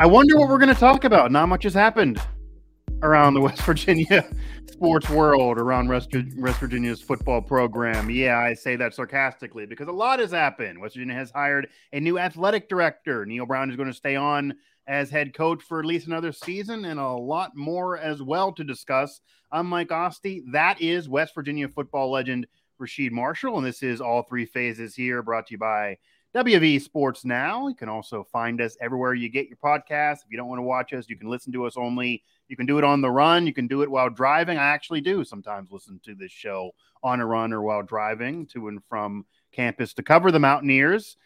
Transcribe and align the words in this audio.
I 0.00 0.06
wonder 0.06 0.38
what 0.38 0.48
we're 0.48 0.56
going 0.56 0.74
to 0.74 0.80
talk 0.80 1.04
about. 1.04 1.30
Not 1.30 1.50
much 1.50 1.64
has 1.64 1.74
happened 1.74 2.18
around 3.02 3.34
the 3.34 3.42
West 3.42 3.60
Virginia 3.66 4.26
sports 4.72 5.10
world, 5.10 5.58
around 5.58 5.88
West, 5.88 6.08
West 6.38 6.58
Virginia's 6.58 7.02
football 7.02 7.42
program. 7.42 8.08
Yeah, 8.08 8.38
I 8.38 8.54
say 8.54 8.76
that 8.76 8.94
sarcastically 8.94 9.66
because 9.66 9.88
a 9.88 9.92
lot 9.92 10.18
has 10.18 10.30
happened. 10.30 10.80
West 10.80 10.94
Virginia 10.94 11.16
has 11.16 11.30
hired 11.30 11.68
a 11.92 12.00
new 12.00 12.18
athletic 12.18 12.66
director. 12.66 13.26
Neal 13.26 13.44
Brown 13.44 13.68
is 13.68 13.76
going 13.76 13.90
to 13.90 13.94
stay 13.94 14.16
on 14.16 14.54
as 14.86 15.10
head 15.10 15.34
coach 15.34 15.62
for 15.62 15.80
at 15.80 15.84
least 15.84 16.06
another 16.06 16.32
season 16.32 16.86
and 16.86 16.98
a 16.98 17.10
lot 17.10 17.54
more 17.54 17.98
as 17.98 18.22
well 18.22 18.52
to 18.52 18.64
discuss. 18.64 19.20
I'm 19.52 19.66
Mike 19.66 19.92
Asti. 19.92 20.44
That 20.50 20.80
is 20.80 21.10
West 21.10 21.34
Virginia 21.34 21.68
football 21.68 22.10
legend 22.10 22.46
Rasheed 22.80 23.10
Marshall, 23.10 23.58
and 23.58 23.66
this 23.66 23.82
is 23.82 24.00
all 24.00 24.22
three 24.22 24.46
phases 24.46 24.94
here 24.94 25.22
brought 25.22 25.48
to 25.48 25.52
you 25.52 25.58
by 25.58 25.98
WV 26.34 26.80
Sports 26.80 27.24
Now. 27.24 27.68
You 27.68 27.74
can 27.74 27.88
also 27.88 28.24
find 28.30 28.60
us 28.60 28.76
everywhere 28.80 29.14
you 29.14 29.28
get 29.28 29.48
your 29.48 29.56
podcasts. 29.56 30.18
If 30.24 30.30
you 30.30 30.36
don't 30.36 30.48
want 30.48 30.58
to 30.58 30.64
watch 30.64 30.92
us, 30.92 31.08
you 31.08 31.16
can 31.16 31.28
listen 31.28 31.52
to 31.52 31.66
us 31.66 31.76
only. 31.76 32.22
You 32.48 32.56
can 32.56 32.66
do 32.66 32.78
it 32.78 32.84
on 32.84 33.00
the 33.00 33.10
run. 33.10 33.46
You 33.46 33.52
can 33.52 33.66
do 33.66 33.82
it 33.82 33.90
while 33.90 34.10
driving. 34.10 34.58
I 34.58 34.68
actually 34.68 35.00
do 35.00 35.24
sometimes 35.24 35.70
listen 35.72 36.00
to 36.04 36.14
this 36.14 36.32
show 36.32 36.70
on 37.02 37.20
a 37.20 37.26
run 37.26 37.52
or 37.52 37.62
while 37.62 37.82
driving 37.82 38.46
to 38.46 38.68
and 38.68 38.84
from 38.84 39.26
campus 39.52 39.94
to 39.94 40.02
cover 40.02 40.30
the 40.30 40.38
Mountaineers 40.38 41.16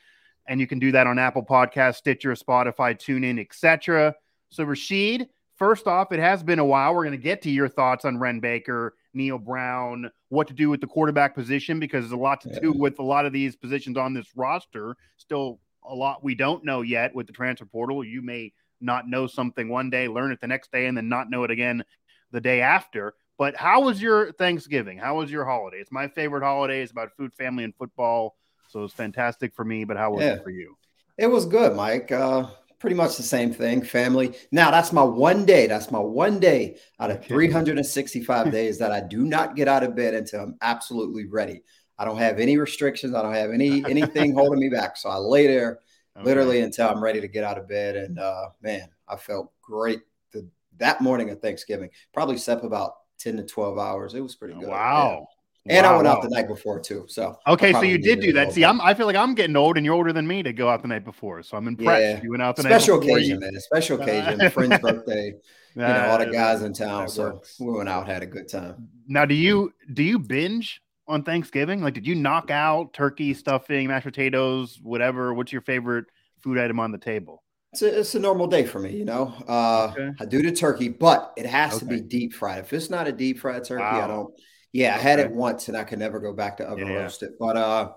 and 0.46 0.60
you 0.60 0.66
can 0.66 0.78
do 0.78 0.92
that 0.92 1.06
on 1.06 1.18
Apple 1.18 1.44
Podcast, 1.44 1.96
Stitcher, 1.96 2.32
Spotify, 2.32 2.94
TuneIn, 2.94 3.40
etc. 3.40 4.14
So, 4.50 4.64
Rasheed, 4.64 5.26
first 5.56 5.86
off, 5.86 6.12
it 6.12 6.20
has 6.20 6.42
been 6.42 6.58
a 6.58 6.64
while. 6.64 6.94
We're 6.94 7.04
going 7.04 7.18
to 7.18 7.22
get 7.22 7.42
to 7.42 7.50
your 7.50 7.68
thoughts 7.68 8.04
on 8.04 8.18
Wren 8.18 8.40
Baker, 8.40 8.94
Neal 9.14 9.38
Brown, 9.38 10.10
what 10.28 10.48
to 10.48 10.54
do 10.54 10.70
with 10.70 10.80
the 10.80 10.86
quarterback 10.86 11.34
position 11.34 11.80
because 11.80 12.04
there's 12.04 12.12
a 12.12 12.16
lot 12.16 12.40
to 12.42 12.60
do 12.60 12.72
with 12.72 12.98
a 12.98 13.02
lot 13.02 13.26
of 13.26 13.32
these 13.32 13.56
positions 13.56 13.96
on 13.96 14.14
this 14.14 14.26
roster. 14.36 14.96
Still, 15.16 15.60
a 15.84 15.94
lot 15.94 16.24
we 16.24 16.34
don't 16.34 16.64
know 16.64 16.82
yet 16.82 17.14
with 17.14 17.26
the 17.26 17.32
transfer 17.32 17.66
portal. 17.66 18.04
You 18.04 18.22
may 18.22 18.52
not 18.80 19.08
know 19.08 19.26
something 19.26 19.68
one 19.68 19.90
day, 19.90 20.08
learn 20.08 20.32
it 20.32 20.40
the 20.40 20.46
next 20.46 20.72
day, 20.72 20.86
and 20.86 20.96
then 20.96 21.08
not 21.08 21.30
know 21.30 21.44
it 21.44 21.50
again 21.50 21.84
the 22.30 22.40
day 22.40 22.60
after. 22.60 23.14
But 23.38 23.56
how 23.56 23.82
was 23.82 24.00
your 24.00 24.32
Thanksgiving? 24.32 24.98
How 24.98 25.16
was 25.16 25.30
your 25.30 25.44
holiday? 25.44 25.78
It's 25.78 25.92
my 25.92 26.08
favorite 26.08 26.42
holiday. 26.42 26.82
It's 26.82 26.92
about 26.92 27.10
food, 27.16 27.32
family, 27.34 27.64
and 27.64 27.74
football. 27.74 28.36
So 28.68 28.80
it 28.80 28.82
was 28.82 28.92
fantastic 28.92 29.54
for 29.54 29.64
me. 29.64 29.84
But 29.84 29.96
how 29.96 30.12
was 30.12 30.22
yeah. 30.22 30.34
it 30.34 30.44
for 30.44 30.50
you? 30.50 30.76
It 31.18 31.26
was 31.26 31.46
good, 31.46 31.76
Mike. 31.76 32.12
Uh, 32.12 32.46
pretty 32.84 32.96
much 32.96 33.16
the 33.16 33.22
same 33.22 33.50
thing. 33.50 33.82
Family. 33.82 34.36
Now 34.52 34.70
that's 34.70 34.92
my 34.92 35.02
one 35.02 35.46
day. 35.46 35.66
That's 35.66 35.90
my 35.90 35.98
one 35.98 36.38
day 36.38 36.76
out 37.00 37.10
of 37.10 37.24
365 37.24 38.52
days 38.52 38.78
that 38.78 38.92
I 38.92 39.00
do 39.00 39.24
not 39.24 39.56
get 39.56 39.68
out 39.68 39.82
of 39.82 39.96
bed 39.96 40.12
until 40.12 40.42
I'm 40.42 40.56
absolutely 40.60 41.24
ready. 41.24 41.62
I 41.98 42.04
don't 42.04 42.18
have 42.18 42.38
any 42.38 42.58
restrictions. 42.58 43.14
I 43.14 43.22
don't 43.22 43.32
have 43.32 43.52
any 43.52 43.82
anything 43.88 44.34
holding 44.34 44.60
me 44.60 44.68
back. 44.68 44.98
So 44.98 45.08
I 45.08 45.16
lay 45.16 45.46
there 45.46 45.78
okay. 46.14 46.26
literally 46.26 46.60
until 46.60 46.90
I'm 46.90 47.02
ready 47.02 47.22
to 47.22 47.28
get 47.28 47.42
out 47.42 47.56
of 47.56 47.66
bed. 47.66 47.96
And 47.96 48.18
uh, 48.18 48.50
man, 48.60 48.90
I 49.08 49.16
felt 49.16 49.50
great 49.62 50.02
the, 50.32 50.46
that 50.76 51.00
morning 51.00 51.30
of 51.30 51.40
Thanksgiving. 51.40 51.88
Probably 52.12 52.36
slept 52.36 52.66
about 52.66 52.96
10 53.20 53.38
to 53.38 53.44
12 53.44 53.78
hours. 53.78 54.12
It 54.12 54.20
was 54.20 54.34
pretty 54.34 54.60
good. 54.60 54.68
Wow. 54.68 55.26
And 55.66 55.86
wow, 55.86 55.94
I 55.94 55.96
went 55.96 56.08
out 56.08 56.22
the 56.22 56.28
night 56.28 56.46
before 56.46 56.78
too. 56.78 57.06
So 57.08 57.38
okay, 57.46 57.72
so 57.72 57.82
you 57.82 57.96
did 57.96 58.20
do 58.20 58.32
that. 58.34 58.52
See, 58.52 58.64
I'm 58.64 58.80
I 58.82 58.92
feel 58.92 59.06
like 59.06 59.16
I'm 59.16 59.34
getting 59.34 59.56
old, 59.56 59.78
and 59.78 59.86
you're 59.86 59.94
older 59.94 60.12
than 60.12 60.26
me 60.26 60.42
to 60.42 60.52
go 60.52 60.68
out 60.68 60.82
the 60.82 60.88
night 60.88 61.04
before. 61.04 61.42
So 61.42 61.56
I'm 61.56 61.66
impressed. 61.66 62.02
Yeah. 62.02 62.22
You 62.22 62.30
went 62.30 62.42
out 62.42 62.56
the 62.56 62.62
special 62.62 63.00
night 63.00 63.06
occasion, 63.06 63.34
you. 63.34 63.40
man. 63.40 63.60
Special 63.60 64.00
occasion, 64.00 64.50
friend's 64.50 64.78
birthday. 64.82 65.32
You 65.74 65.82
know, 65.82 66.06
all 66.10 66.18
the 66.18 66.26
guys 66.26 66.62
in 66.62 66.72
town. 66.74 67.08
So 67.08 67.42
we 67.58 67.72
went 67.72 67.88
out, 67.88 68.06
had 68.06 68.22
a 68.22 68.26
good 68.26 68.48
time. 68.48 68.88
Now, 69.08 69.24
do 69.24 69.34
you 69.34 69.72
do 69.94 70.02
you 70.02 70.18
binge 70.18 70.82
on 71.08 71.22
Thanksgiving? 71.22 71.82
Like, 71.82 71.94
did 71.94 72.06
you 72.06 72.14
knock 72.14 72.50
out 72.50 72.92
turkey, 72.92 73.32
stuffing, 73.32 73.88
mashed 73.88 74.04
potatoes, 74.04 74.78
whatever? 74.82 75.32
What's 75.32 75.50
your 75.50 75.62
favorite 75.62 76.04
food 76.42 76.58
item 76.58 76.78
on 76.78 76.92
the 76.92 76.98
table? 76.98 77.42
It's 77.72 77.82
a, 77.82 78.00
it's 78.00 78.14
a 78.14 78.20
normal 78.20 78.46
day 78.46 78.64
for 78.64 78.78
me, 78.78 78.96
you 78.96 79.04
know. 79.04 79.34
Uh, 79.48 79.92
okay. 79.92 80.10
I 80.20 80.26
do 80.26 80.42
the 80.42 80.52
turkey, 80.52 80.90
but 80.90 81.32
it 81.36 81.46
has 81.46 81.74
okay. 81.74 81.80
to 81.80 81.86
be 81.86 82.00
deep 82.00 82.34
fried. 82.34 82.60
If 82.60 82.72
it's 82.72 82.88
not 82.88 83.08
a 83.08 83.12
deep 83.12 83.40
fried 83.40 83.64
turkey, 83.64 83.82
wow. 83.82 84.04
I 84.04 84.06
don't 84.06 84.34
yeah, 84.74 84.96
I 84.96 84.98
had 84.98 85.20
it 85.20 85.30
once 85.30 85.68
and 85.68 85.76
I 85.76 85.84
could 85.84 86.00
never 86.00 86.18
go 86.18 86.32
back 86.32 86.56
to 86.56 86.64
oven 86.64 86.88
yeah. 86.88 86.94
roast 86.94 87.22
it. 87.22 87.38
But 87.38 87.56
uh 87.56 87.92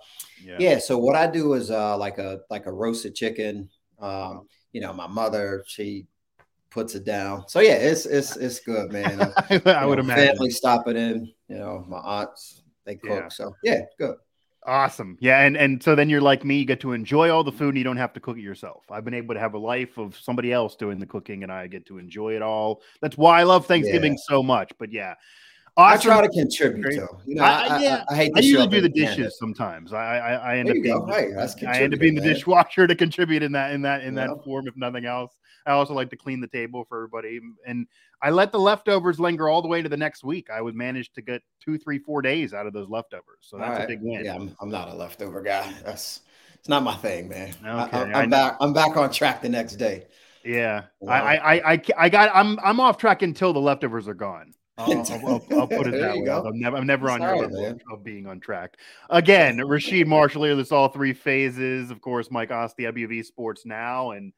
yeah. 0.45 0.57
yeah. 0.59 0.77
so 0.77 0.95
what 0.95 1.15
I 1.15 1.25
do 1.25 1.53
is 1.55 1.71
uh 1.71 1.97
like 1.97 2.19
a 2.19 2.41
like 2.51 2.67
a 2.67 2.71
roasted 2.71 3.15
chicken. 3.15 3.67
Um, 3.99 4.47
you 4.73 4.81
know, 4.81 4.93
my 4.93 5.07
mother, 5.07 5.63
she 5.65 6.05
puts 6.69 6.93
it 6.93 7.03
down. 7.03 7.47
So 7.47 7.61
yeah, 7.61 7.73
it's 7.73 8.05
it's 8.05 8.35
it's 8.37 8.59
good, 8.59 8.91
man. 8.93 9.33
I, 9.49 9.61
I 9.65 9.85
would 9.85 9.97
know, 9.97 10.03
imagine 10.03 10.35
family 10.35 10.51
stopping 10.51 10.97
in, 10.97 11.33
you 11.47 11.57
know, 11.57 11.83
my 11.87 11.97
aunts, 11.97 12.61
they 12.85 12.95
cook. 12.95 13.09
Yeah. 13.09 13.27
So 13.29 13.55
yeah, 13.63 13.81
good. 13.97 14.15
Awesome. 14.67 15.17
Yeah, 15.19 15.41
and 15.41 15.57
and 15.57 15.81
so 15.81 15.95
then 15.95 16.09
you're 16.09 16.21
like 16.21 16.45
me, 16.45 16.59
you 16.59 16.65
get 16.65 16.81
to 16.81 16.91
enjoy 16.91 17.31
all 17.31 17.43
the 17.43 17.51
food 17.51 17.69
and 17.69 17.77
you 17.79 17.85
don't 17.85 17.97
have 17.97 18.13
to 18.13 18.19
cook 18.19 18.37
it 18.37 18.41
yourself. 18.41 18.83
I've 18.91 19.05
been 19.05 19.15
able 19.15 19.33
to 19.33 19.39
have 19.39 19.55
a 19.55 19.57
life 19.57 19.97
of 19.97 20.15
somebody 20.15 20.53
else 20.53 20.75
doing 20.75 20.99
the 20.99 21.07
cooking 21.07 21.41
and 21.41 21.51
I 21.51 21.65
get 21.65 21.87
to 21.87 21.97
enjoy 21.97 22.35
it 22.35 22.43
all. 22.43 22.81
That's 23.01 23.17
why 23.17 23.39
I 23.39 23.43
love 23.43 23.65
Thanksgiving 23.65 24.13
yeah. 24.13 24.23
so 24.27 24.43
much. 24.43 24.73
But 24.77 24.91
yeah, 24.91 25.15
Awesome. 25.77 26.11
I 26.11 26.15
try 26.15 26.21
to 26.25 26.29
contribute 26.29 26.95
though. 26.95 27.21
You 27.27 27.35
know, 27.35 27.43
I, 27.43 27.67
I, 27.67 27.79
yeah, 27.79 28.03
I, 28.09 28.13
I 28.13 28.17
hate. 28.17 28.31
I 28.35 28.39
usually 28.39 28.67
do 28.67 28.81
the 28.81 28.89
dishes 28.89 29.37
sometimes. 29.37 29.93
I 29.93 30.17
I, 30.17 30.33
I 30.33 30.57
end 30.57 30.69
up 30.69 30.73
being, 30.81 31.07
hey, 31.07 31.35
I 31.67 31.79
end 31.79 31.93
up 31.93 31.99
being 31.99 32.15
the 32.15 32.21
man. 32.21 32.33
dishwasher 32.33 32.87
to 32.87 32.95
contribute 32.95 33.43
in 33.43 33.51
that 33.51 33.73
in 33.73 33.83
that 33.83 34.03
in 34.03 34.15
that 34.15 34.29
form, 34.43 34.67
if 34.67 34.75
nothing 34.75 35.05
else. 35.05 35.35
I 35.67 35.73
also 35.73 35.93
like 35.93 36.09
to 36.09 36.15
clean 36.15 36.41
the 36.41 36.47
table 36.47 36.85
for 36.89 36.97
everybody, 36.97 37.39
and 37.67 37.85
I 38.23 38.31
let 38.31 38.51
the 38.51 38.59
leftovers 38.59 39.19
linger 39.19 39.49
all 39.49 39.61
the 39.61 39.67
way 39.67 39.83
to 39.83 39.89
the 39.89 39.97
next 39.97 40.23
week. 40.23 40.47
I 40.49 40.61
would 40.61 40.73
manage 40.73 41.13
to 41.13 41.21
get 41.21 41.43
two, 41.63 41.77
three, 41.77 41.99
four 41.99 42.23
days 42.23 42.55
out 42.55 42.65
of 42.65 42.73
those 42.73 42.89
leftovers, 42.89 43.37
so 43.41 43.59
that's 43.59 43.77
right. 43.77 43.83
a 43.83 43.87
big 43.87 43.99
win. 44.01 44.25
Yeah, 44.25 44.33
I'm, 44.33 44.55
I'm, 44.59 44.71
not 44.71 44.89
a 44.89 44.95
leftover 44.95 45.43
guy. 45.43 45.71
That's 45.85 46.21
it's 46.55 46.69
not 46.69 46.81
my 46.81 46.95
thing, 46.95 47.29
man. 47.29 47.53
Okay, 47.63 47.97
I, 47.97 48.23
am 48.23 48.31
back. 48.31 48.57
I'm 48.59 48.73
back 48.73 48.97
on 48.97 49.11
track 49.11 49.43
the 49.43 49.49
next 49.49 49.75
day. 49.75 50.07
Yeah, 50.43 50.85
wow. 51.01 51.13
I, 51.13 51.35
I 51.35 51.73
I 51.73 51.81
I 51.97 52.09
got 52.09 52.31
I'm 52.33 52.57
I'm 52.63 52.79
off 52.79 52.97
track 52.97 53.21
until 53.21 53.53
the 53.53 53.59
leftovers 53.59 54.07
are 54.07 54.15
gone. 54.15 54.55
I'll, 54.77 54.91
I'll, 54.91 55.45
I'll, 55.51 55.67
put 55.67 55.87
it 55.87 55.91
that 55.99 56.17
way. 56.17 56.29
I'm 56.29 56.59
never, 56.59 56.77
I'm 56.77 56.85
never 56.85 57.09
on 57.09 57.19
Sorry, 57.19 57.39
your 57.39 57.47
level 57.49 57.79
of 57.91 58.03
being 58.03 58.27
on 58.27 58.39
track. 58.39 58.77
Again, 59.09 59.57
Rasheed 59.57 60.05
Marshall 60.05 60.43
here. 60.43 60.55
This 60.55 60.71
all 60.71 60.89
three 60.89 61.13
phases. 61.13 61.89
Of 61.89 62.01
course, 62.01 62.29
Mike 62.29 62.51
Asti, 62.51 62.83
WV 62.83 63.25
Sports 63.25 63.65
Now, 63.65 64.11
and 64.11 64.33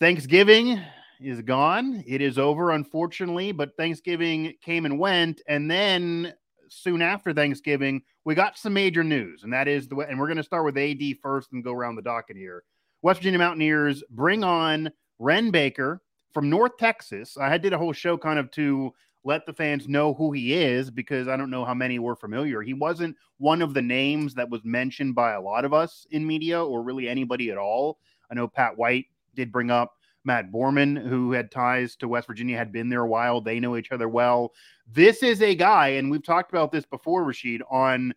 Thanksgiving 0.00 0.80
is 1.20 1.42
gone. 1.42 2.02
It 2.06 2.22
is 2.22 2.38
over, 2.38 2.70
unfortunately. 2.70 3.52
But 3.52 3.76
Thanksgiving 3.76 4.54
came 4.62 4.86
and 4.86 4.98
went, 4.98 5.42
and 5.46 5.70
then 5.70 6.32
soon 6.68 7.02
after 7.02 7.34
Thanksgiving, 7.34 8.02
we 8.24 8.34
got 8.34 8.56
some 8.56 8.72
major 8.72 9.04
news, 9.04 9.42
and 9.42 9.52
that 9.52 9.68
is 9.68 9.88
the 9.88 9.94
way. 9.94 10.06
And 10.08 10.18
we're 10.18 10.26
going 10.26 10.36
to 10.38 10.42
start 10.42 10.64
with 10.64 10.78
AD 10.78 11.02
first 11.22 11.52
and 11.52 11.62
go 11.62 11.72
around 11.72 11.96
the 11.96 12.02
docket 12.02 12.36
here. 12.36 12.64
West 13.02 13.20
Virginia 13.20 13.38
Mountaineers 13.38 14.02
bring 14.10 14.44
on 14.44 14.90
Wren 15.18 15.50
Baker 15.50 16.00
from 16.32 16.48
North 16.48 16.76
Texas. 16.78 17.36
I 17.38 17.58
did 17.58 17.72
a 17.72 17.78
whole 17.78 17.92
show 17.92 18.16
kind 18.16 18.38
of 18.38 18.50
to 18.52 18.92
let 19.24 19.44
the 19.44 19.52
fans 19.52 19.88
know 19.88 20.14
who 20.14 20.32
he 20.32 20.54
is 20.54 20.90
because 20.90 21.28
I 21.28 21.36
don't 21.36 21.50
know 21.50 21.64
how 21.64 21.74
many 21.74 21.98
were 21.98 22.16
familiar. 22.16 22.62
He 22.62 22.74
wasn't 22.74 23.16
one 23.38 23.60
of 23.62 23.74
the 23.74 23.82
names 23.82 24.34
that 24.34 24.48
was 24.48 24.64
mentioned 24.64 25.14
by 25.14 25.32
a 25.32 25.40
lot 25.40 25.64
of 25.64 25.74
us 25.74 26.06
in 26.10 26.26
media 26.26 26.62
or 26.62 26.82
really 26.82 27.08
anybody 27.08 27.50
at 27.50 27.58
all. 27.58 27.98
I 28.30 28.34
know 28.34 28.48
Pat 28.48 28.76
White 28.76 29.06
did 29.34 29.52
bring 29.52 29.70
up 29.70 29.94
Matt 30.24 30.50
Borman, 30.50 31.08
who 31.08 31.32
had 31.32 31.50
ties 31.50 31.96
to 31.96 32.08
West 32.08 32.26
Virginia, 32.26 32.56
had 32.56 32.72
been 32.72 32.88
there 32.88 33.02
a 33.02 33.08
while. 33.08 33.40
They 33.40 33.60
know 33.60 33.76
each 33.76 33.92
other 33.92 34.08
well. 34.08 34.52
This 34.86 35.22
is 35.22 35.42
a 35.42 35.54
guy, 35.54 35.88
and 35.88 36.10
we've 36.10 36.24
talked 36.24 36.52
about 36.52 36.72
this 36.72 36.84
before, 36.84 37.24
Rasheed, 37.24 37.60
on 37.70 38.14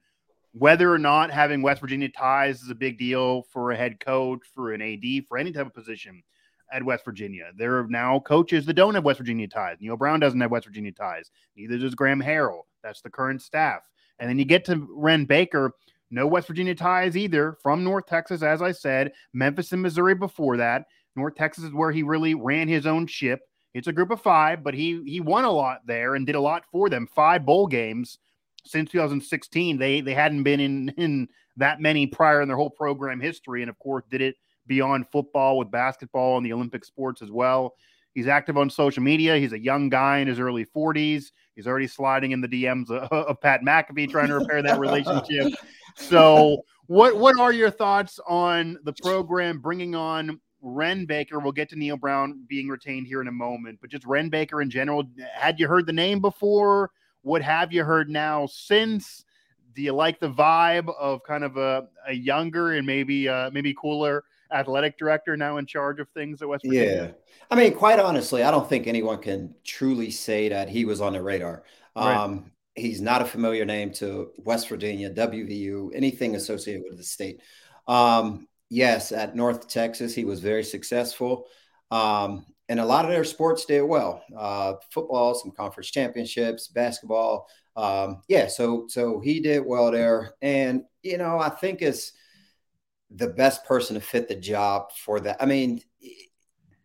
whether 0.52 0.94
or 0.94 1.00
not 1.00 1.32
having 1.32 1.62
West 1.62 1.82
Virginia 1.82 2.10
ties 2.10 2.62
is 2.62 2.70
a 2.70 2.76
big 2.76 2.98
deal 2.98 3.44
for 3.44 3.72
a 3.72 3.76
head 3.76 4.00
coach, 4.00 4.42
for 4.54 4.74
an 4.74 4.82
AD, 4.82 5.26
for 5.28 5.38
any 5.38 5.52
type 5.52 5.66
of 5.66 5.74
position 5.74 6.22
at 6.74 6.84
West 6.84 7.06
Virginia. 7.06 7.52
There 7.56 7.80
are 7.80 7.88
now 7.88 8.20
coaches 8.20 8.66
that 8.66 8.74
don't 8.74 8.96
have 8.96 9.06
West 9.06 9.20
Virginia 9.20 9.48
ties. 9.48 9.78
Neal 9.80 9.96
Brown 9.96 10.20
doesn't 10.20 10.42
have 10.42 10.52
West 10.52 10.66
Virginia 10.66 10.92
ties. 10.92 11.30
Neither 11.56 11.78
does 11.78 11.96
Graham 11.96 12.22
Harrell. 12.22 12.64
That's 12.84 13.02
the 13.02 13.10
current 13.10 13.42
staff. 13.42 13.90
And 14.20 14.30
then 14.30 14.40
you 14.40 14.46
get 14.46 14.66
to 14.66 14.88
Wren 14.90 15.26
Baker, 15.26 15.74
no 16.12 16.28
West 16.28 16.48
Virginia 16.48 16.76
ties 16.76 17.16
either 17.16 17.58
from 17.62 17.84
North 17.84 18.08
Texas, 18.08 18.44
as 18.44 18.62
I 18.62 18.72
said, 18.72 19.14
Memphis 19.34 19.72
and 19.72 19.82
Missouri 19.82 20.16
before 20.16 20.58
that. 20.58 20.86
North 21.16 21.36
Texas 21.36 21.66
is 21.66 21.74
where 21.74 21.92
he 21.92 22.04
really 22.04 22.34
ran 22.34 22.68
his 22.68 22.86
own 22.86 23.08
ship. 23.08 23.42
It's 23.74 23.88
a 23.88 23.94
group 23.94 24.12
of 24.12 24.22
five, 24.22 24.64
but 24.64 24.74
he 24.74 25.02
he 25.06 25.20
won 25.20 25.46
a 25.46 25.52
lot 25.52 25.80
there 25.86 26.16
and 26.16 26.26
did 26.26 26.36
a 26.36 26.42
lot 26.42 26.64
for 26.72 26.90
them. 26.90 27.08
Five 27.08 27.46
bowl 27.46 27.68
games 27.68 28.20
since 28.66 28.92
2016. 28.92 29.78
They 29.78 30.02
they 30.02 30.14
hadn't 30.14 30.44
been 30.44 30.60
in 30.60 30.90
in 30.98 31.28
that 31.58 31.80
many 31.80 32.08
prior 32.08 32.42
in 32.42 32.48
their 32.48 32.58
whole 32.58 32.70
program 32.70 33.20
history, 33.20 33.62
and 33.62 33.70
of 33.70 33.80
course 33.80 34.04
did 34.10 34.22
it 34.22 34.36
beyond 34.68 35.08
football 35.10 35.58
with 35.58 35.72
basketball 35.72 36.38
and 36.38 36.46
the 36.46 36.54
Olympic 36.54 36.86
sports 36.86 37.22
as 37.22 37.32
well. 37.32 37.76
He's 38.14 38.28
active 38.28 38.58
on 38.58 38.70
social 38.70 39.02
media. 39.02 39.38
He's 39.38 39.54
a 39.54 39.60
young 39.60 39.90
guy 39.90 40.20
in 40.20 40.28
his 40.28 40.40
early 40.40 40.66
40s. 40.66 41.32
He's 41.56 41.68
already 41.68 41.88
sliding 41.88 42.32
in 42.32 42.42
the 42.42 42.48
DMs 42.48 42.90
of, 42.90 43.12
of 43.12 43.42
Pat 43.42 43.62
McAfee 43.62 44.10
trying 44.10 44.28
to 44.28 44.36
repair 44.36 44.62
that 44.62 44.80
relationship. 44.80 45.54
So, 45.96 46.64
what 46.88 47.18
what 47.18 47.40
are 47.40 47.54
your 47.54 47.70
thoughts 47.70 48.20
on 48.28 48.78
the 48.84 48.94
program 48.94 49.60
bringing 49.60 49.96
on 49.96 50.40
Wren 50.62 51.06
Baker? 51.06 51.40
We'll 51.40 51.52
get 51.52 51.70
to 51.70 51.76
Neal 51.76 51.98
Brown 51.98 52.46
being 52.48 52.68
retained 52.68 53.08
here 53.08 53.22
in 53.22 53.28
a 53.28 53.32
moment, 53.32 53.80
but 53.82 53.90
just 53.90 54.06
Wren 54.06 54.30
Baker 54.30 54.62
in 54.62 54.70
general. 54.70 55.04
Had 55.34 55.60
you 55.60 55.68
heard 55.68 55.86
the 55.86 55.94
name 55.94 56.20
before? 56.20 56.92
What 57.22 57.42
have 57.42 57.72
you 57.72 57.84
heard 57.84 58.10
now 58.10 58.48
since? 58.48 59.24
Do 59.76 59.82
you 59.82 59.94
like 59.94 60.20
the 60.20 60.30
vibe 60.30 60.94
of 61.00 61.24
kind 61.24 61.44
of 61.44 61.58
a, 61.58 61.88
a 62.08 62.14
younger 62.14 62.74
and 62.74 62.86
maybe 62.86 63.28
uh, 63.30 63.50
maybe 63.52 63.74
cooler 63.74 64.24
athletic 64.52 64.98
director 64.98 65.38
now 65.38 65.58
in 65.58 65.66
charge 65.66 66.00
of 66.00 66.08
things 66.10 66.42
at 66.42 66.48
West 66.48 66.64
Virginia. 66.66 67.16
Yeah, 67.16 67.36
I 67.50 67.56
mean, 67.56 67.74
quite 67.74 68.00
honestly, 68.00 68.44
I 68.44 68.52
don't 68.52 68.68
think 68.68 68.88
anyone 68.88 69.20
can 69.20 69.56
truly 69.64 70.12
say 70.12 70.50
that 70.50 70.70
he 70.70 70.86
was 70.86 71.02
on 71.02 71.14
the 71.14 71.22
radar. 71.22 71.64
Right. 71.96 72.16
Um, 72.16 72.52
he's 72.76 73.02
not 73.02 73.22
a 73.22 73.26
familiar 73.26 73.66
name 73.66 73.92
to 73.94 74.32
West 74.38 74.70
Virginia, 74.70 75.10
WVU, 75.14 75.92
anything 75.94 76.36
associated 76.36 76.84
with 76.88 76.98
the 76.98 77.04
state. 77.04 77.42
Um, 77.88 78.48
yes, 78.70 79.12
at 79.12 79.36
North 79.36 79.68
Texas, 79.68 80.16
he 80.16 80.26
was 80.26 80.40
very 80.40 80.64
successful. 80.64 81.48
Um, 81.92 82.46
and 82.70 82.80
a 82.80 82.86
lot 82.86 83.06
of 83.06 83.12
their 83.12 83.24
sports 83.24 83.66
did 83.66 83.82
well. 83.82 84.24
Uh, 84.36 84.74
football, 84.90 85.36
some 85.36 85.52
conference 85.52 85.92
championships, 85.92 86.68
basketball. 86.68 87.48
Um, 87.76 88.22
yeah, 88.28 88.48
so 88.48 88.86
so 88.88 89.20
he 89.20 89.40
did 89.40 89.66
well 89.66 89.92
there, 89.92 90.34
and 90.42 90.84
you 91.02 91.18
know 91.18 91.40
I 91.40 91.50
think 91.50 91.82
is 91.82 92.14
the 93.16 93.28
best 93.28 93.66
person 93.66 93.96
to 93.96 94.02
fit 94.02 94.28
the 94.28 94.36
job 94.36 94.92
for 94.92 95.20
that. 95.20 95.38
I 95.42 95.46
mean, 95.46 95.82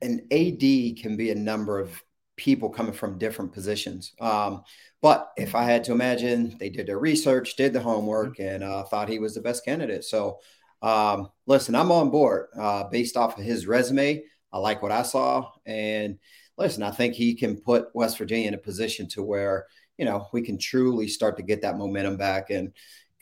an 0.03 0.27
AD 0.31 0.61
can 1.01 1.17
be 1.17 1.31
a 1.31 1.35
number 1.35 1.79
of 1.79 2.03
people 2.37 2.71
coming 2.71 2.93
from 2.93 3.19
different 3.19 3.53
positions. 3.53 4.13
Um, 4.21 4.63
but 5.03 5.33
if 5.37 5.55
I 5.55 5.65
had 5.65 5.85
to 5.85 5.93
imagine, 5.93 6.57
they 6.59 6.71
did 6.71 6.87
their 6.87 6.99
research, 6.99 7.57
did 7.57 7.73
the 7.73 7.81
homework, 7.81 8.37
mm-hmm. 8.37 8.55
and 8.55 8.65
uh, 8.65 8.85
thought 8.85 9.09
he 9.09 9.19
was 9.19 9.35
the 9.35 9.41
best 9.41 9.65
candidate. 9.65 10.05
So, 10.05 10.39
um, 10.83 11.31
listen, 11.47 11.75
I'm 11.75 11.93
on 11.93 12.11
board 12.11 12.49
uh, 12.59 12.85
based 12.85 13.17
off 13.17 13.39
of 13.39 13.45
his 13.45 13.67
resume. 13.67 14.23
I 14.53 14.59
like 14.59 14.83
what 14.83 14.93
I 14.93 15.03
saw, 15.03 15.51
and 15.67 16.19
listen, 16.57 16.83
I 16.83 16.91
think 16.91 17.15
he 17.15 17.35
can 17.35 17.61
put 17.61 17.89
West 17.95 18.17
Virginia 18.17 18.49
in 18.49 18.55
a 18.55 18.59
position 18.59 19.09
to 19.09 19.23
where 19.23 19.67
you 19.99 20.05
know 20.05 20.29
we 20.33 20.41
can 20.43 20.57
truly 20.57 21.09
start 21.09 21.37
to 21.37 21.43
get 21.43 21.63
that 21.63 21.77
momentum 21.77 22.17
back 22.17 22.51
and 22.51 22.73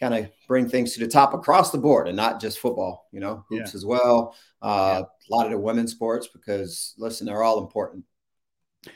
kind 0.01 0.15
of 0.15 0.29
bring 0.49 0.69
things 0.69 0.93
to 0.95 1.01
the 1.01 1.09
top 1.09 1.35
across 1.35 1.71
the 1.71 1.79
board, 1.79 2.09
and 2.09 2.17
not 2.17 2.41
just 2.41 2.59
football. 2.59 3.09
You 3.13 3.21
know, 3.21 3.45
hoops 3.49 3.73
yeah. 3.73 3.77
as 3.77 3.85
well. 3.85 4.37
Uh, 4.63 5.03
yeah. 5.03 5.05
A 5.05 5.31
lot 5.35 5.47
of 5.47 5.53
the 5.53 5.59
women's 5.59 5.93
sports 5.93 6.29
because 6.33 6.95
listen, 6.99 7.27
they're 7.27 7.43
all 7.43 7.59
important. 7.59 8.05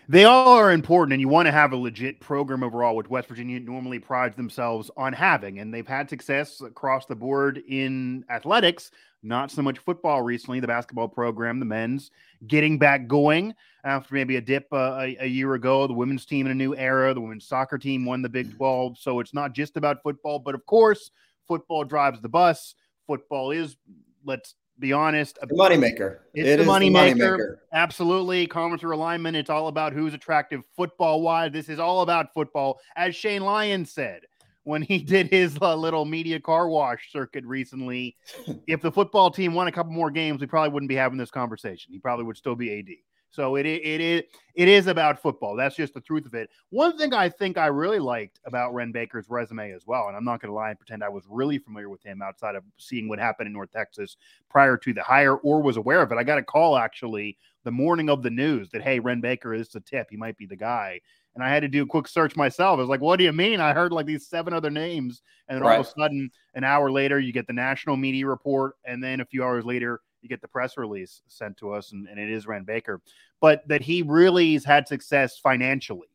They 0.08 0.24
all 0.24 0.56
are 0.56 0.72
important, 0.72 1.14
and 1.14 1.20
you 1.20 1.28
want 1.28 1.46
to 1.46 1.52
have 1.52 1.72
a 1.72 1.76
legit 1.76 2.20
program 2.20 2.62
overall, 2.62 2.96
which 2.96 3.08
West 3.08 3.28
Virginia 3.28 3.60
normally 3.60 3.98
prides 3.98 4.36
themselves 4.36 4.90
on 4.96 5.12
having. 5.12 5.58
And 5.58 5.72
they've 5.72 5.86
had 5.86 6.08
success 6.08 6.60
across 6.60 7.06
the 7.06 7.16
board 7.16 7.62
in 7.68 8.24
athletics, 8.30 8.90
not 9.22 9.50
so 9.50 9.62
much 9.62 9.78
football 9.78 10.22
recently. 10.22 10.60
The 10.60 10.68
basketball 10.68 11.08
program, 11.08 11.58
the 11.58 11.66
men's, 11.66 12.10
getting 12.46 12.78
back 12.78 13.06
going 13.06 13.54
after 13.84 14.14
maybe 14.14 14.36
a 14.36 14.40
dip 14.40 14.66
uh, 14.72 14.98
a, 15.00 15.16
a, 15.20 15.26
year 15.26 15.54
ago. 15.54 15.86
The 15.86 15.92
women's 15.92 16.26
team 16.26 16.46
in 16.46 16.52
a 16.52 16.54
new 16.54 16.74
era. 16.76 17.14
The 17.14 17.20
women's 17.20 17.46
soccer 17.46 17.78
team 17.78 18.04
won 18.04 18.22
the 18.22 18.28
Big 18.28 18.54
12. 18.56 18.98
So 18.98 19.20
it's 19.20 19.34
not 19.34 19.52
just 19.52 19.76
about 19.76 20.02
football, 20.02 20.38
but 20.38 20.54
of 20.54 20.64
course, 20.66 21.10
football 21.46 21.84
drives 21.84 22.20
the 22.20 22.28
bus. 22.28 22.74
Football 23.06 23.50
is, 23.50 23.76
let's 24.24 24.54
be 24.78 24.92
honest. 24.92 25.38
a 25.42 25.46
moneymaker. 25.46 26.18
It's 26.34 26.48
it 26.48 26.56
the 26.58 26.64
moneymaker. 26.64 27.38
Money 27.38 27.52
Absolutely. 27.72 28.46
Conference 28.46 28.82
alignment. 28.82 29.36
It's 29.36 29.50
all 29.50 29.68
about 29.68 29.92
who's 29.92 30.14
attractive 30.14 30.62
football 30.76 31.22
wise. 31.22 31.52
This 31.52 31.68
is 31.68 31.78
all 31.78 32.02
about 32.02 32.32
football. 32.34 32.80
As 32.96 33.14
Shane 33.14 33.42
Lyons 33.42 33.92
said 33.92 34.22
when 34.64 34.82
he 34.82 34.98
did 35.02 35.28
his 35.28 35.56
uh, 35.60 35.74
little 35.74 36.04
media 36.04 36.40
car 36.40 36.68
wash 36.68 37.12
circuit 37.12 37.44
recently, 37.44 38.16
if 38.66 38.80
the 38.80 38.92
football 38.92 39.30
team 39.30 39.54
won 39.54 39.68
a 39.68 39.72
couple 39.72 39.92
more 39.92 40.10
games, 40.10 40.40
we 40.40 40.46
probably 40.46 40.70
wouldn't 40.70 40.88
be 40.88 40.96
having 40.96 41.18
this 41.18 41.30
conversation. 41.30 41.92
He 41.92 41.98
probably 41.98 42.24
would 42.24 42.36
still 42.36 42.56
be 42.56 42.78
AD. 42.78 42.88
So 43.30 43.54
it 43.56 43.64
it 43.64 44.00
is 44.00 44.22
it 44.54 44.68
is 44.68 44.88
about 44.88 45.22
football. 45.22 45.54
That's 45.54 45.76
just 45.76 45.94
the 45.94 46.00
truth 46.00 46.26
of 46.26 46.34
it. 46.34 46.50
One 46.70 46.98
thing 46.98 47.14
I 47.14 47.28
think 47.28 47.56
I 47.56 47.66
really 47.66 48.00
liked 48.00 48.40
about 48.44 48.74
Wren 48.74 48.90
Baker's 48.90 49.30
resume 49.30 49.70
as 49.70 49.86
well, 49.86 50.08
and 50.08 50.16
I'm 50.16 50.24
not 50.24 50.40
going 50.40 50.50
to 50.50 50.54
lie 50.54 50.70
and 50.70 50.78
pretend 50.78 51.04
I 51.04 51.08
was 51.08 51.24
really 51.28 51.58
familiar 51.58 51.88
with 51.88 52.02
him 52.02 52.22
outside 52.22 52.56
of 52.56 52.64
seeing 52.76 53.08
what 53.08 53.20
happened 53.20 53.46
in 53.46 53.52
North 53.52 53.70
Texas 53.70 54.16
prior 54.48 54.76
to 54.78 54.92
the 54.92 55.02
hire 55.02 55.36
or 55.36 55.62
was 55.62 55.76
aware 55.76 56.02
of 56.02 56.10
it. 56.10 56.18
I 56.18 56.24
got 56.24 56.38
a 56.38 56.42
call 56.42 56.76
actually 56.76 57.38
the 57.62 57.70
morning 57.70 58.10
of 58.10 58.22
the 58.22 58.30
news 58.30 58.68
that 58.70 58.82
hey, 58.82 58.98
Wren 58.98 59.20
Baker 59.20 59.54
is 59.54 59.68
the 59.68 59.80
tip. 59.80 60.08
He 60.10 60.16
might 60.16 60.36
be 60.36 60.46
the 60.46 60.56
guy. 60.56 61.00
And 61.34 61.44
I 61.44 61.48
had 61.48 61.60
to 61.60 61.68
do 61.68 61.82
a 61.82 61.86
quick 61.86 62.08
search 62.08 62.36
myself. 62.36 62.78
I 62.78 62.80
was 62.80 62.88
like, 62.88 63.00
what 63.00 63.16
do 63.16 63.24
you 63.24 63.32
mean? 63.32 63.60
I 63.60 63.72
heard 63.72 63.92
like 63.92 64.06
these 64.06 64.26
seven 64.26 64.52
other 64.52 64.70
names. 64.70 65.22
And 65.48 65.56
then 65.56 65.62
right. 65.62 65.74
all 65.74 65.80
of 65.80 65.86
a 65.86 65.90
sudden, 65.90 66.30
an 66.54 66.64
hour 66.64 66.90
later, 66.90 67.20
you 67.20 67.32
get 67.32 67.46
the 67.46 67.52
national 67.52 67.96
media 67.96 68.26
report. 68.26 68.74
And 68.84 69.02
then 69.02 69.20
a 69.20 69.24
few 69.24 69.44
hours 69.44 69.64
later, 69.64 70.00
you 70.22 70.28
get 70.28 70.40
the 70.40 70.48
press 70.48 70.76
release 70.76 71.22
sent 71.28 71.56
to 71.58 71.72
us, 71.72 71.92
and, 71.92 72.06
and 72.08 72.18
it 72.18 72.30
is 72.30 72.46
Wren 72.46 72.64
Baker, 72.64 73.00
but 73.40 73.66
that 73.68 73.80
he 73.80 74.02
really 74.02 74.52
has 74.52 74.64
had 74.64 74.86
success 74.86 75.38
financially, 75.38 76.08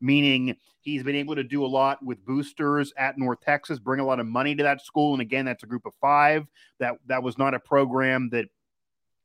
meaning 0.00 0.56
he's 0.80 1.02
been 1.02 1.14
able 1.14 1.36
to 1.36 1.44
do 1.44 1.64
a 1.64 1.66
lot 1.66 2.04
with 2.04 2.24
boosters 2.24 2.92
at 2.96 3.18
North 3.18 3.40
Texas, 3.40 3.78
bring 3.78 4.00
a 4.00 4.04
lot 4.04 4.20
of 4.20 4.26
money 4.26 4.54
to 4.54 4.62
that 4.64 4.84
school. 4.84 5.12
And 5.12 5.22
again, 5.22 5.44
that's 5.44 5.62
a 5.62 5.66
group 5.66 5.86
of 5.86 5.94
five. 6.00 6.46
That 6.80 6.96
that 7.06 7.22
was 7.22 7.38
not 7.38 7.54
a 7.54 7.60
program 7.60 8.28
that 8.30 8.46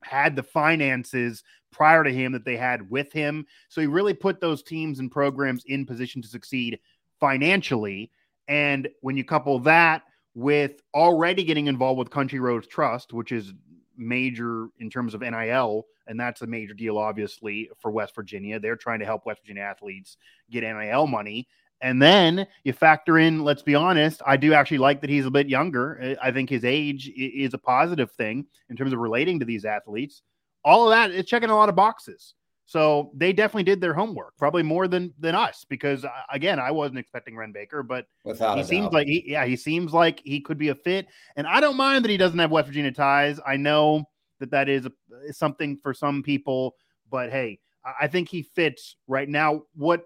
had 0.04 0.36
the 0.36 0.44
finances 0.44 1.44
prior 1.72 2.04
to 2.04 2.14
him 2.14 2.32
that 2.32 2.46
they 2.46 2.58
had 2.58 2.90
with 2.90 3.12
him. 3.12 3.46
So 3.70 3.82
he 3.82 3.88
really 3.88 4.14
put 4.14 4.40
those 4.40 4.64
teams 4.64 5.00
and 5.00 5.12
programs 5.12 5.64
in 5.66 5.86
position 5.86 6.22
to 6.22 6.28
succeed 6.28 6.80
financially. 7.20 8.12
And 8.48 8.88
when 9.02 9.18
you 9.18 9.24
couple 9.24 9.60
that 9.60 10.04
with 10.34 10.82
already 10.94 11.44
getting 11.44 11.68
involved 11.68 12.00
with 12.00 12.10
Country 12.10 12.40
Roads 12.40 12.68
Trust, 12.68 13.14
which 13.14 13.32
is 13.32 13.54
major 13.98 14.68
in 14.80 14.90
terms 14.90 15.14
of 15.14 15.22
NIL, 15.22 15.86
and 16.08 16.20
that's 16.20 16.42
a 16.42 16.48
major 16.48 16.74
deal, 16.74 16.98
obviously, 16.98 17.70
for 17.80 17.92
West 17.92 18.16
Virginia. 18.16 18.60
They're 18.60 18.76
trying 18.76 19.00
to 19.00 19.06
help 19.06 19.26
West 19.26 19.42
Virginia 19.42 19.64
athletes 19.64 20.18
get 20.50 20.62
NIL 20.62 21.08
money. 21.08 21.48
And 21.82 22.02
then 22.02 22.48
you 22.64 22.74
factor 22.74 23.20
in, 23.20 23.44
let's 23.44 23.62
be 23.62 23.76
honest, 23.76 24.22
I 24.26 24.38
do 24.38 24.54
actually 24.54 24.80
like 24.80 25.02
that 25.02 25.10
he's 25.10 25.26
a 25.26 25.32
bit 25.32 25.48
younger. 25.48 26.18
I 26.22 26.32
think 26.32 26.50
his 26.50 26.66
age 26.66 27.12
is 27.16 27.54
a 27.54 27.60
positive 27.60 28.12
thing 28.12 28.46
in 28.70 28.76
terms 28.76 28.94
of 28.94 29.00
relating 29.00 29.40
to 29.40 29.46
these 29.46 29.64
athletes. 29.64 30.24
All 30.66 30.86
of 30.86 30.96
that 30.96 31.12
is 31.12 31.26
checking 31.26 31.50
a 31.50 31.56
lot 31.56 31.70
of 31.70 31.76
boxes. 31.76 32.34
So 32.66 33.12
they 33.14 33.32
definitely 33.32 33.64
did 33.64 33.80
their 33.80 33.94
homework, 33.94 34.36
probably 34.38 34.62
more 34.62 34.90
than 34.90 35.14
than 35.18 35.36
us, 35.36 35.66
because 35.70 36.04
uh, 36.04 36.10
again, 36.30 36.60
I 36.60 36.72
wasn't 36.72 37.00
expecting 37.00 37.38
Wren 37.38 37.54
Baker, 37.54 37.82
but 37.82 38.08
Without 38.26 38.58
he 38.58 38.64
seems 38.66 38.92
like 38.92 39.08
he, 39.08 39.24
yeah, 39.26 39.46
he 39.46 39.56
seems 39.56 39.94
like 39.94 40.20
he 40.26 40.42
could 40.42 40.58
be 40.58 40.68
a 40.68 40.76
fit, 40.76 41.08
and 41.38 41.48
I 41.48 41.62
don't 41.62 41.78
mind 41.78 42.04
that 42.04 42.10
he 42.10 42.18
doesn't 42.18 42.38
have 42.38 42.52
West 42.52 42.68
Virginia 42.68 42.92
ties. 42.92 43.40
I 43.46 43.56
know 43.56 44.10
that 44.42 44.52
that 44.52 44.68
is, 44.68 44.86
something 45.32 45.78
for 45.82 45.94
some 45.94 46.22
people, 46.24 46.76
but 47.10 47.30
hey, 47.32 47.60
I 48.00 48.08
think 48.08 48.28
he 48.28 48.42
fits 48.42 48.98
right 49.08 49.30
now. 49.30 49.64
What 49.74 50.02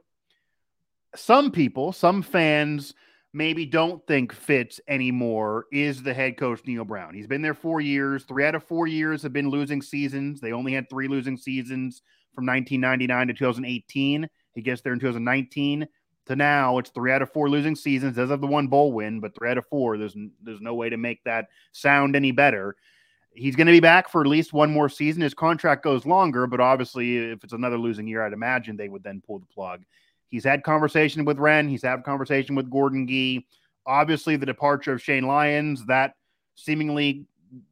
some 1.15 1.51
people, 1.51 1.91
some 1.91 2.21
fans 2.21 2.93
maybe 3.33 3.65
don't 3.65 4.05
think 4.07 4.33
fits 4.33 4.79
anymore 4.87 5.65
is 5.71 6.03
the 6.03 6.13
head 6.13 6.37
coach 6.37 6.61
Neal 6.65 6.83
Brown. 6.83 7.13
He's 7.13 7.27
been 7.27 7.41
there 7.41 7.53
four 7.53 7.81
years. 7.81 8.23
Three 8.23 8.45
out 8.45 8.55
of 8.55 8.63
four 8.63 8.87
years 8.87 9.23
have 9.23 9.33
been 9.33 9.49
losing 9.49 9.81
seasons. 9.81 10.41
They 10.41 10.51
only 10.51 10.73
had 10.73 10.89
three 10.89 11.07
losing 11.07 11.37
seasons 11.37 12.01
from 12.33 12.45
1999 12.45 13.27
to 13.27 13.33
2018. 13.33 14.29
He 14.53 14.61
gets 14.61 14.81
there 14.81 14.93
in 14.93 14.99
2019 14.99 15.87
to 16.27 16.35
now. 16.35 16.77
It's 16.77 16.89
three 16.89 17.11
out 17.11 17.21
of 17.21 17.31
four 17.31 17.49
losing 17.49 17.75
seasons. 17.75 18.15
Does 18.15 18.29
have 18.29 18.41
the 18.41 18.47
one 18.47 18.67
bowl 18.67 18.91
win, 18.91 19.19
but 19.19 19.33
three 19.35 19.49
out 19.49 19.57
of 19.57 19.67
four. 19.67 19.97
There's 19.97 20.15
there's 20.41 20.61
no 20.61 20.75
way 20.75 20.89
to 20.89 20.97
make 20.97 21.23
that 21.23 21.47
sound 21.71 22.15
any 22.15 22.31
better. 22.31 22.75
He's 23.33 23.55
going 23.55 23.67
to 23.67 23.73
be 23.73 23.79
back 23.79 24.09
for 24.09 24.19
at 24.19 24.27
least 24.27 24.51
one 24.51 24.71
more 24.71 24.89
season. 24.89 25.21
His 25.21 25.33
contract 25.33 25.85
goes 25.85 26.05
longer, 26.05 26.47
but 26.47 26.59
obviously, 26.59 27.17
if 27.17 27.45
it's 27.45 27.53
another 27.53 27.77
losing 27.77 28.05
year, 28.05 28.25
I'd 28.25 28.33
imagine 28.33 28.75
they 28.75 28.89
would 28.89 29.03
then 29.03 29.23
pull 29.25 29.39
the 29.39 29.45
plug. 29.45 29.83
He's 30.31 30.45
had 30.45 30.63
conversation 30.63 31.25
with 31.25 31.37
Wren. 31.37 31.67
He's 31.67 31.83
had 31.83 32.03
conversation 32.03 32.55
with 32.55 32.71
Gordon 32.71 33.07
Gee. 33.07 33.45
Obviously, 33.85 34.37
the 34.37 34.45
departure 34.45 34.93
of 34.93 35.01
Shane 35.01 35.27
Lyons 35.27 35.85
that 35.85 36.15
seemingly 36.55 37.25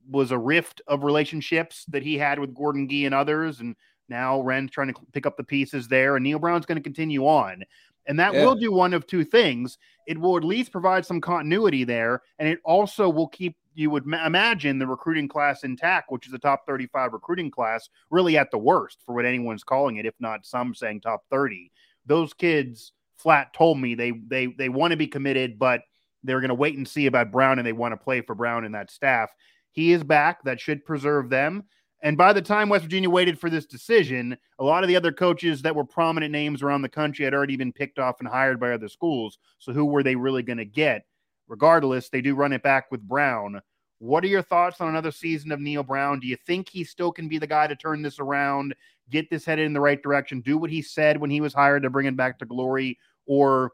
was 0.10 0.32
a 0.32 0.38
rift 0.38 0.82
of 0.88 1.04
relationships 1.04 1.86
that 1.88 2.04
he 2.04 2.18
had 2.18 2.38
with 2.38 2.54
Gordon 2.54 2.88
Gee 2.90 3.06
and 3.06 3.16
others, 3.16 3.62
and 3.62 3.76
now 4.10 4.42
Wren's 4.42 4.72
trying 4.72 4.94
to 4.94 5.00
pick 5.14 5.26
up 5.26 5.38
the 5.38 5.44
pieces 5.44 5.88
there, 5.88 6.18
and 6.18 6.24
Neal 6.24 6.40
Brown's 6.40 6.66
going 6.66 6.78
to 6.78 6.84
continue 6.84 7.26
on. 7.26 7.64
And 8.08 8.20
that 8.20 8.34
yeah. 8.34 8.44
will 8.44 8.56
do 8.56 8.72
one 8.72 8.94
of 8.94 9.08
two 9.08 9.24
things. 9.24 9.78
It 10.08 10.18
will 10.18 10.36
at 10.36 10.44
least 10.44 10.72
provide 10.72 11.06
some 11.06 11.22
continuity 11.22 11.86
there, 11.86 12.24
and 12.40 12.50
it 12.50 12.60
also 12.66 13.08
will 13.08 13.28
keep 13.28 13.56
you 13.76 13.90
would 13.90 14.06
ma- 14.06 14.26
imagine 14.26 14.78
the 14.78 14.88
recruiting 14.88 15.30
class 15.30 15.64
intact, 15.64 16.12
which 16.12 16.28
is 16.28 16.34
a 16.34 16.40
top 16.40 16.66
35 16.68 17.14
recruiting 17.14 17.50
class, 17.50 17.88
really 18.10 18.38
at 18.38 18.52
the 18.52 18.58
worst 18.58 19.02
for 19.06 19.16
what 19.16 19.26
anyone's 19.26 19.64
calling 19.64 19.96
it, 19.96 20.06
if 20.06 20.16
not 20.20 20.46
some 20.46 20.76
saying 20.76 21.00
top 21.00 21.24
30. 21.30 21.72
Those 22.06 22.34
kids 22.34 22.94
flat 23.18 23.54
told 23.54 23.80
me 23.80 23.96
they 23.96 24.12
they 24.12 24.48
they 24.48 24.70
want 24.70 24.92
to 24.92 24.98
be 24.98 25.08
committed, 25.08 25.60
but 25.60 25.82
they're 26.24 26.42
going 26.42 26.50
to 26.50 26.56
wait 26.56 26.78
and 26.78 26.88
see 26.88 27.06
about 27.06 27.32
Brown 27.32 27.60
and 27.60 27.66
they 27.66 27.74
want 27.74 27.94
to 27.94 27.98
play 27.98 28.22
for 28.22 28.36
Brown 28.36 28.66
and 28.66 28.76
that 28.76 28.92
staff. 28.92 29.30
He 29.72 29.92
is 29.92 30.04
back. 30.04 30.44
That 30.44 30.60
should 30.60 30.86
preserve 30.86 31.30
them. 31.30 31.64
And 32.02 32.18
by 32.18 32.32
the 32.32 32.42
time 32.42 32.70
West 32.70 32.84
Virginia 32.84 33.10
waited 33.10 33.40
for 33.40 33.50
this 33.50 33.66
decision, 33.66 34.38
a 34.58 34.64
lot 34.64 34.84
of 34.84 34.88
the 34.88 34.96
other 34.96 35.12
coaches 35.12 35.62
that 35.64 35.76
were 35.76 35.84
prominent 35.84 36.32
names 36.32 36.64
around 36.64 36.82
the 36.82 36.90
country 36.90 37.26
had 37.26 37.34
already 37.34 37.58
been 37.58 37.74
picked 37.74 38.00
off 38.00 38.20
and 38.20 38.30
hired 38.30 38.60
by 38.60 38.72
other 38.72 38.88
schools. 38.88 39.38
So 39.60 39.74
who 39.74 39.86
were 39.86 40.04
they 40.04 40.16
really 40.16 40.44
going 40.44 40.60
to 40.60 40.66
get? 40.66 41.04
Regardless, 41.48 42.10
they 42.10 42.22
do 42.22 42.36
run 42.36 42.54
it 42.54 42.64
back 42.64 42.90
with 42.90 43.02
Brown. 43.02 43.62
What 43.98 44.24
are 44.24 44.28
your 44.28 44.42
thoughts 44.42 44.80
on 44.80 44.88
another 44.88 45.12
season 45.12 45.52
of 45.52 45.60
Neal 45.60 45.84
Brown? 45.84 46.22
Do 46.22 46.28
you 46.28 46.38
think 46.48 46.70
he 46.70 46.86
still 46.86 47.12
can 47.12 47.28
be 47.28 47.38
the 47.38 47.48
guy 47.48 47.68
to 47.68 47.76
turn 47.76 48.02
this 48.02 48.20
around, 48.20 48.76
get 49.10 49.30
this 49.30 49.46
headed 49.46 49.66
in 49.66 49.74
the 49.74 49.82
right 49.82 50.02
direction, 50.02 50.42
do 50.42 50.58
what 50.58 50.70
he 50.70 50.82
said 50.82 51.20
when 51.20 51.30
he 51.30 51.42
was 51.42 51.54
hired 51.54 51.84
to 51.84 51.90
bring 51.90 52.08
it 52.08 52.18
back 52.18 52.40
to 52.40 52.46
glory? 52.46 53.00
Or 53.26 53.74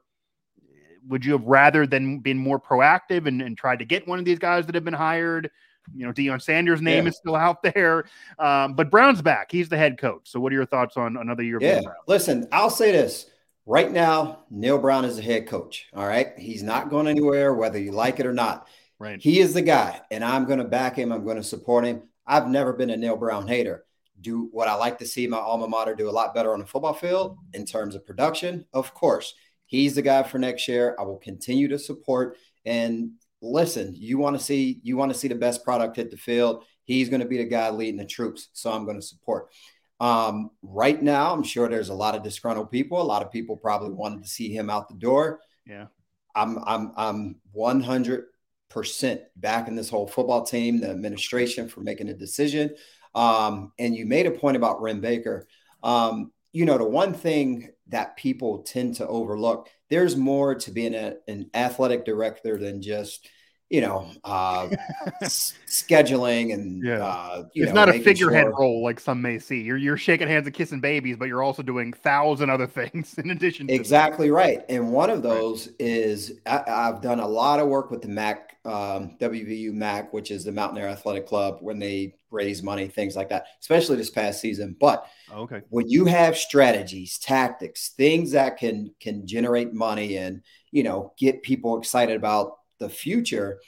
would 1.08 1.24
you 1.24 1.34
have 1.34 1.46
rather 1.46 1.86
than 1.86 2.20
been 2.20 2.38
more 2.38 2.60
proactive 2.60 3.28
and, 3.28 3.42
and 3.42 3.58
tried 3.58 3.80
to 3.80 3.86
get 3.86 4.08
one 4.08 4.20
of 4.20 4.26
these 4.26 4.40
guys 4.40 4.66
that 4.66 4.76
have 4.76 4.86
been 4.86 4.94
hired? 4.94 5.50
you 5.94 6.06
know, 6.06 6.12
Deion 6.12 6.42
Sanders' 6.42 6.82
name 6.82 7.04
yeah. 7.04 7.10
is 7.10 7.18
still 7.18 7.36
out 7.36 7.62
there. 7.64 8.06
Um, 8.40 8.74
but 8.74 8.90
Brown's 8.90 9.22
back. 9.22 9.52
He's 9.52 9.70
the 9.70 9.78
head 9.78 9.98
coach. 9.98 10.30
So 10.30 10.40
what 10.40 10.52
are 10.52 10.56
your 10.56 10.66
thoughts 10.66 10.98
on 10.98 11.18
another 11.18 11.44
year? 11.44 11.60
Yeah. 11.62 11.82
Listen, 12.08 12.48
I'll 12.52 12.70
say 12.70 12.92
this. 12.92 13.28
Right 13.68 13.92
now, 13.92 14.44
Neal 14.52 14.78
Brown 14.78 15.06
is 15.06 15.16
the 15.16 15.24
head 15.24 15.48
coach. 15.48 15.88
All 15.94 16.06
right. 16.06 16.38
He's 16.38 16.62
not 16.62 16.90
going 16.90 17.08
anywhere, 17.08 17.54
whether 17.54 17.80
you 17.80 17.92
like 17.92 18.20
it 18.20 18.26
or 18.26 18.34
not. 18.34 18.68
Right. 19.00 19.22
He 19.22 19.40
is 19.40 19.54
the 19.54 19.62
guy, 19.62 20.02
and 20.12 20.24
I'm 20.24 20.46
going 20.46 20.60
to 20.60 20.66
back 20.66 20.96
him. 20.96 21.12
I'm 21.12 21.26
going 21.26 21.38
to 21.38 21.44
support 21.44 21.84
him. 21.84 22.04
I've 22.26 22.48
never 22.48 22.74
been 22.74 22.92
a 22.92 22.98
Neal 22.98 23.18
Brown 23.18 23.48
hater. 23.48 23.86
Do 24.22 24.50
what 24.52 24.68
I 24.68 24.76
like 24.76 24.98
to 25.00 25.06
see 25.06 25.28
my 25.28 25.38
alma 25.38 25.68
mater 25.68 25.96
do 25.96 26.10
a 26.10 26.12
lot 26.12 26.34
better 26.34 26.54
on 26.54 26.60
the 26.60 26.66
football 26.66 26.94
field 26.94 27.38
in 27.54 27.66
terms 27.66 27.96
of 27.96 28.06
production. 28.06 28.66
Of 28.74 28.94
course, 28.94 29.34
he's 29.66 29.96
the 29.96 30.02
guy 30.02 30.24
for 30.24 30.40
next 30.40 30.68
year. 30.68 30.96
I 31.00 31.04
will 31.04 31.18
continue 31.18 31.68
to 31.68 31.80
support. 31.80 32.38
And 32.66 33.12
listen, 33.42 33.94
you 33.96 34.18
want 34.18 34.38
to 34.38 34.44
see 34.44 34.80
you 34.84 34.98
want 34.98 35.12
to 35.12 35.18
see 35.18 35.28
the 35.28 35.36
best 35.36 35.64
product 35.64 35.96
hit 35.96 36.12
the 36.12 36.18
field. 36.18 36.64
He's 36.84 37.10
going 37.10 37.22
to 37.22 37.28
be 37.28 37.38
the 37.38 37.46
guy 37.46 37.70
leading 37.70 37.98
the 37.98 38.06
troops, 38.06 38.50
so 38.54 38.72
I'm 38.72 38.86
going 38.86 39.00
to 39.00 39.06
support. 39.06 39.52
Um, 40.00 40.52
right 40.62 41.02
now, 41.02 41.34
I'm 41.34 41.44
sure 41.44 41.68
there's 41.68 41.90
a 41.90 41.94
lot 41.94 42.16
of 42.16 42.24
disgruntled 42.24 42.70
people. 42.70 43.02
A 43.02 43.04
lot 43.04 43.22
of 43.22 43.32
people 43.32 43.58
probably 43.58 43.92
wanted 43.92 44.24
to 44.24 44.30
see 44.30 44.54
him 44.54 44.70
out 44.70 44.90
the 44.90 44.96
door. 44.96 45.40
Yeah, 45.66 45.88
I'm 46.36 46.60
I'm 46.66 46.92
I'm 46.96 47.36
100 47.54 48.26
percent 48.70 49.22
back 49.38 49.68
in 49.68 49.76
this 49.76 49.90
whole 49.90 50.08
football 50.08 50.44
team, 50.44 50.82
the 50.82 50.90
administration 50.90 51.70
for 51.70 51.82
making 51.82 52.10
a 52.10 52.14
decision. 52.14 52.76
Um, 53.16 53.72
and 53.80 53.96
you 53.96 54.06
made 54.06 54.28
a 54.28 54.32
point 54.32 54.58
about 54.58 54.82
Wren 54.82 55.00
Baker. 55.00 55.48
Um, 55.82 56.32
you 56.52 56.66
know, 56.66 56.78
the 56.78 56.86
one 56.86 57.14
thing 57.14 57.70
that 57.88 58.18
people 58.18 58.60
tend 58.64 58.96
to 58.96 59.08
overlook, 59.08 59.70
there's 59.90 60.16
more 60.16 60.56
to 60.56 60.72
being 60.72 60.94
a, 60.94 61.16
an 61.28 61.50
athletic 61.54 62.06
director 62.06 62.58
than 62.58 62.82
just 62.82 63.28
you 63.70 63.82
know, 63.82 64.08
uh, 64.24 64.70
scheduling 65.24 66.54
and 66.54 66.84
yeah. 66.84 67.04
Uh, 67.04 67.46
it's 67.56 67.74
know, 67.74 67.86
not 67.86 67.90
a 67.90 68.00
figurehead 68.00 68.44
sure. 68.44 68.56
role 68.60 68.84
like 68.84 69.00
some 69.00 69.22
may 69.22 69.40
see. 69.40 69.62
You're 69.62 69.78
you're 69.78 69.98
shaking 69.98 70.28
hands 70.28 70.46
and 70.46 70.56
kissing 70.56 70.80
babies, 70.80 71.18
but 71.18 71.28
you're 71.28 71.42
also 71.42 71.64
doing 71.64 71.92
thousand 71.92 72.50
other 72.50 72.68
things 72.76 73.18
in 73.18 73.32
addition. 73.32 73.70
exactly 73.70 74.30
right. 74.30 74.64
And 74.70 74.92
one 74.92 75.10
of 75.10 75.24
those 75.24 75.68
right. 75.68 75.76
is 75.80 76.40
I, 76.46 76.64
have 76.68 77.02
done 77.02 77.20
a 77.20 77.28
lot 77.28 77.60
of 77.60 77.68
work 77.68 77.90
with 77.90 78.04
the 78.04 78.08
MAC, 78.08 78.56
um, 78.66 79.18
WVU 79.20 79.74
MAC, 79.74 80.14
which 80.14 80.30
is 80.30 80.44
the 80.44 80.52
Mountaineer 80.52 80.88
Athletic 80.88 81.26
Club, 81.26 81.58
when 81.62 81.80
they 81.80 82.16
raise 82.30 82.62
money, 82.62 82.88
things 82.88 83.16
like 83.16 83.30
that, 83.30 83.48
especially 83.62 83.96
this 83.96 84.12
past 84.12 84.42
season. 84.42 84.76
But 84.80 85.08
okay, 85.34 85.62
when 85.70 85.90
you 85.90 86.06
have 86.06 86.38
strategies, 86.38 87.18
tactics, 87.18 87.90
things 87.90 88.32
that 88.32 88.58
can 88.58 88.94
can 89.00 89.26
generate 89.26 89.74
money 89.74 90.18
and 90.18 90.44
you 90.72 90.84
know 90.84 91.14
get 91.18 91.42
people 91.42 91.80
excited 91.80 92.16
about 92.16 92.60
the 92.80 92.90
future, 92.90 93.60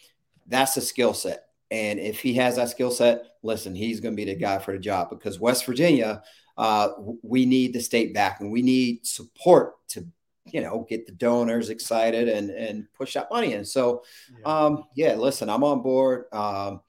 that's 0.48 0.78
a 0.78 0.82
skill 0.82 1.14
set. 1.14 1.46
And 1.70 2.00
if 2.00 2.20
he 2.20 2.34
has 2.36 2.56
that 2.56 2.70
skill 2.70 2.92
set, 2.92 3.24
listen, 3.44 3.76
he's 3.76 4.00
going 4.00 4.14
to 4.14 4.16
be 4.16 4.32
the 4.32 4.40
guy 4.40 4.60
for 4.60 4.72
the 4.72 4.80
job 4.80 5.10
because 5.10 5.40
West 5.40 5.66
Virginia, 5.66 6.24
uh, 6.58 6.90
we 7.22 7.46
need 7.46 7.74
the 7.74 7.82
state 7.82 8.14
back 8.14 8.40
and 8.40 8.52
we 8.52 8.62
need 8.62 9.06
support 9.06 9.76
to, 9.90 10.08
you 10.46 10.62
know, 10.62 10.86
get 10.90 11.06
the 11.06 11.12
donors 11.12 11.70
excited 11.70 12.30
and 12.30 12.50
and 12.50 12.88
push 12.94 13.16
that 13.16 13.30
money 13.30 13.54
in. 13.54 13.66
So, 13.66 14.04
yeah, 14.40 14.46
um, 14.46 14.84
yeah 14.96 15.16
listen, 15.16 15.50
I'm 15.50 15.64
on 15.64 15.82
board. 15.82 16.26
Um, 16.32 16.82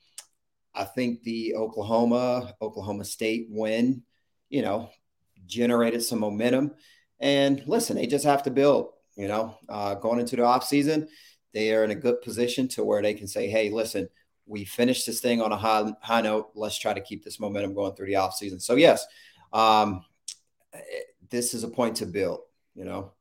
I 0.74 0.84
think 0.84 1.22
the 1.24 1.56
Oklahoma 1.56 2.54
Oklahoma 2.62 3.04
State 3.04 3.48
win, 3.50 4.02
you 4.48 4.62
know, 4.62 4.90
generated 5.46 6.02
some 6.02 6.20
momentum. 6.20 6.72
And 7.18 7.62
listen, 7.66 7.96
they 7.96 8.06
just 8.06 8.24
have 8.24 8.44
to 8.44 8.50
build. 8.50 8.90
You 9.16 9.26
know, 9.26 9.58
uh, 9.68 9.96
going 9.96 10.20
into 10.20 10.36
the 10.36 10.44
off 10.44 10.62
season, 10.62 11.08
they 11.52 11.74
are 11.74 11.84
in 11.84 11.90
a 11.90 11.96
good 11.96 12.20
position 12.22 12.68
to 12.68 12.84
where 12.84 13.02
they 13.02 13.14
can 13.14 13.26
say, 13.26 13.48
hey, 13.48 13.70
listen, 13.70 14.08
we 14.46 14.64
finished 14.64 15.06
this 15.06 15.20
thing 15.20 15.42
on 15.42 15.52
a 15.52 15.56
high, 15.56 15.92
high 16.00 16.20
note. 16.20 16.50
Let's 16.54 16.78
try 16.78 16.94
to 16.94 17.00
keep 17.00 17.24
this 17.24 17.40
momentum 17.40 17.74
going 17.74 17.94
through 17.94 18.06
the 18.06 18.14
offseason. 18.14 18.60
So, 18.60 18.76
yes, 18.76 19.06
um, 19.52 20.04
this 21.30 21.54
is 21.54 21.64
a 21.64 21.68
point 21.68 21.96
to 21.96 22.06
build, 22.06 22.40
you 22.74 22.84
know. 22.84 23.12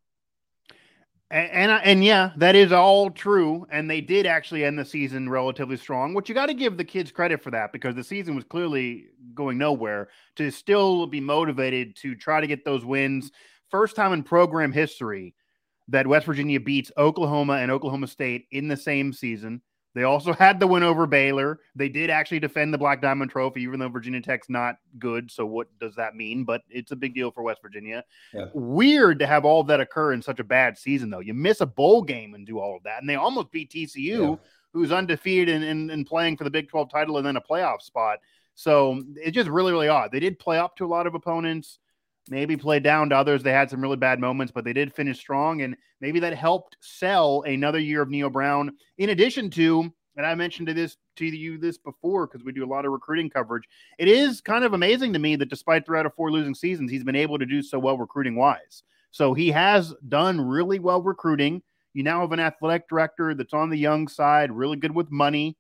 And, 1.30 1.52
and, 1.52 1.82
and 1.84 2.04
yeah, 2.04 2.32
that 2.38 2.56
is 2.56 2.72
all 2.72 3.10
true. 3.10 3.68
And 3.70 3.90
they 3.90 4.00
did 4.00 4.26
actually 4.26 4.64
end 4.64 4.80
the 4.80 4.86
season 4.86 5.30
relatively 5.30 5.76
strong, 5.76 6.14
which 6.14 6.30
you 6.30 6.36
got 6.36 6.46
to 6.46 6.54
give 6.54 6.78
the 6.78 6.86
kids 6.86 7.12
credit 7.12 7.44
for 7.44 7.52
that 7.52 7.74
because 7.74 7.96
the 7.96 8.04
season 8.04 8.36
was 8.36 8.46
clearly 8.46 9.08
going 9.34 9.58
nowhere. 9.58 10.10
To 10.38 10.50
still 10.52 11.06
be 11.08 11.20
motivated 11.20 11.98
to 11.98 12.16
try 12.16 12.40
to 12.40 12.48
get 12.48 12.64
those 12.64 12.86
wins, 12.86 13.32
first 13.70 13.96
time 13.96 14.14
in 14.14 14.24
program 14.24 14.72
history 14.72 15.34
that 15.90 16.08
West 16.08 16.26
Virginia 16.26 16.60
beats 16.60 16.92
Oklahoma 16.98 17.54
and 17.54 17.72
Oklahoma 17.72 18.08
State 18.08 18.48
in 18.52 18.68
the 18.68 18.78
same 18.78 19.14
season. 19.14 19.62
They 19.98 20.04
also 20.04 20.32
had 20.34 20.60
the 20.60 20.68
win 20.68 20.84
over 20.84 21.08
Baylor. 21.08 21.60
They 21.76 21.90
did 21.90 22.12
actually 22.12 22.40
defend 22.40 22.72
the 22.72 22.78
Black 22.78 23.02
Diamond 23.02 23.32
Trophy, 23.32 23.64
even 23.64 23.80
though 23.80 23.90
Virginia 23.90 24.22
Tech's 24.22 24.48
not 24.48 24.76
good. 25.00 25.32
So, 25.32 25.44
what 25.44 25.68
does 25.80 25.96
that 25.96 26.16
mean? 26.16 26.44
But 26.44 26.62
it's 26.70 26.92
a 26.92 26.96
big 26.96 27.16
deal 27.16 27.32
for 27.32 27.42
West 27.42 27.64
Virginia. 27.64 28.04
Yeah. 28.32 28.46
Weird 28.54 29.18
to 29.18 29.26
have 29.26 29.44
all 29.44 29.64
that 29.64 29.80
occur 29.80 30.14
in 30.14 30.22
such 30.22 30.40
a 30.40 30.44
bad 30.44 30.78
season, 30.78 31.10
though. 31.10 31.22
You 31.22 31.34
miss 31.34 31.62
a 31.62 31.66
bowl 31.66 32.04
game 32.04 32.36
and 32.36 32.46
do 32.46 32.60
all 32.60 32.78
of 32.78 32.84
that. 32.84 33.02
And 33.02 33.10
they 33.10 33.16
almost 33.16 33.52
beat 33.52 33.72
TCU, 33.72 33.96
yeah. 33.98 34.36
who's 34.72 34.92
undefeated 34.92 35.50
and, 35.50 35.64
and, 35.64 35.90
and 35.90 36.06
playing 36.06 36.38
for 36.38 36.44
the 36.44 36.52
Big 36.52 36.70
12 36.70 36.92
title 36.92 37.18
and 37.18 37.26
then 37.26 37.38
a 37.38 37.42
playoff 37.42 37.82
spot. 37.82 38.20
So, 38.54 39.02
it's 39.16 39.34
just 39.34 39.50
really, 39.50 39.72
really 39.72 39.88
odd. 39.88 40.12
They 40.12 40.20
did 40.20 40.38
play 40.38 40.60
up 40.60 40.76
to 40.76 40.86
a 40.86 40.88
lot 40.88 41.08
of 41.08 41.16
opponents 41.16 41.80
maybe 42.30 42.58
play 42.58 42.80
down 42.80 43.10
to 43.10 43.16
others. 43.16 43.44
They 43.44 43.52
had 43.52 43.70
some 43.70 43.82
really 43.82 43.98
bad 43.98 44.20
moments, 44.20 44.52
but 44.52 44.64
they 44.64 44.74
did 44.74 44.94
finish 44.94 45.20
strong, 45.20 45.62
and 45.62 45.76
maybe 46.02 46.20
that 46.22 46.34
helped 46.34 46.78
sell 46.82 47.42
another 47.44 47.80
year 47.80 48.02
of 48.02 48.10
Neal 48.10 48.30
Brown. 48.30 48.76
In 48.98 49.10
addition 49.10 49.50
to, 49.52 49.92
and 50.16 50.26
I 50.26 50.36
mentioned 50.36 50.68
to 50.68 50.74
this 50.74 50.98
to 51.18 51.26
you 51.26 51.58
this 51.58 51.78
before 51.78 52.28
because 52.28 52.44
we 52.44 52.52
do 52.52 52.66
a 52.66 52.68
lot 52.68 52.86
of 52.86 52.92
recruiting 52.92 53.30
coverage. 53.30 53.64
It 53.98 54.08
is 54.08 54.42
kind 54.42 54.64
of 54.64 54.74
amazing 54.74 55.14
to 55.14 55.20
me 55.20 55.36
that 55.36 55.50
despite 55.50 55.86
three 55.86 56.00
out 56.00 56.06
of 56.06 56.14
four 56.14 56.32
losing 56.32 56.56
seasons, 56.56 56.92
he's 56.92 57.04
been 57.04 57.16
able 57.16 57.40
to 57.40 57.46
do 57.46 57.62
so 57.62 57.80
well 57.80 57.98
recruiting 57.98 58.36
wise. 58.36 58.84
So 59.12 59.34
he 59.34 59.50
has 59.52 59.94
done 60.08 60.40
really 60.40 60.80
well 60.80 61.02
recruiting. 61.02 61.62
You 61.94 62.04
now 62.04 62.22
have 62.22 62.32
an 62.32 62.40
athletic 62.40 62.88
director 62.88 63.34
that's 63.34 63.54
on 63.54 63.70
the 63.70 63.78
young 63.78 64.08
side, 64.08 64.52
really 64.52 64.78
good 64.78 64.94
with 64.94 65.12
money. 65.12 65.58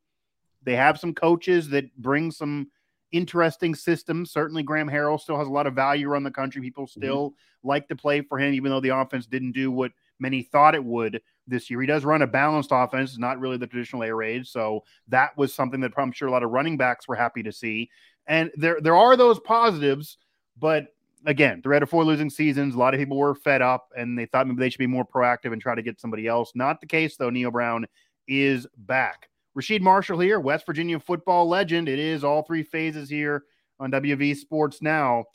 They 0.63 0.75
have 0.75 0.99
some 0.99 1.13
coaches 1.13 1.69
that 1.69 1.95
bring 1.97 2.29
some 2.29 2.69
interesting 3.11 3.75
system. 3.75 4.25
Certainly, 4.25 4.63
Graham 4.63 4.89
Harrell 4.89 5.19
still 5.19 5.37
has 5.37 5.47
a 5.47 5.51
lot 5.51 5.67
of 5.67 5.73
value 5.73 6.09
around 6.09 6.23
the 6.23 6.31
country. 6.31 6.61
People 6.61 6.85
mm-hmm. 6.85 6.99
still 6.99 7.29
mm-hmm. 7.29 7.67
like 7.67 7.87
to 7.87 7.95
play 7.95 8.21
for 8.21 8.37
him, 8.37 8.53
even 8.53 8.71
though 8.71 8.81
the 8.81 8.95
offense 8.95 9.25
didn't 9.25 9.53
do 9.53 9.71
what 9.71 9.91
many 10.19 10.41
thought 10.41 10.75
it 10.75 10.83
would 10.83 11.21
this 11.47 11.69
year. 11.69 11.79
He 11.81 11.87
does 11.87 12.05
run 12.05 12.21
a 12.21 12.27
balanced 12.27 12.69
offense, 12.71 13.17
not 13.17 13.39
really 13.39 13.57
the 13.57 13.67
traditional 13.67 14.03
air 14.03 14.15
raid. 14.15 14.45
So 14.47 14.83
that 15.07 15.37
was 15.37 15.53
something 15.53 15.79
that 15.81 15.93
I'm 15.97 16.11
sure 16.11 16.27
a 16.27 16.31
lot 16.31 16.43
of 16.43 16.51
running 16.51 16.77
backs 16.77 17.07
were 17.07 17.15
happy 17.15 17.43
to 17.43 17.51
see. 17.51 17.89
And 18.27 18.51
there, 18.55 18.81
there 18.81 18.95
are 18.95 19.15
those 19.15 19.39
positives, 19.39 20.17
but 20.59 20.87
again, 21.25 21.61
three 21.61 21.75
out 21.75 21.83
of 21.83 21.89
four 21.89 22.03
losing 22.03 22.29
seasons, 22.29 22.75
a 22.75 22.77
lot 22.77 22.93
of 22.93 22.99
people 22.99 23.17
were 23.17 23.35
fed 23.35 23.61
up 23.61 23.89
and 23.95 24.17
they 24.17 24.25
thought 24.25 24.47
maybe 24.47 24.59
they 24.59 24.69
should 24.69 24.79
be 24.79 24.87
more 24.87 25.05
proactive 25.05 25.53
and 25.53 25.61
try 25.61 25.75
to 25.75 25.81
get 25.81 26.01
somebody 26.01 26.27
else. 26.27 26.51
Not 26.55 26.81
the 26.81 26.87
case, 26.87 27.15
though. 27.15 27.29
Neal 27.29 27.51
Brown 27.51 27.85
is 28.27 28.67
back. 28.77 29.29
Rasheed 29.57 29.81
Marshall 29.81 30.19
here, 30.19 30.39
West 30.39 30.65
Virginia 30.65 30.99
football 30.99 31.47
legend. 31.47 31.89
It 31.89 31.99
is 31.99 32.23
all 32.23 32.43
three 32.43 32.63
phases 32.63 33.09
here 33.09 33.43
on 33.79 33.91
WV 33.91 34.35
Sports 34.35 34.81
Now. 34.81 35.25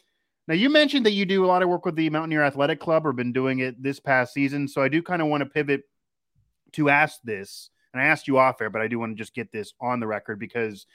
Now, 0.49 0.55
you 0.55 0.71
mentioned 0.71 1.07
that 1.07 1.13
you 1.13 1.25
do 1.25 1.45
a 1.45 1.47
lot 1.47 1.63
of 1.63 1.69
work 1.69 1.85
with 1.85 1.97
the 1.97 2.11
Mountaineer 2.11 2.43
Athletic 2.43 2.81
Club 2.81 3.07
or 3.07 3.13
been 3.13 3.33
doing 3.33 3.61
it 3.61 3.81
this 3.83 4.01
past 4.01 4.35
season. 4.35 4.69
So 4.69 4.83
I 4.83 4.89
do 4.89 5.03
kind 5.03 5.23
of 5.23 5.29
want 5.29 5.43
to 5.43 5.49
pivot 5.49 5.83
to 6.73 6.89
ask 6.89 7.21
this. 7.23 7.71
And 7.93 8.03
I 8.03 8.07
asked 8.07 8.27
you 8.27 8.39
off 8.39 8.61
air, 8.61 8.71
but 8.71 8.83
I 8.83 8.89
do 8.89 8.99
want 8.99 9.17
to 9.17 9.23
just 9.23 9.35
get 9.35 9.53
this 9.53 9.73
on 9.81 10.01
the 10.01 10.07
record 10.07 10.39
because 10.39 10.87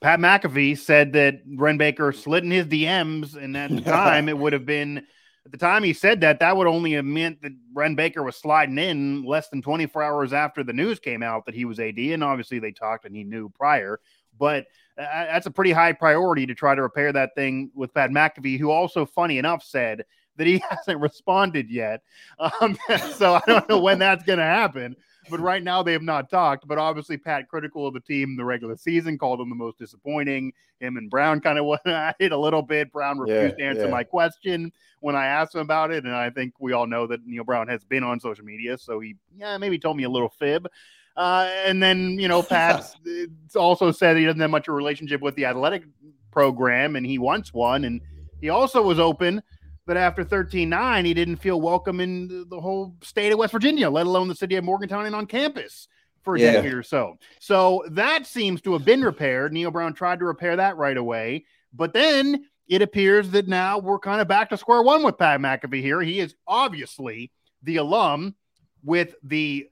Pat 0.00 0.20
McAfee 0.20 0.78
said 0.78 1.14
that 1.14 1.40
Wren 1.56 1.78
Baker 1.78 2.12
slid 2.12 2.44
in 2.44 2.50
his 2.50 2.66
DMs, 2.66 3.34
and 3.34 3.56
at 3.56 3.70
the 3.70 3.80
time 3.90 4.28
it 4.28 4.36
would 4.36 4.52
have 4.52 4.66
been 4.66 5.06
at 5.46 5.52
the 5.52 5.58
time 5.58 5.84
he 5.84 5.92
said 5.92 6.20
that, 6.22 6.40
that 6.40 6.56
would 6.56 6.66
only 6.66 6.92
have 6.94 7.04
meant 7.04 7.40
that 7.42 7.52
Wren 7.72 7.94
Baker 7.94 8.24
was 8.24 8.34
sliding 8.34 8.78
in 8.78 9.22
less 9.22 9.48
than 9.48 9.62
24 9.62 10.02
hours 10.02 10.32
after 10.32 10.64
the 10.64 10.72
news 10.72 10.98
came 10.98 11.22
out 11.22 11.46
that 11.46 11.54
he 11.54 11.64
was 11.64 11.78
AD. 11.78 11.96
And 11.96 12.24
obviously 12.24 12.58
they 12.58 12.72
talked 12.72 13.04
and 13.04 13.14
he 13.14 13.22
knew 13.22 13.48
prior. 13.50 14.00
But 14.36 14.66
that's 14.96 15.46
a 15.46 15.52
pretty 15.52 15.70
high 15.70 15.92
priority 15.92 16.46
to 16.46 16.54
try 16.54 16.74
to 16.74 16.82
repair 16.82 17.12
that 17.12 17.36
thing 17.36 17.70
with 17.74 17.94
Pat 17.94 18.10
McAfee, 18.10 18.58
who 18.58 18.72
also, 18.72 19.06
funny 19.06 19.38
enough, 19.38 19.62
said 19.62 20.04
that 20.36 20.48
he 20.48 20.58
hasn't 20.68 21.00
responded 21.00 21.70
yet. 21.70 22.02
Um, 22.40 22.76
so 23.14 23.34
I 23.34 23.42
don't 23.46 23.68
know 23.68 23.80
when 23.80 24.00
that's 24.00 24.24
going 24.24 24.40
to 24.40 24.44
happen 24.44 24.96
but 25.30 25.40
right 25.40 25.62
now 25.62 25.82
they 25.82 25.92
have 25.92 26.02
not 26.02 26.30
talked. 26.30 26.66
But 26.66 26.78
obviously, 26.78 27.16
Pat 27.16 27.48
critical 27.48 27.86
of 27.86 27.94
the 27.94 28.00
team 28.00 28.30
in 28.30 28.36
the 28.36 28.44
regular 28.44 28.76
season, 28.76 29.18
called 29.18 29.40
them 29.40 29.48
the 29.48 29.54
most 29.54 29.78
disappointing. 29.78 30.52
Him 30.80 30.96
and 30.96 31.10
Brown 31.10 31.40
kind 31.40 31.58
of 31.58 31.64
went 31.66 31.86
at 31.86 32.16
it 32.18 32.32
a 32.32 32.38
little 32.38 32.62
bit. 32.62 32.92
Brown 32.92 33.18
refused 33.18 33.56
yeah, 33.58 33.64
to 33.64 33.70
answer 33.70 33.84
yeah. 33.84 33.90
my 33.90 34.04
question 34.04 34.72
when 35.00 35.14
I 35.14 35.26
asked 35.26 35.54
him 35.54 35.60
about 35.60 35.90
it, 35.90 36.04
and 36.04 36.14
I 36.14 36.30
think 36.30 36.54
we 36.58 36.72
all 36.72 36.86
know 36.86 37.06
that 37.06 37.26
Neal 37.26 37.44
Brown 37.44 37.68
has 37.68 37.84
been 37.84 38.02
on 38.02 38.20
social 38.20 38.44
media, 38.44 38.78
so 38.78 39.00
he 39.00 39.16
yeah 39.36 39.56
maybe 39.58 39.78
told 39.78 39.96
me 39.96 40.04
a 40.04 40.10
little 40.10 40.30
fib. 40.30 40.68
Uh, 41.16 41.50
and 41.64 41.82
then 41.82 42.18
you 42.18 42.28
know 42.28 42.42
Pat 42.42 42.94
also 43.56 43.90
said 43.90 44.16
he 44.16 44.24
doesn't 44.24 44.40
have 44.40 44.50
much 44.50 44.68
of 44.68 44.74
a 44.74 44.76
relationship 44.76 45.20
with 45.20 45.34
the 45.34 45.46
athletic 45.46 45.84
program, 46.30 46.96
and 46.96 47.06
he 47.06 47.18
wants 47.18 47.52
one, 47.52 47.84
and 47.84 48.00
he 48.40 48.48
also 48.50 48.82
was 48.82 48.98
open 48.98 49.42
that 49.86 49.96
after 49.96 50.24
13-9, 50.24 51.04
he 51.04 51.14
didn't 51.14 51.36
feel 51.36 51.60
welcome 51.60 52.00
in 52.00 52.46
the 52.48 52.60
whole 52.60 52.96
state 53.02 53.32
of 53.32 53.38
West 53.38 53.52
Virginia, 53.52 53.88
let 53.88 54.06
alone 54.06 54.28
the 54.28 54.34
city 54.34 54.56
of 54.56 54.64
Morgantown 54.64 55.06
and 55.06 55.14
on 55.14 55.26
campus 55.26 55.88
for 56.22 56.34
a 56.34 56.40
yeah. 56.40 56.52
decade 56.52 56.74
or 56.74 56.82
so. 56.82 57.16
So 57.40 57.84
that 57.90 58.26
seems 58.26 58.60
to 58.62 58.72
have 58.72 58.84
been 58.84 59.02
repaired. 59.02 59.52
neal 59.52 59.70
Brown 59.70 59.94
tried 59.94 60.18
to 60.18 60.24
repair 60.24 60.56
that 60.56 60.76
right 60.76 60.96
away, 60.96 61.44
but 61.72 61.92
then 61.92 62.46
it 62.68 62.82
appears 62.82 63.30
that 63.30 63.46
now 63.46 63.78
we're 63.78 64.00
kind 64.00 64.20
of 64.20 64.26
back 64.26 64.50
to 64.50 64.56
square 64.56 64.82
one 64.82 65.04
with 65.04 65.18
Pat 65.18 65.40
McAfee 65.40 65.80
here. 65.80 66.00
He 66.02 66.18
is 66.18 66.34
obviously 66.48 67.30
the 67.62 67.76
alum 67.76 68.34
with 68.82 69.14
the 69.22 69.68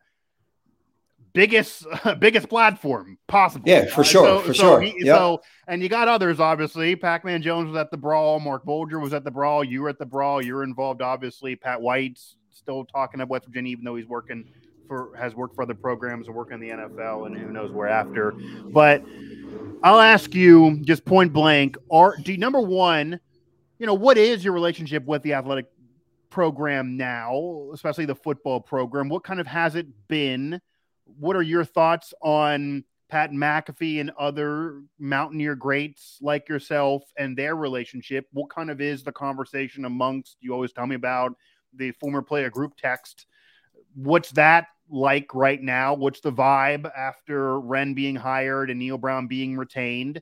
biggest 1.35 1.85
biggest 2.19 2.49
platform 2.49 3.19
possible. 3.27 3.69
Yeah, 3.69 3.85
for 3.87 4.01
uh, 4.01 4.05
sure, 4.05 4.27
so, 4.27 4.41
for 4.41 4.55
so 4.55 4.63
sure. 4.63 4.81
He, 4.81 4.95
yep. 5.05 5.17
So, 5.17 5.43
and 5.69 5.83
you 5.83 5.91
got 5.91 6.09
others, 6.09 6.41
obviously. 6.41 6.97
Pac-Man 6.97 7.43
Jones 7.43 7.69
was 7.69 7.77
at 7.77 7.91
the 7.91 7.99
brawl. 7.99 8.41
Marc 8.41 8.65
Bulger 8.65 8.99
was 8.99 9.13
at 9.13 9.25
the 9.25 9.31
brawl. 9.31 9.63
You 9.63 9.83
were 9.83 9.91
at 9.91 9.99
the 9.99 10.07
brawl. 10.07 10.43
You're 10.43 10.63
involved, 10.63 11.03
obviously. 11.03 11.57
Pat 11.57 11.81
White's 11.81 12.37
still 12.51 12.85
talking 12.85 13.21
at 13.21 13.29
West 13.29 13.45
Virginia, 13.45 13.73
even 13.73 13.85
though 13.85 13.97
he's 13.97 14.07
working 14.07 14.47
for 14.89 15.15
has 15.17 15.35
worked 15.35 15.55
for 15.55 15.63
other 15.63 15.75
programs 15.75 16.27
and 16.27 16.37
working 16.37 16.55
in 16.55 16.61
the 16.61 16.71
NFL, 16.71 17.27
and 17.27 17.37
who 17.37 17.53
knows 17.53 17.71
where 17.71 17.89
after. 17.89 18.33
But 18.67 19.05
I'll 19.83 20.01
ask 20.01 20.35
you 20.35 20.81
just 20.83 21.05
point 21.05 21.33
blank: 21.33 21.77
Are 21.91 22.17
do 22.17 22.33
you, 22.33 22.39
number 22.39 22.61
one, 22.61 23.21
you 23.79 23.87
know, 23.87 23.95
what 23.95 24.17
is 24.17 24.45
your 24.45 24.53
relationship 24.53 25.05
with 25.05 25.23
the 25.23 25.35
athletic 25.35 25.67
program 26.31 26.97
now, 26.97 27.71
especially 27.73 28.07
the 28.07 28.15
football 28.15 28.61
program? 28.61 29.09
What 29.09 29.25
kind 29.25 29.41
of 29.41 29.47
has 29.47 29.75
it 29.75 29.87
been? 30.09 30.61
What 31.19 31.37
are 31.37 31.43
your 31.43 31.65
thoughts 31.65 32.13
on 32.23 32.85
Pat 33.09 33.31
McAfee 33.31 34.01
and 34.01 34.11
other 34.19 34.83
Mountaineer 34.99 35.55
greats 35.55 36.19
like 36.21 36.49
yourself 36.49 37.03
and 37.17 37.37
their 37.37 37.55
relationship? 37.55 38.27
What 38.33 38.51
kind 38.51 38.71
of 38.71 38.81
is 38.81 39.05
the 39.05 39.13
conversation 39.13 39.85
amongst 39.85 40.37
you 40.41 40.53
always 40.53 40.73
tell 40.73 40.87
me 40.87 40.97
about 40.97 41.35
the 41.75 41.93
former 41.93 42.23
player 42.23 42.51
group 42.51 42.75
text? 42.77 43.27
What's 43.95 44.31
that 44.33 44.67
like 44.91 45.35
right 45.35 45.63
now? 45.63 45.95
What's 45.95 46.21
the 46.21 46.33
vibe 46.33 46.91
after 46.97 47.61
Wren 47.61 47.95
being 47.95 48.17
hired 48.17 48.71
and 48.71 48.79
Neal 48.79 48.99
Brown 48.99 49.27
being 49.27 49.57
retained? 49.57 50.21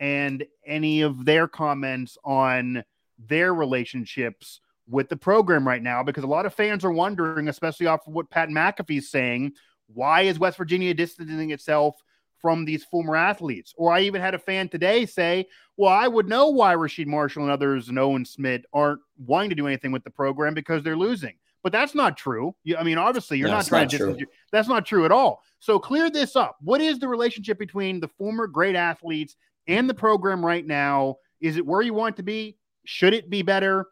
And 0.00 0.44
any 0.66 1.02
of 1.02 1.24
their 1.24 1.48
comments 1.48 2.18
on 2.24 2.84
their 3.18 3.54
relationships 3.54 4.60
with 4.88 5.08
the 5.08 5.16
program 5.16 5.66
right 5.66 5.82
now? 5.82 6.02
Because 6.02 6.24
a 6.24 6.28
lot 6.28 6.46
of 6.46 6.54
fans 6.54 6.84
are 6.84 6.92
wondering, 6.92 7.48
especially 7.48 7.86
off 7.86 8.06
of 8.06 8.12
what 8.12 8.30
Pat 8.30 8.48
McAfee's 8.48 9.10
saying, 9.10 9.52
why 9.92 10.22
is 10.22 10.38
West 10.38 10.56
Virginia 10.56 10.94
distancing 10.94 11.50
itself 11.50 11.96
from 12.40 12.64
these 12.64 12.84
former 12.84 13.16
athletes? 13.16 13.74
Or 13.76 13.92
I 13.92 14.00
even 14.00 14.20
had 14.20 14.34
a 14.34 14.38
fan 14.38 14.68
today 14.68 15.06
say, 15.06 15.46
well, 15.76 15.92
I 15.92 16.08
would 16.08 16.28
know 16.28 16.50
why 16.50 16.74
Rasheed 16.74 17.06
Marshall 17.06 17.42
and 17.42 17.50
others 17.50 17.88
and 17.88 17.98
Owen 17.98 18.24
Schmitt 18.24 18.66
aren't 18.72 19.00
wanting 19.18 19.50
to 19.50 19.56
do 19.56 19.66
anything 19.66 19.92
with 19.92 20.04
the 20.04 20.10
program 20.10 20.54
because 20.54 20.82
they're 20.82 20.96
losing. 20.96 21.34
But 21.62 21.72
that's 21.72 21.94
not 21.94 22.18
true. 22.18 22.54
I 22.78 22.82
mean, 22.82 22.98
obviously, 22.98 23.38
you're 23.38 23.48
no, 23.48 23.54
not 23.54 23.66
trying 23.66 23.84
not 23.84 23.90
to 23.90 23.96
distance. 23.96 24.18
True. 24.18 24.26
That's 24.52 24.68
not 24.68 24.84
true 24.84 25.06
at 25.06 25.12
all. 25.12 25.42
So 25.60 25.78
clear 25.78 26.10
this 26.10 26.36
up. 26.36 26.58
What 26.60 26.82
is 26.82 26.98
the 26.98 27.08
relationship 27.08 27.58
between 27.58 28.00
the 28.00 28.08
former 28.08 28.46
great 28.46 28.76
athletes 28.76 29.36
and 29.66 29.88
the 29.88 29.94
program 29.94 30.44
right 30.44 30.66
now? 30.66 31.16
Is 31.40 31.56
it 31.56 31.64
where 31.64 31.80
you 31.80 31.94
want 31.94 32.18
to 32.18 32.22
be? 32.22 32.58
Should 32.84 33.14
it 33.14 33.30
be 33.30 33.40
better? 33.40 33.86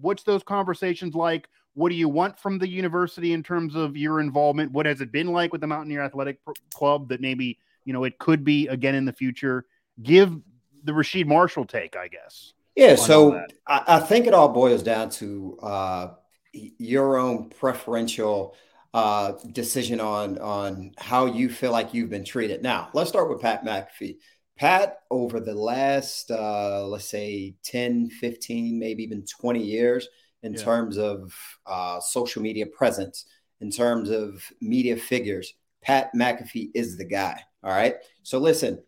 What's 0.00 0.22
those 0.22 0.42
conversations 0.42 1.14
like? 1.14 1.46
What 1.74 1.90
do 1.90 1.94
you 1.94 2.08
want 2.08 2.38
from 2.38 2.58
the 2.58 2.68
university 2.68 3.32
in 3.32 3.42
terms 3.42 3.74
of 3.74 3.96
your 3.96 4.20
involvement? 4.20 4.72
What 4.72 4.86
has 4.86 5.00
it 5.00 5.12
been 5.12 5.28
like 5.28 5.52
with 5.52 5.60
the 5.60 5.66
Mountaineer 5.66 6.02
Athletic 6.02 6.38
Club 6.74 7.08
that 7.08 7.20
maybe, 7.20 7.58
you 7.84 7.92
know, 7.92 8.04
it 8.04 8.18
could 8.18 8.44
be 8.44 8.66
again 8.68 8.94
in 8.94 9.04
the 9.04 9.12
future? 9.12 9.66
Give 10.02 10.36
the 10.84 10.92
Rasheed 10.92 11.26
Marshall 11.26 11.64
take, 11.64 11.96
I 11.96 12.08
guess. 12.08 12.54
Yeah, 12.76 12.94
so 12.94 13.44
I, 13.66 13.82
I, 13.86 14.00
think 14.00 14.26
it 14.26 14.32
all 14.32 14.48
boils 14.48 14.82
down 14.82 15.10
to 15.10 15.58
uh, 15.60 16.08
your 16.52 17.18
own 17.18 17.50
preferential 17.50 18.54
uh, 18.94 19.32
decision 19.52 20.00
on 20.00 20.38
on 20.38 20.92
how 20.98 21.26
you 21.26 21.48
feel 21.48 21.72
like 21.72 21.94
you've 21.94 22.10
been 22.10 22.24
treated. 22.24 22.62
Now, 22.62 22.88
let's 22.94 23.10
start 23.10 23.28
with 23.28 23.40
Pat 23.40 23.64
McAfee. 23.64 24.16
Pat, 24.56 25.00
over 25.10 25.40
the 25.40 25.54
last, 25.54 26.30
uh, 26.30 26.86
let's 26.86 27.06
say 27.06 27.56
10, 27.64 28.10
15, 28.10 28.78
maybe 28.78 29.02
even 29.02 29.24
20 29.24 29.62
years, 29.62 30.06
in 30.42 30.54
yeah. 30.54 30.62
terms 30.62 30.98
of 30.98 31.32
uh, 31.66 32.00
social 32.00 32.42
media 32.42 32.66
presence, 32.66 33.26
in 33.60 33.70
terms 33.70 34.10
of 34.10 34.42
media 34.60 34.96
figures, 34.96 35.54
Pat 35.82 36.10
McAfee 36.14 36.70
is 36.74 36.96
the 36.96 37.04
guy. 37.04 37.40
All 37.62 37.70
right. 37.70 37.96
So 38.22 38.38
listen, 38.38 38.82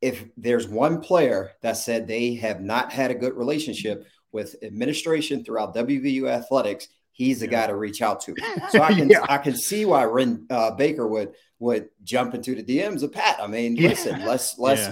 if 0.00 0.24
there's 0.36 0.68
one 0.68 1.00
player 1.00 1.52
that 1.62 1.76
said 1.76 2.06
they 2.06 2.34
have 2.34 2.60
not 2.60 2.92
had 2.92 3.10
a 3.10 3.14
good 3.14 3.34
relationship 3.34 4.06
with 4.32 4.56
administration 4.62 5.44
throughout 5.44 5.74
WVU 5.74 6.28
athletics, 6.28 6.88
he's 7.12 7.40
the 7.40 7.46
yeah. 7.46 7.52
guy 7.52 7.66
to 7.68 7.76
reach 7.76 8.02
out 8.02 8.20
to. 8.22 8.34
So 8.70 8.82
I 8.82 8.92
can 8.92 9.08
yeah. 9.08 9.24
I 9.28 9.38
can 9.38 9.56
see 9.56 9.84
why 9.84 10.04
Wren 10.04 10.46
uh, 10.50 10.72
Baker 10.72 11.06
would 11.06 11.32
would 11.58 11.88
jump 12.04 12.34
into 12.34 12.54
the 12.54 12.62
DMs 12.62 13.02
of 13.02 13.12
Pat. 13.12 13.38
I 13.40 13.46
mean, 13.46 13.76
listen, 13.76 14.24
let's 14.24 14.58
let's 14.58 14.88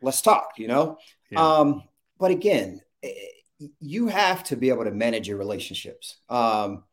let's 0.00 0.22
talk. 0.22 0.52
You 0.56 0.68
know, 0.68 0.98
um, 1.36 1.82
but 2.18 2.30
again, 2.30 2.80
you 3.80 4.08
have 4.08 4.44
to 4.44 4.56
be 4.56 4.68
able 4.70 4.84
to 4.84 4.90
manage 4.90 5.28
your 5.28 5.38
relationships. 5.38 6.18
Um, 6.28 6.84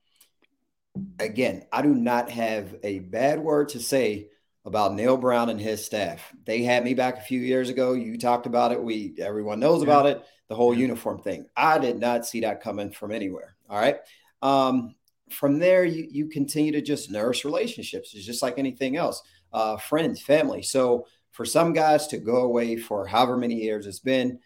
again, 1.20 1.66
I 1.72 1.82
do 1.82 1.94
not 1.94 2.30
have 2.30 2.76
a 2.84 3.00
bad 3.00 3.40
word 3.40 3.70
to 3.70 3.80
say 3.80 4.30
about 4.66 4.94
Neal 4.94 5.18
Brown 5.18 5.50
and 5.50 5.60
his 5.60 5.84
staff. 5.84 6.34
They 6.46 6.64
had 6.64 6.84
me 6.84 6.94
back 6.94 7.18
a 7.18 7.22
few 7.22 7.40
years 7.40 7.70
ago. 7.70 7.94
You 7.94 8.18
talked 8.18 8.46
about 8.46 8.72
it. 8.72 8.82
We 8.82 9.16
everyone 9.20 9.60
knows 9.60 9.82
about 9.82 10.06
it. 10.06 10.24
The 10.50 10.56
whole 10.56 10.74
uniform 10.74 11.20
thing. 11.20 11.46
I 11.56 11.80
did 11.80 12.00
not 12.00 12.26
see 12.26 12.42
that 12.42 12.62
coming 12.62 12.92
from 12.92 13.12
anywhere. 13.12 13.56
All 13.70 13.80
right. 13.80 13.98
Um, 14.42 14.96
from 15.30 15.60
there, 15.60 15.86
you, 15.86 16.08
you 16.12 16.28
continue 16.28 16.74
to 16.74 16.82
just 16.82 17.10
nourish 17.10 17.46
relationships. 17.46 18.14
It's 18.14 18.26
just 18.26 18.42
like 18.42 18.60
anything 18.60 18.98
else, 18.98 19.22
uh, 19.54 19.78
friends, 19.78 20.22
family. 20.22 20.62
So 20.62 21.08
for 21.32 21.46
some 21.46 21.72
guys 21.74 22.08
to 22.08 22.18
go 22.18 22.42
away 22.42 22.76
for 22.76 23.08
however 23.08 23.38
many 23.38 23.56
years 23.56 23.88
it's 23.88 24.00
been, 24.00 24.40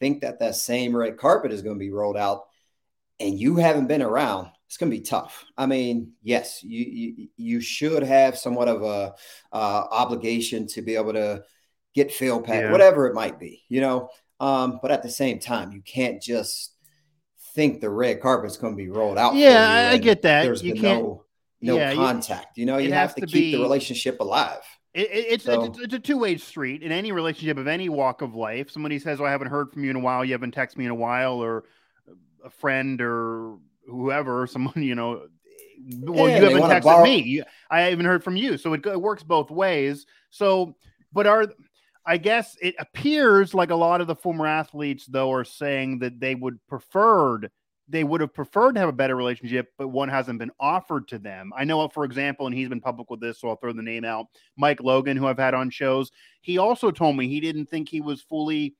think 0.00 0.22
that 0.22 0.40
that 0.40 0.54
same 0.54 0.96
red 0.96 1.16
carpet 1.16 1.52
is 1.52 1.62
going 1.62 1.76
to 1.76 1.84
be 1.84 1.90
rolled 1.90 2.16
out, 2.16 2.44
and 3.20 3.38
you 3.38 3.56
haven't 3.56 3.88
been 3.88 4.02
around, 4.02 4.48
it's 4.66 4.76
going 4.76 4.90
to 4.90 4.96
be 4.96 5.02
tough. 5.02 5.44
I 5.56 5.66
mean, 5.66 6.12
yes, 6.22 6.62
you 6.62 6.84
you, 6.84 7.28
you 7.36 7.60
should 7.60 8.02
have 8.02 8.36
somewhat 8.36 8.68
of 8.68 8.82
a 8.82 9.14
uh, 9.52 9.84
obligation 9.90 10.66
to 10.68 10.82
be 10.82 10.96
able 10.96 11.14
to 11.14 11.42
get 11.94 12.12
field 12.12 12.44
pack, 12.44 12.64
yeah. 12.64 12.72
whatever 12.72 13.06
it 13.06 13.14
might 13.14 13.38
be, 13.38 13.64
you 13.68 13.80
know. 13.80 14.10
Um, 14.40 14.78
but 14.80 14.90
at 14.90 15.02
the 15.02 15.10
same 15.10 15.40
time, 15.40 15.72
you 15.72 15.80
can't 15.80 16.22
just 16.22 16.74
think 17.54 17.80
the 17.80 17.90
red 17.90 18.20
carpet's 18.20 18.56
going 18.56 18.74
to 18.74 18.76
be 18.76 18.88
rolled 18.88 19.18
out. 19.18 19.34
Yeah, 19.34 19.90
I 19.92 19.98
get 19.98 20.22
that. 20.22 20.42
There's 20.44 20.62
you 20.62 20.74
can't, 20.74 21.02
no 21.02 21.24
no 21.60 21.76
yeah, 21.76 21.94
contact. 21.94 22.56
You, 22.56 22.62
you 22.62 22.66
know, 22.66 22.78
you 22.78 22.92
have 22.92 23.14
to, 23.16 23.22
to 23.22 23.26
keep 23.26 23.34
be, 23.34 23.52
the 23.52 23.62
relationship 23.62 24.20
alive. 24.20 24.62
It, 24.94 25.08
it's, 25.10 25.44
so, 25.44 25.64
it's, 25.64 25.78
it's 25.78 25.94
a 25.94 25.98
two 25.98 26.18
way 26.18 26.36
street 26.38 26.82
in 26.82 26.92
any 26.92 27.12
relationship 27.12 27.58
of 27.58 27.66
any 27.66 27.88
walk 27.88 28.22
of 28.22 28.34
life. 28.34 28.70
Somebody 28.70 28.98
says, 28.98 29.20
"Oh, 29.20 29.24
I 29.24 29.30
haven't 29.30 29.48
heard 29.48 29.70
from 29.70 29.84
you 29.84 29.90
in 29.90 29.96
a 29.96 30.00
while. 30.00 30.24
You 30.24 30.32
haven't 30.32 30.54
texted 30.54 30.78
me 30.78 30.86
in 30.86 30.90
a 30.90 30.96
while," 30.96 31.42
or 31.42 31.64
a 32.44 32.50
friend 32.50 33.00
or 33.00 33.58
whoever, 33.86 34.46
someone 34.50 34.82
you 34.82 34.94
know. 34.94 35.26
Well, 36.00 36.28
yeah, 36.28 36.38
you 36.38 36.44
haven't 36.44 36.62
texted 36.62 36.82
borrow- 36.82 37.04
me. 37.04 37.42
I 37.70 37.82
haven't 37.82 38.06
heard 38.06 38.24
from 38.24 38.36
you, 38.36 38.56
so 38.56 38.72
it, 38.72 38.84
it 38.86 39.00
works 39.00 39.22
both 39.22 39.50
ways. 39.50 40.06
So, 40.30 40.74
but 41.12 41.26
are 41.26 41.46
I 42.04 42.16
guess 42.16 42.56
it 42.62 42.74
appears 42.78 43.52
like 43.52 43.70
a 43.70 43.76
lot 43.76 44.00
of 44.00 44.06
the 44.06 44.16
former 44.16 44.46
athletes, 44.46 45.04
though, 45.06 45.30
are 45.30 45.44
saying 45.44 45.98
that 45.98 46.18
they 46.18 46.34
would 46.34 46.58
preferred 46.66 47.50
they 47.88 48.04
would 48.04 48.20
have 48.20 48.34
preferred 48.34 48.74
to 48.74 48.80
have 48.80 48.88
a 48.88 48.92
better 48.92 49.16
relationship, 49.16 49.72
but 49.78 49.88
one 49.88 50.08
hasn't 50.08 50.38
been 50.38 50.50
offered 50.60 51.08
to 51.08 51.18
them. 51.18 51.52
I 51.56 51.64
know, 51.64 51.88
for 51.88 52.04
example, 52.04 52.46
and 52.46 52.54
he's 52.54 52.68
been 52.68 52.80
public 52.80 53.10
with 53.10 53.20
this, 53.20 53.40
so 53.40 53.48
I'll 53.48 53.56
throw 53.56 53.72
the 53.72 53.82
name 53.82 54.04
out. 54.04 54.26
Mike 54.56 54.82
Logan, 54.82 55.16
who 55.16 55.26
I've 55.26 55.38
had 55.38 55.54
on 55.54 55.70
shows, 55.70 56.10
he 56.42 56.58
also 56.58 56.90
told 56.90 57.16
me 57.16 57.28
he 57.28 57.40
didn't 57.40 57.66
think 57.66 57.88
he 57.88 58.00
was 58.00 58.20
fully 58.20 58.74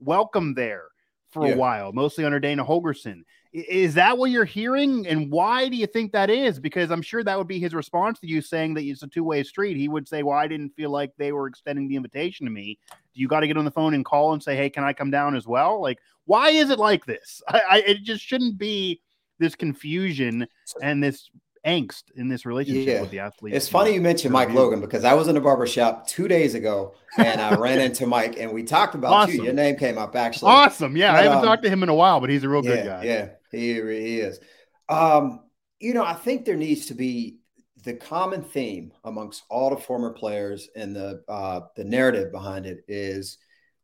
welcome 0.00 0.54
there 0.54 0.86
for 1.30 1.46
yeah. 1.46 1.54
a 1.54 1.56
while, 1.56 1.92
mostly 1.92 2.24
under 2.24 2.40
Dana 2.40 2.64
Holgorsen. 2.64 3.22
Is 3.52 3.94
that 3.94 4.16
what 4.16 4.30
you're 4.30 4.44
hearing? 4.44 5.06
And 5.06 5.30
why 5.30 5.68
do 5.68 5.76
you 5.76 5.86
think 5.86 6.12
that 6.12 6.30
is? 6.30 6.58
Because 6.58 6.90
I'm 6.90 7.02
sure 7.02 7.22
that 7.22 7.38
would 7.38 7.46
be 7.46 7.60
his 7.60 7.74
response 7.74 8.18
to 8.20 8.26
you 8.26 8.40
saying 8.40 8.74
that 8.74 8.84
it's 8.84 9.02
a 9.02 9.08
two 9.08 9.22
way 9.22 9.42
street. 9.42 9.76
He 9.76 9.88
would 9.88 10.08
say, 10.08 10.22
Well, 10.22 10.36
I 10.36 10.48
didn't 10.48 10.74
feel 10.74 10.90
like 10.90 11.12
they 11.18 11.30
were 11.30 11.46
extending 11.46 11.86
the 11.86 11.94
invitation 11.96 12.46
to 12.46 12.52
me. 12.52 12.78
You 13.14 13.28
got 13.28 13.40
to 13.40 13.46
get 13.46 13.56
on 13.56 13.64
the 13.64 13.70
phone 13.70 13.94
and 13.94 14.04
call 14.04 14.32
and 14.32 14.42
say, 14.42 14.56
Hey, 14.56 14.70
can 14.70 14.84
I 14.84 14.92
come 14.92 15.10
down 15.10 15.36
as 15.36 15.46
well? 15.46 15.80
Like, 15.80 15.98
why 16.24 16.50
is 16.50 16.70
it 16.70 16.78
like 16.78 17.06
this? 17.06 17.42
I, 17.48 17.60
I 17.70 17.78
it 17.78 18.02
just 18.02 18.24
shouldn't 18.24 18.58
be 18.58 19.00
this 19.38 19.54
confusion 19.54 20.46
and 20.82 21.02
this 21.02 21.28
angst 21.66 22.04
in 22.14 22.28
this 22.28 22.44
relationship 22.44 22.86
yeah. 22.86 23.00
with 23.00 23.10
the 23.10 23.20
athlete. 23.20 23.54
It's 23.54 23.68
funny 23.68 23.94
you 23.94 24.00
mentioned 24.00 24.32
Mike 24.32 24.50
Logan 24.50 24.80
because 24.80 25.04
I 25.04 25.14
was 25.14 25.28
in 25.28 25.36
a 25.36 25.40
barber 25.40 25.66
shop 25.66 26.06
two 26.06 26.28
days 26.28 26.54
ago 26.54 26.94
and 27.18 27.40
I 27.40 27.54
ran 27.54 27.80
into 27.80 28.06
Mike 28.06 28.38
and 28.38 28.52
we 28.52 28.62
talked 28.62 28.94
about 28.94 29.12
awesome. 29.12 29.36
you. 29.36 29.44
Your 29.44 29.54
name 29.54 29.76
came 29.76 29.96
up 29.98 30.14
actually. 30.14 30.52
Awesome. 30.52 30.96
Yeah. 30.96 31.12
But, 31.12 31.20
I 31.20 31.22
haven't 31.22 31.38
um, 31.38 31.44
talked 31.44 31.62
to 31.62 31.70
him 31.70 31.82
in 31.82 31.88
a 31.88 31.94
while, 31.94 32.20
but 32.20 32.30
he's 32.30 32.44
a 32.44 32.48
real 32.48 32.64
yeah, 32.64 32.74
good 32.74 32.86
guy. 32.86 33.02
Yeah, 33.04 33.28
he, 33.50 33.74
he 33.74 34.20
is. 34.20 34.40
Um, 34.88 35.40
you 35.80 35.94
know, 35.94 36.04
I 36.04 36.14
think 36.14 36.44
there 36.44 36.56
needs 36.56 36.86
to 36.86 36.94
be 36.94 37.38
the 37.82 37.94
common 37.94 38.42
theme 38.42 38.92
amongst 39.04 39.44
all 39.50 39.70
the 39.70 39.76
former 39.76 40.12
players 40.12 40.68
and 40.76 40.94
the 40.94 41.22
uh, 41.28 41.60
the 41.76 41.84
narrative 41.84 42.30
behind 42.30 42.66
it 42.66 42.84
is 42.88 43.38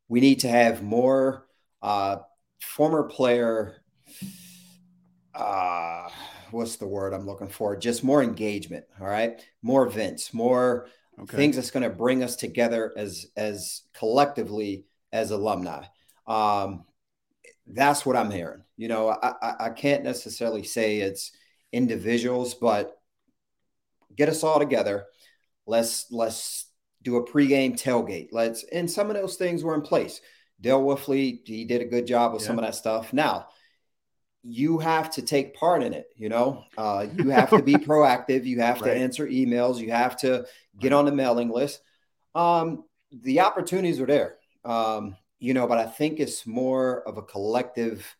we 0.08 0.20
need 0.20 0.40
to 0.40 0.48
have 0.48 0.82
more 0.82 1.46
uh, 1.82 2.16
former 2.60 3.04
player 3.04 3.76
uh, 5.34 6.08
what's 6.50 6.76
the 6.76 6.86
word 6.86 7.12
I'm 7.12 7.26
looking 7.26 7.48
for? 7.48 7.76
Just 7.76 8.04
more 8.04 8.22
engagement. 8.22 8.84
All 9.00 9.06
right. 9.06 9.44
More 9.62 9.86
events, 9.86 10.34
more 10.34 10.88
okay. 11.18 11.36
things 11.36 11.56
that's 11.56 11.70
going 11.70 11.82
to 11.82 11.90
bring 11.90 12.22
us 12.22 12.36
together 12.36 12.92
as 12.96 13.26
as 13.36 13.82
collectively 13.94 14.84
as 15.12 15.30
alumni. 15.30 15.84
Um, 16.26 16.84
that's 17.66 18.04
what 18.04 18.16
I'm 18.16 18.30
hearing. 18.30 18.62
You 18.76 18.88
know, 18.88 19.08
I, 19.10 19.34
I, 19.42 19.54
I 19.66 19.70
can't 19.70 20.04
necessarily 20.04 20.64
say 20.64 20.98
it's 20.98 21.32
individuals, 21.72 22.54
but 22.54 22.99
get 24.14 24.28
us 24.28 24.42
all 24.42 24.58
together. 24.58 25.06
Let's 25.66 26.06
let's 26.10 26.66
do 27.02 27.16
a 27.16 27.26
pregame 27.26 27.80
tailgate. 27.80 28.28
Let's 28.32 28.64
and 28.64 28.90
some 28.90 29.10
of 29.10 29.16
those 29.16 29.36
things 29.36 29.62
were 29.62 29.74
in 29.74 29.82
place. 29.82 30.20
Dale 30.60 30.82
Wolfley, 30.82 31.40
he 31.46 31.64
did 31.64 31.80
a 31.80 31.86
good 31.86 32.06
job 32.06 32.32
with 32.32 32.42
yeah. 32.42 32.48
some 32.48 32.58
of 32.58 32.64
that 32.64 32.74
stuff. 32.74 33.12
Now, 33.12 33.46
you 34.42 34.78
have 34.78 35.10
to 35.10 35.22
take 35.22 35.54
part 35.54 35.82
in 35.82 35.94
it. 35.94 36.06
You 36.16 36.28
know, 36.28 36.64
uh, 36.76 37.06
you 37.14 37.30
have 37.30 37.50
to 37.50 37.62
be 37.62 37.74
proactive. 37.74 38.44
You 38.44 38.60
have 38.60 38.80
right. 38.80 38.92
to 38.92 38.96
answer 38.96 39.26
emails. 39.26 39.78
You 39.78 39.90
have 39.90 40.16
to 40.18 40.46
get 40.78 40.92
on 40.92 41.04
the 41.04 41.12
mailing 41.12 41.50
list. 41.50 41.80
Um, 42.34 42.84
the 43.12 43.40
opportunities 43.40 44.00
are 44.00 44.06
there, 44.06 44.36
um, 44.64 45.16
you 45.38 45.52
know, 45.54 45.66
but 45.66 45.78
I 45.78 45.86
think 45.86 46.20
it's 46.20 46.46
more 46.46 47.02
of 47.08 47.16
a 47.16 47.22
collective. 47.22 48.16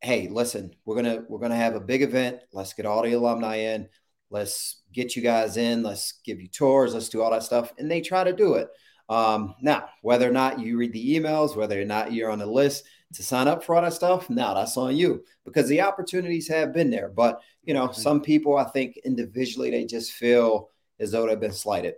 Hey, 0.00 0.28
listen, 0.28 0.74
we're 0.84 0.96
gonna 0.96 1.24
we're 1.28 1.38
gonna 1.38 1.56
have 1.56 1.74
a 1.74 1.80
big 1.80 2.02
event. 2.02 2.40
Let's 2.52 2.74
get 2.74 2.86
all 2.86 3.02
the 3.02 3.12
alumni 3.12 3.56
in. 3.56 3.88
Let's 4.30 4.82
get 4.94 5.16
you 5.16 5.22
guys 5.22 5.56
in. 5.56 5.82
Let's 5.82 6.12
give 6.24 6.40
you 6.40 6.48
tours. 6.48 6.94
Let's 6.94 7.08
do 7.08 7.22
all 7.22 7.30
that 7.30 7.42
stuff, 7.42 7.72
and 7.78 7.90
they 7.90 8.00
try 8.00 8.24
to 8.24 8.32
do 8.32 8.54
it. 8.54 8.68
Um, 9.08 9.54
now, 9.60 9.88
whether 10.00 10.28
or 10.28 10.32
not 10.32 10.60
you 10.60 10.78
read 10.78 10.92
the 10.92 11.18
emails, 11.18 11.56
whether 11.56 11.80
or 11.80 11.84
not 11.84 12.12
you're 12.12 12.30
on 12.30 12.38
the 12.38 12.46
list 12.46 12.84
to 13.12 13.22
sign 13.22 13.48
up 13.48 13.62
for 13.62 13.74
all 13.74 13.82
that 13.82 13.92
stuff, 13.92 14.30
now 14.30 14.54
that's 14.54 14.76
on 14.76 14.96
you 14.96 15.22
because 15.44 15.68
the 15.68 15.82
opportunities 15.82 16.48
have 16.48 16.72
been 16.72 16.90
there. 16.90 17.08
But 17.08 17.42
you 17.64 17.74
know, 17.74 17.88
mm-hmm. 17.88 18.00
some 18.00 18.20
people 18.22 18.56
I 18.56 18.64
think 18.64 18.96
individually 19.04 19.70
they 19.70 19.84
just 19.84 20.12
feel 20.12 20.70
as 20.98 21.10
though 21.10 21.26
they've 21.26 21.38
been 21.38 21.52
slighted. 21.52 21.94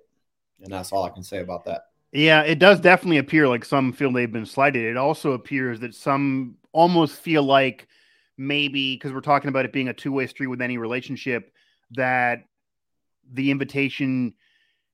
And 0.63 0.73
that's 0.73 0.93
all 0.93 1.05
I 1.05 1.11
can 1.11 1.23
say 1.23 1.39
about 1.39 1.65
that. 1.67 1.83
Yeah, 2.13 2.43
it 2.43 2.59
does 2.59 2.81
definitely 2.81 3.19
appear 3.19 3.47
like 3.47 3.65
some 3.65 3.93
feel 3.93 4.11
they've 4.11 4.31
been 4.31 4.47
slighted. 4.47 4.85
It 4.85 4.97
also 4.97 5.33
appears 5.33 5.81
that 5.81 5.95
some 5.95 6.57
almost 6.73 7.21
feel 7.21 7.43
like 7.43 7.89
maybe 8.39 8.95
because 8.95 9.13
we're 9.13 9.21
talking 9.21 9.49
about 9.49 9.65
it 9.65 9.73
being 9.73 9.89
a 9.89 9.95
two-way 9.95 10.27
street 10.27 10.47
with 10.47 10.63
any 10.63 10.79
relationship 10.79 11.53
that 11.93 12.45
the 13.33 13.51
invitation 13.51 14.35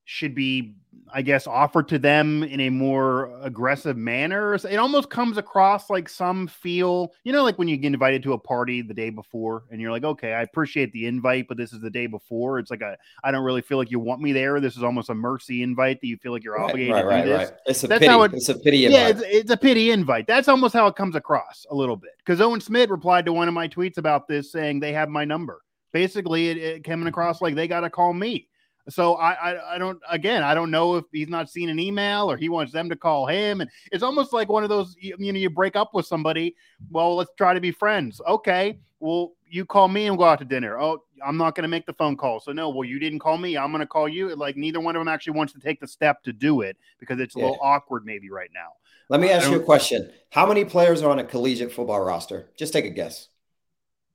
should 0.04 0.34
be 0.34 0.76
I 1.14 1.20
guess, 1.20 1.46
offered 1.46 1.88
to 1.88 1.98
them 1.98 2.42
in 2.42 2.60
a 2.60 2.70
more 2.70 3.38
aggressive 3.42 3.96
manner. 3.98 4.54
It 4.54 4.76
almost 4.76 5.10
comes 5.10 5.36
across 5.36 5.90
like 5.90 6.08
some 6.08 6.46
feel, 6.46 7.12
you 7.24 7.32
know, 7.32 7.42
like 7.42 7.58
when 7.58 7.68
you 7.68 7.76
get 7.76 7.88
invited 7.88 8.22
to 8.22 8.32
a 8.32 8.38
party 8.38 8.80
the 8.80 8.94
day 8.94 9.10
before 9.10 9.64
and 9.70 9.80
you're 9.80 9.90
like, 9.90 10.04
okay, 10.04 10.32
I 10.32 10.42
appreciate 10.42 10.90
the 10.92 11.06
invite, 11.06 11.48
but 11.48 11.58
this 11.58 11.72
is 11.72 11.80
the 11.80 11.90
day 11.90 12.06
before. 12.06 12.58
It's 12.58 12.70
like 12.70 12.80
a, 12.80 12.96
I 13.24 13.30
don't 13.30 13.44
really 13.44 13.60
feel 13.60 13.76
like 13.76 13.90
you 13.90 14.00
want 14.00 14.22
me 14.22 14.32
there. 14.32 14.58
This 14.58 14.76
is 14.76 14.82
almost 14.82 15.10
a 15.10 15.14
mercy 15.14 15.62
invite 15.62 16.00
that 16.00 16.06
you 16.06 16.16
feel 16.16 16.32
like 16.32 16.44
you're 16.44 16.54
right, 16.54 16.70
obligated 16.70 16.94
right, 16.94 17.02
to 17.02 17.08
right, 17.08 17.24
do 17.24 17.28
this. 17.28 17.50
Right. 17.50 17.58
It's 17.66 17.84
a 17.84 17.86
That's 17.88 18.00
pity. 18.00 18.10
How 18.10 18.22
it, 18.22 18.32
it's 18.32 18.48
a 18.48 18.54
pity 18.54 18.86
invite. 18.86 19.00
Yeah, 19.00 19.08
it's, 19.08 19.22
it's 19.22 19.50
a 19.50 19.56
pity 19.56 19.90
invite. 19.90 20.26
That's 20.26 20.48
almost 20.48 20.72
how 20.72 20.86
it 20.86 20.96
comes 20.96 21.14
across 21.14 21.66
a 21.70 21.74
little 21.74 21.96
bit. 21.96 22.12
Because 22.18 22.40
Owen 22.40 22.60
Schmitt 22.60 22.88
replied 22.90 23.26
to 23.26 23.32
one 23.34 23.48
of 23.48 23.54
my 23.54 23.68
tweets 23.68 23.98
about 23.98 24.28
this 24.28 24.50
saying 24.50 24.80
they 24.80 24.94
have 24.94 25.10
my 25.10 25.24
number. 25.26 25.60
Basically, 25.92 26.48
it, 26.48 26.56
it 26.56 26.84
coming 26.84 27.06
across 27.06 27.40
like 27.40 27.54
they 27.54 27.68
got 27.68 27.80
to 27.80 27.90
call 27.90 28.12
me. 28.12 28.48
So 28.88 29.14
I, 29.14 29.32
I, 29.32 29.74
I 29.74 29.78
don't 29.78 30.00
again 30.10 30.42
I 30.42 30.54
don't 30.54 30.70
know 30.70 30.96
if 30.96 31.04
he's 31.12 31.28
not 31.28 31.48
seen 31.48 31.68
an 31.68 31.78
email 31.78 32.30
or 32.30 32.36
he 32.36 32.48
wants 32.48 32.72
them 32.72 32.88
to 32.88 32.96
call 32.96 33.26
him 33.26 33.60
and 33.60 33.70
it's 33.92 34.02
almost 34.02 34.32
like 34.32 34.48
one 34.48 34.64
of 34.64 34.68
those 34.68 34.96
you, 34.98 35.14
you 35.20 35.32
know 35.32 35.38
you 35.38 35.50
break 35.50 35.76
up 35.76 35.94
with 35.94 36.04
somebody 36.04 36.56
well 36.90 37.14
let's 37.14 37.30
try 37.36 37.54
to 37.54 37.60
be 37.60 37.70
friends 37.70 38.20
okay 38.26 38.80
well 38.98 39.34
you 39.48 39.64
call 39.64 39.86
me 39.86 40.08
and 40.08 40.18
go 40.18 40.24
out 40.24 40.40
to 40.40 40.44
dinner 40.44 40.80
oh 40.80 41.00
I'm 41.24 41.36
not 41.36 41.54
going 41.54 41.62
to 41.62 41.68
make 41.68 41.86
the 41.86 41.92
phone 41.92 42.16
call 42.16 42.40
so 42.40 42.50
no 42.50 42.70
well 42.70 42.82
you 42.82 42.98
didn't 42.98 43.20
call 43.20 43.38
me 43.38 43.56
I'm 43.56 43.70
going 43.70 43.80
to 43.82 43.86
call 43.86 44.08
you 44.08 44.34
like 44.34 44.56
neither 44.56 44.80
one 44.80 44.96
of 44.96 45.00
them 45.00 45.06
actually 45.06 45.34
wants 45.34 45.52
to 45.52 45.60
take 45.60 45.78
the 45.78 45.86
step 45.86 46.24
to 46.24 46.32
do 46.32 46.62
it 46.62 46.76
because 46.98 47.20
it's 47.20 47.36
a 47.36 47.38
yeah. 47.38 47.44
little 47.44 47.60
awkward 47.62 48.04
maybe 48.04 48.30
right 48.30 48.50
now. 48.52 48.70
Let 49.08 49.20
me 49.20 49.30
uh, 49.30 49.36
ask 49.36 49.50
you 49.50 49.56
a 49.56 49.60
question: 49.60 50.10
How 50.30 50.46
many 50.46 50.64
players 50.64 51.02
are 51.02 51.10
on 51.10 51.18
a 51.18 51.24
collegiate 51.24 51.70
football 51.70 52.00
roster? 52.00 52.48
Just 52.56 52.72
take 52.72 52.86
a 52.86 52.90
guess. 52.90 53.28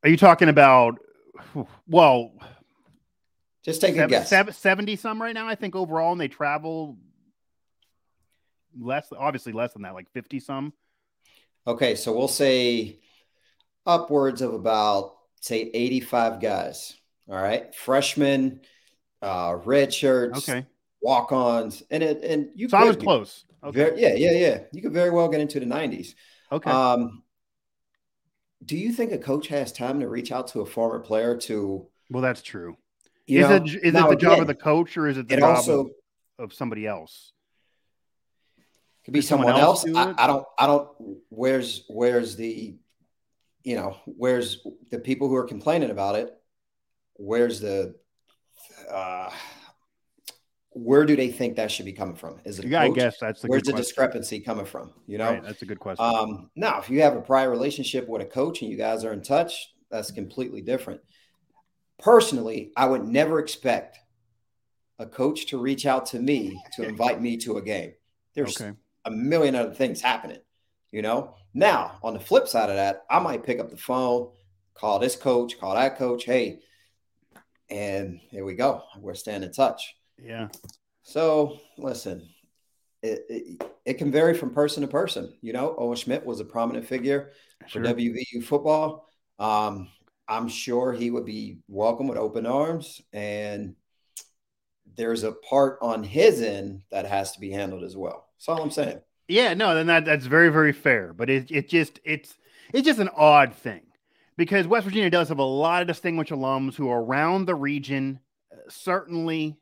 Are 0.04 0.10
you 0.10 0.18
talking 0.18 0.50
about? 0.50 0.98
Well, 1.88 2.34
just 3.64 3.82
take 3.82 3.96
seven, 3.96 4.06
a 4.06 4.26
guess. 4.26 4.58
70 4.58 4.96
some 4.96 5.22
right 5.22 5.34
now, 5.34 5.48
I 5.48 5.56
think, 5.56 5.76
overall, 5.76 6.14
and 6.14 6.22
they 6.22 6.28
travel 6.28 6.98
less, 8.80 9.12
obviously 9.18 9.54
less 9.54 9.74
than 9.74 9.82
that, 9.82 9.94
like 9.94 10.10
50 10.14 10.40
some. 10.40 10.74
Okay, 11.66 11.96
so 11.96 12.16
we'll 12.18 12.30
say 12.30 13.00
upwards 13.86 14.42
of 14.42 14.54
about, 14.54 15.16
say, 15.42 15.70
85 15.74 16.40
guys. 16.40 16.96
All 17.30 17.36
right. 17.36 17.74
Freshmen, 17.76 18.62
uh, 19.22 19.58
red 19.66 19.94
shirts, 19.94 20.48
okay. 20.48 20.66
walk 21.02 21.32
ons. 21.34 21.84
And 21.92 22.02
it, 22.02 22.24
and 22.24 22.50
you 22.56 22.70
so 22.70 22.78
could, 22.78 22.84
I 22.84 22.88
was 22.88 22.96
close. 22.96 23.46
Okay. 23.64 23.78
Very, 23.78 24.02
yeah, 24.02 24.14
yeah, 24.14 24.32
yeah. 24.32 24.60
You 24.72 24.82
could 24.82 24.94
very 24.94 25.10
well 25.10 25.28
get 25.28 25.42
into 25.42 25.60
the 25.60 25.66
90s. 25.66 26.14
Okay. 26.52 26.72
Um, 26.72 27.24
do 28.66 28.78
you 28.78 28.92
think 28.92 29.12
a 29.12 29.18
coach 29.18 29.48
has 29.48 29.72
time 29.72 30.00
to 30.00 30.08
reach 30.08 30.32
out 30.32 30.48
to 30.50 30.62
a 30.62 30.66
former 30.66 31.00
player 31.00 31.38
to? 31.38 31.88
Well, 32.10 32.22
that's 32.22 32.42
true. 32.42 32.78
Is 33.28 33.48
know, 33.48 33.56
it 33.56 33.64
is 33.68 33.76
it 33.76 33.92
the 33.94 34.16
job 34.16 34.40
of 34.40 34.48
the 34.48 34.56
coach 34.56 34.98
or 34.98 35.08
is 35.08 35.18
it 35.18 35.28
the 35.28 35.36
it 35.36 35.40
job 35.40 35.58
also, 35.58 35.90
of, 36.40 36.54
somebody 36.54 36.88
else? 36.88 37.34
Could 39.04 39.14
be 39.14 39.22
someone, 39.22 39.48
someone, 39.48 39.62
else. 39.62 39.86
I, 39.86 40.24
I, 40.24 40.28
don't. 40.28 40.46
I 40.58 40.68
don't. 40.68 40.90
Where's 41.30 41.84
Where's 41.90 42.36
the, 42.36 42.78
you 43.64 43.76
know, 43.76 43.98
where's 44.06 44.66
the 44.92 45.00
people 45.00 45.28
who 45.28 45.36
are 45.36 45.46
complaining 45.46 45.92
about 45.92 46.16
it? 46.16 46.34
Where's 47.16 47.60
the, 47.60 47.96
uh, 48.90 49.30
where 50.78 51.06
do 51.06 51.16
they 51.16 51.30
think 51.30 51.56
that 51.56 51.72
should 51.72 51.86
be 51.86 51.94
coming 51.94 52.16
from? 52.16 52.40
Is 52.46 52.60
it? 52.60 52.68
Yeah, 52.68 52.82
I 52.82 52.90
guess 52.90 53.18
that's 53.20 53.42
the 53.42 53.48
where's 53.48 53.64
the 53.64 53.72
question. 53.72 53.84
discrepancy 53.84 54.40
coming 54.40 54.66
from? 54.66 54.92
You 55.08 55.18
know, 55.18 55.32
right, 55.32 55.44
that's 55.44 55.62
a 55.62 55.66
good 55.66 55.80
question. 55.80 56.06
Um, 56.06 56.50
now, 56.56 56.80
if 56.80 56.90
you 56.90 57.02
have 57.02 57.16
a 57.16 57.22
prior 57.22 57.50
relationship 57.50 58.08
with 58.08 58.22
a 58.22 58.26
coach 58.26 58.62
and 58.62 58.72
you 58.72 58.78
guys 58.78 59.04
are 59.04 59.14
in 59.14 59.22
touch, 59.22 59.74
that's 59.90 60.12
completely 60.12 60.62
different 60.62 61.02
personally, 62.00 62.72
I 62.76 62.86
would 62.86 63.08
never 63.08 63.40
expect 63.40 64.00
a 65.00 65.06
coach 65.06 65.48
to 65.48 65.58
reach 65.58 65.86
out 65.86 66.08
to 66.08 66.20
me 66.20 66.60
to 66.76 66.88
invite 66.88 67.22
me 67.22 67.38
to 67.38 67.58
a 67.58 67.62
game. 67.62 67.94
There's 68.34 68.60
okay. 68.60 68.76
a 69.06 69.12
million 69.12 69.56
other 69.56 69.74
things 69.74 70.02
happening, 70.02 70.40
you 70.92 71.02
know. 71.02 71.36
Now, 71.54 71.98
on 72.04 72.14
the 72.14 72.20
flip 72.20 72.48
side 72.48 72.70
of 72.70 72.76
that, 72.76 73.04
I 73.10 73.20
might 73.20 73.44
pick 73.44 73.60
up 73.60 73.70
the 73.70 73.78
phone, 73.78 74.32
call 74.74 75.00
this 75.00 75.16
coach, 75.16 75.60
call 75.60 75.76
that 75.76 75.98
coach, 75.98 76.26
hey, 76.26 76.60
and 77.70 78.20
here 78.30 78.46
we 78.46 78.54
go. 78.54 78.84
We're 79.00 79.16
staying 79.16 79.44
in 79.44 79.52
touch. 79.52 79.96
Yeah. 80.22 80.48
So 81.04 81.60
listen, 81.78 82.28
it, 83.02 83.26
it, 83.30 83.64
it, 83.86 83.94
can 83.96 84.12
vary 84.12 84.34
from 84.34 84.54
person 84.54 84.82
to 84.82 84.88
person. 84.88 85.34
You 85.42 85.54
know, 85.54 85.76
Owen 85.78 85.96
Schmitt 85.96 86.26
was 86.26 86.40
a 86.40 86.46
prominent 86.46 86.86
figure 86.86 87.32
sure. 87.68 87.84
for 87.84 87.94
WVU 87.94 88.44
football. 88.44 89.08
Um, 89.40 89.90
I'm 90.28 90.50
sure 90.50 90.92
he 90.92 91.12
would 91.12 91.26
be 91.26 91.60
welcome 91.68 92.08
with 92.08 92.18
open 92.18 92.46
arms. 92.46 93.02
And 93.14 93.76
there's 94.96 95.24
a 95.24 95.32
part 95.32 95.80
on 95.82 96.04
his 96.04 96.42
end 96.42 96.82
that 96.92 97.06
has 97.06 97.34
to 97.34 97.40
be 97.40 97.52
handled 97.52 97.84
as 97.84 97.96
well. 97.96 98.28
That's 98.36 98.50
all 98.50 98.62
I'm 98.62 98.72
saying. 98.72 99.02
Yeah, 99.28 99.54
no, 99.54 99.76
then 99.76 99.88
that 99.88 100.06
that's 100.06 100.26
very, 100.26 100.50
very 100.50 100.72
fair. 100.72 101.14
But 101.14 101.30
it 101.30 101.52
it 101.52 101.70
just 101.70 102.00
it's 102.04 102.38
it's 102.74 102.86
just 102.86 103.00
an 103.00 103.10
odd 103.16 103.54
thing 103.54 103.82
because 104.38 104.68
West 104.68 104.86
Virginia 104.86 105.10
does 105.10 105.30
have 105.30 105.40
a 105.40 105.44
lot 105.44 105.82
of 105.82 105.88
distinguished 105.88 106.32
alums 106.32 106.76
who 106.76 106.90
are 106.90 107.02
around 107.02 107.46
the 107.46 107.56
region, 107.56 108.20
uh, 108.52 108.58
certainly, 108.70 109.58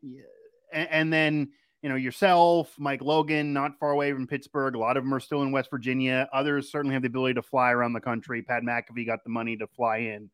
and, 0.76 0.90
and 0.92 1.14
then 1.14 1.50
you 1.82 1.90
know, 1.90 1.96
yourself, 1.96 2.74
Mike 2.80 3.04
Logan, 3.04 3.54
not 3.54 3.78
far 3.78 3.92
away 3.92 4.12
from 4.12 4.26
Pittsburgh. 4.26 4.74
A 4.74 4.80
lot 4.80 4.98
of 4.98 5.04
them 5.04 5.14
are 5.14 5.20
still 5.20 5.44
in 5.44 5.52
West 5.52 5.70
Virginia. 5.70 6.28
Others 6.34 6.72
certainly 6.72 6.94
have 6.94 7.04
the 7.04 7.10
ability 7.10 7.36
to 7.36 7.44
fly 7.44 7.70
around 7.70 7.94
the 7.94 8.02
country. 8.02 8.42
Pat 8.42 8.64
McAfee 8.64 9.06
got 9.06 9.24
the 9.24 9.30
money 9.30 9.56
to 9.58 9.68
fly 9.68 9.98
in. 9.98 10.32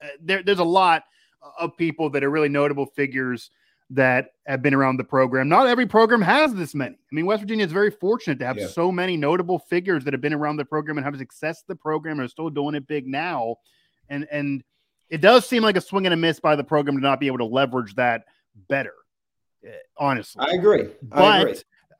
Uh, 0.00 0.06
there, 0.22 0.44
there's 0.44 0.60
a 0.60 0.64
lot 0.64 1.02
of 1.58 1.76
people 1.76 2.10
that 2.10 2.22
are 2.22 2.30
really 2.30 2.48
notable 2.48 2.86
figures 2.86 3.50
that 3.90 4.34
have 4.46 4.62
been 4.62 4.72
around 4.72 4.96
the 4.96 5.02
program. 5.04 5.48
Not 5.48 5.66
every 5.66 5.86
program 5.86 6.22
has 6.22 6.54
this 6.54 6.76
many. 6.76 6.94
I 6.94 7.14
mean, 7.14 7.26
West 7.26 7.40
Virginia 7.40 7.66
is 7.66 7.72
very 7.72 7.90
fortunate 7.90 8.38
to 8.38 8.46
have 8.46 8.56
yeah. 8.56 8.68
so 8.68 8.92
many 8.92 9.16
notable 9.16 9.58
figures 9.58 10.04
that 10.04 10.14
have 10.14 10.20
been 10.20 10.32
around 10.32 10.58
the 10.58 10.64
program 10.64 10.96
and 10.96 11.04
have 11.04 11.16
success 11.18 11.64
the 11.66 11.74
program 11.74 12.20
and 12.20 12.26
are 12.26 12.30
still 12.30 12.50
doing 12.50 12.76
it 12.76 12.86
big 12.86 13.08
now. 13.08 13.56
And 14.08 14.28
and 14.30 14.62
it 15.10 15.20
does 15.20 15.44
seem 15.44 15.64
like 15.64 15.76
a 15.76 15.80
swing 15.80 16.06
and 16.06 16.14
a 16.14 16.16
miss 16.16 16.40
by 16.40 16.54
the 16.54 16.62
program 16.62 16.96
to 16.96 17.02
not 17.02 17.18
be 17.18 17.26
able 17.26 17.38
to 17.38 17.44
leverage 17.44 17.94
that 17.96 18.24
better. 18.68 18.94
Honestly, 19.96 20.44
I 20.46 20.54
agree. 20.54 20.88
But 21.02 21.22
I, 21.22 21.40
agree. 21.40 21.54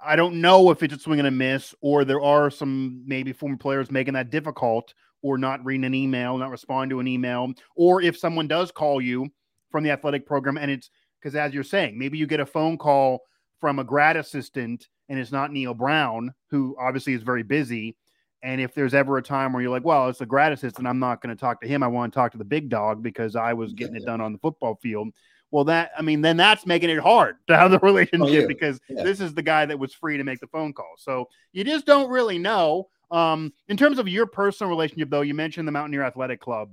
I 0.05 0.17
don't 0.17 0.41
know 0.41 0.71
if 0.71 0.83
it's 0.83 0.95
a 0.95 0.99
swing 0.99 1.19
and 1.19 1.29
a 1.29 1.31
miss 1.31 1.75
or 1.81 2.05
there 2.05 2.21
are 2.21 2.51
some 2.51 3.03
maybe 3.07 3.33
former 3.33 3.57
players 3.57 3.91
making 3.91 4.15
that 4.15 4.31
difficult 4.31 4.93
or 5.23 5.39
not 5.39 5.65
reading 5.65 5.85
an 5.85 5.95
email, 5.95 6.37
not 6.37 6.51
responding 6.51 6.91
to 6.91 7.01
an 7.01 7.09
email, 7.09 7.53
or 7.77 8.03
if 8.03 8.19
someone 8.19 8.47
does 8.47 8.71
call 8.71 9.01
you 9.01 9.29
from 9.71 9.83
the 9.83 9.91
athletic 9.91 10.27
program 10.27 10.59
and 10.59 10.71
it's 10.71 10.91
because 11.21 11.35
as 11.35 11.55
you're 11.55 11.65
saying, 11.65 11.99
maybe 11.99 12.19
you 12.19 12.27
get 12.27 12.41
a 12.41 12.47
phone 12.47 12.77
call 12.77 13.21
from 13.61 13.79
a 13.79 13.85
grad 13.85 14.17
assistant 14.17 14.89
and 15.09 15.19
it's 15.19 15.33
not 15.33 15.51
Neal 15.51 15.73
Brown, 15.73 16.35
who 16.51 16.77
obviously 16.79 17.15
is 17.15 17.23
very 17.23 17.43
busy. 17.43 17.97
And 18.43 18.61
if 18.61 18.75
there's 18.75 18.93
ever 18.93 19.17
a 19.17 19.23
time 19.23 19.55
where 19.55 19.63
you're 19.63 19.71
like, 19.71 19.87
well, 19.87 20.09
it's 20.11 20.21
a 20.21 20.27
grad 20.27 20.53
assistant, 20.53 20.87
I'm 20.87 20.99
not 20.99 21.23
going 21.23 21.35
to 21.35 21.41
talk 21.41 21.63
to 21.63 21.69
him. 21.69 21.83
I 21.83 21.87
want 21.87 22.13
to 22.13 22.17
talk 22.19 22.33
to 22.33 22.39
the 22.39 22.45
big 22.45 22.69
dog 22.69 23.03
because 23.03 23.37
I 23.37 23.55
was 23.55 23.73
getting 23.73 23.97
it 23.97 24.05
done 24.05 24.21
on 24.21 24.33
the 24.33 24.39
football 24.39 24.79
field. 24.83 25.09
Well, 25.55 25.67
that 25.67 25.93
I 25.97 26.03
mean, 26.03 26.21
then 26.21 26.37
that's 26.37 26.67
making 26.67 26.91
it 26.91 26.99
hard 26.99 27.37
to 27.47 27.57
have 27.57 27.71
the 27.71 27.79
relationship 27.83 28.27
oh, 28.27 28.41
yeah. 28.41 28.47
because 28.49 28.81
yeah. 28.89 29.05
this 29.05 29.21
is 29.21 29.35
the 29.35 29.43
guy 29.43 29.65
that 29.65 29.79
was 29.79 29.95
free 29.95 30.17
to 30.17 30.25
make 30.25 30.41
the 30.41 30.49
phone 30.49 30.73
call. 30.73 30.95
So 30.99 31.29
you 31.53 31.63
just 31.63 31.87
don't 31.87 32.11
really 32.11 32.41
know. 32.41 32.89
Um, 33.13 33.53
in 33.69 33.77
terms 33.77 34.01
of 34.01 34.09
your 34.09 34.27
personal 34.27 34.69
relationship, 34.69 35.11
though, 35.11 35.21
you 35.21 35.33
mentioned 35.33 35.69
the 35.69 35.73
Mountaineer 35.73 36.03
Athletic 36.03 36.41
Club. 36.41 36.73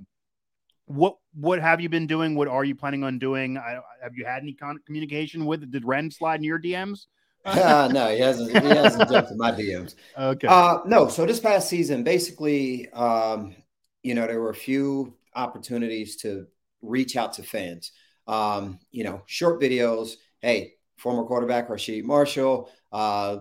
What 0.86 1.14
what 1.32 1.60
have 1.60 1.80
you 1.80 1.88
been 1.90 2.08
doing? 2.08 2.34
What 2.34 2.48
are 2.48 2.64
you 2.64 2.74
planning 2.74 3.04
on 3.04 3.20
doing? 3.20 3.56
I, 3.56 3.78
have 4.02 4.16
you 4.16 4.24
had 4.24 4.42
any 4.42 4.54
con- 4.54 4.80
communication 4.84 5.46
with? 5.46 5.70
Did 5.70 5.84
Wren 5.84 6.10
slide 6.10 6.40
in 6.40 6.44
your 6.44 6.58
DMs? 6.58 7.06
uh, 7.44 7.88
no, 7.92 8.08
he 8.08 8.18
hasn't. 8.18 8.50
He 8.50 8.68
hasn't 8.68 9.08
jumped 9.08 9.30
in 9.30 9.38
my 9.38 9.52
DMs. 9.52 9.94
Okay. 10.18 10.48
Uh, 10.48 10.78
no. 10.86 11.06
So 11.06 11.24
this 11.24 11.38
past 11.38 11.68
season, 11.68 12.02
basically, 12.02 12.90
um, 12.90 13.54
you 14.02 14.16
know, 14.16 14.26
there 14.26 14.40
were 14.40 14.50
a 14.50 14.56
few 14.56 15.14
opportunities 15.36 16.16
to 16.16 16.48
reach 16.82 17.14
out 17.14 17.34
to 17.34 17.44
fans. 17.44 17.92
Um, 18.26 18.78
you 18.90 19.04
know, 19.04 19.22
short 19.26 19.60
videos. 19.60 20.14
Hey, 20.40 20.74
former 20.96 21.24
quarterback 21.24 21.68
Rasheed 21.68 22.04
Marshall. 22.04 22.70
Uh, 22.90 23.38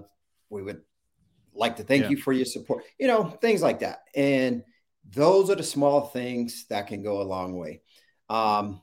we 0.49 0.61
would 0.61 0.81
like 1.53 1.77
to 1.77 1.83
thank 1.83 2.03
yeah. 2.03 2.09
you 2.09 2.17
for 2.17 2.33
your 2.33 2.45
support. 2.45 2.83
You 2.99 3.07
know, 3.07 3.25
things 3.25 3.61
like 3.61 3.79
that. 3.79 4.03
And 4.15 4.63
those 5.09 5.49
are 5.49 5.55
the 5.55 5.63
small 5.63 6.01
things 6.07 6.65
that 6.69 6.87
can 6.87 7.03
go 7.03 7.21
a 7.21 7.23
long 7.23 7.57
way. 7.57 7.81
Um, 8.29 8.81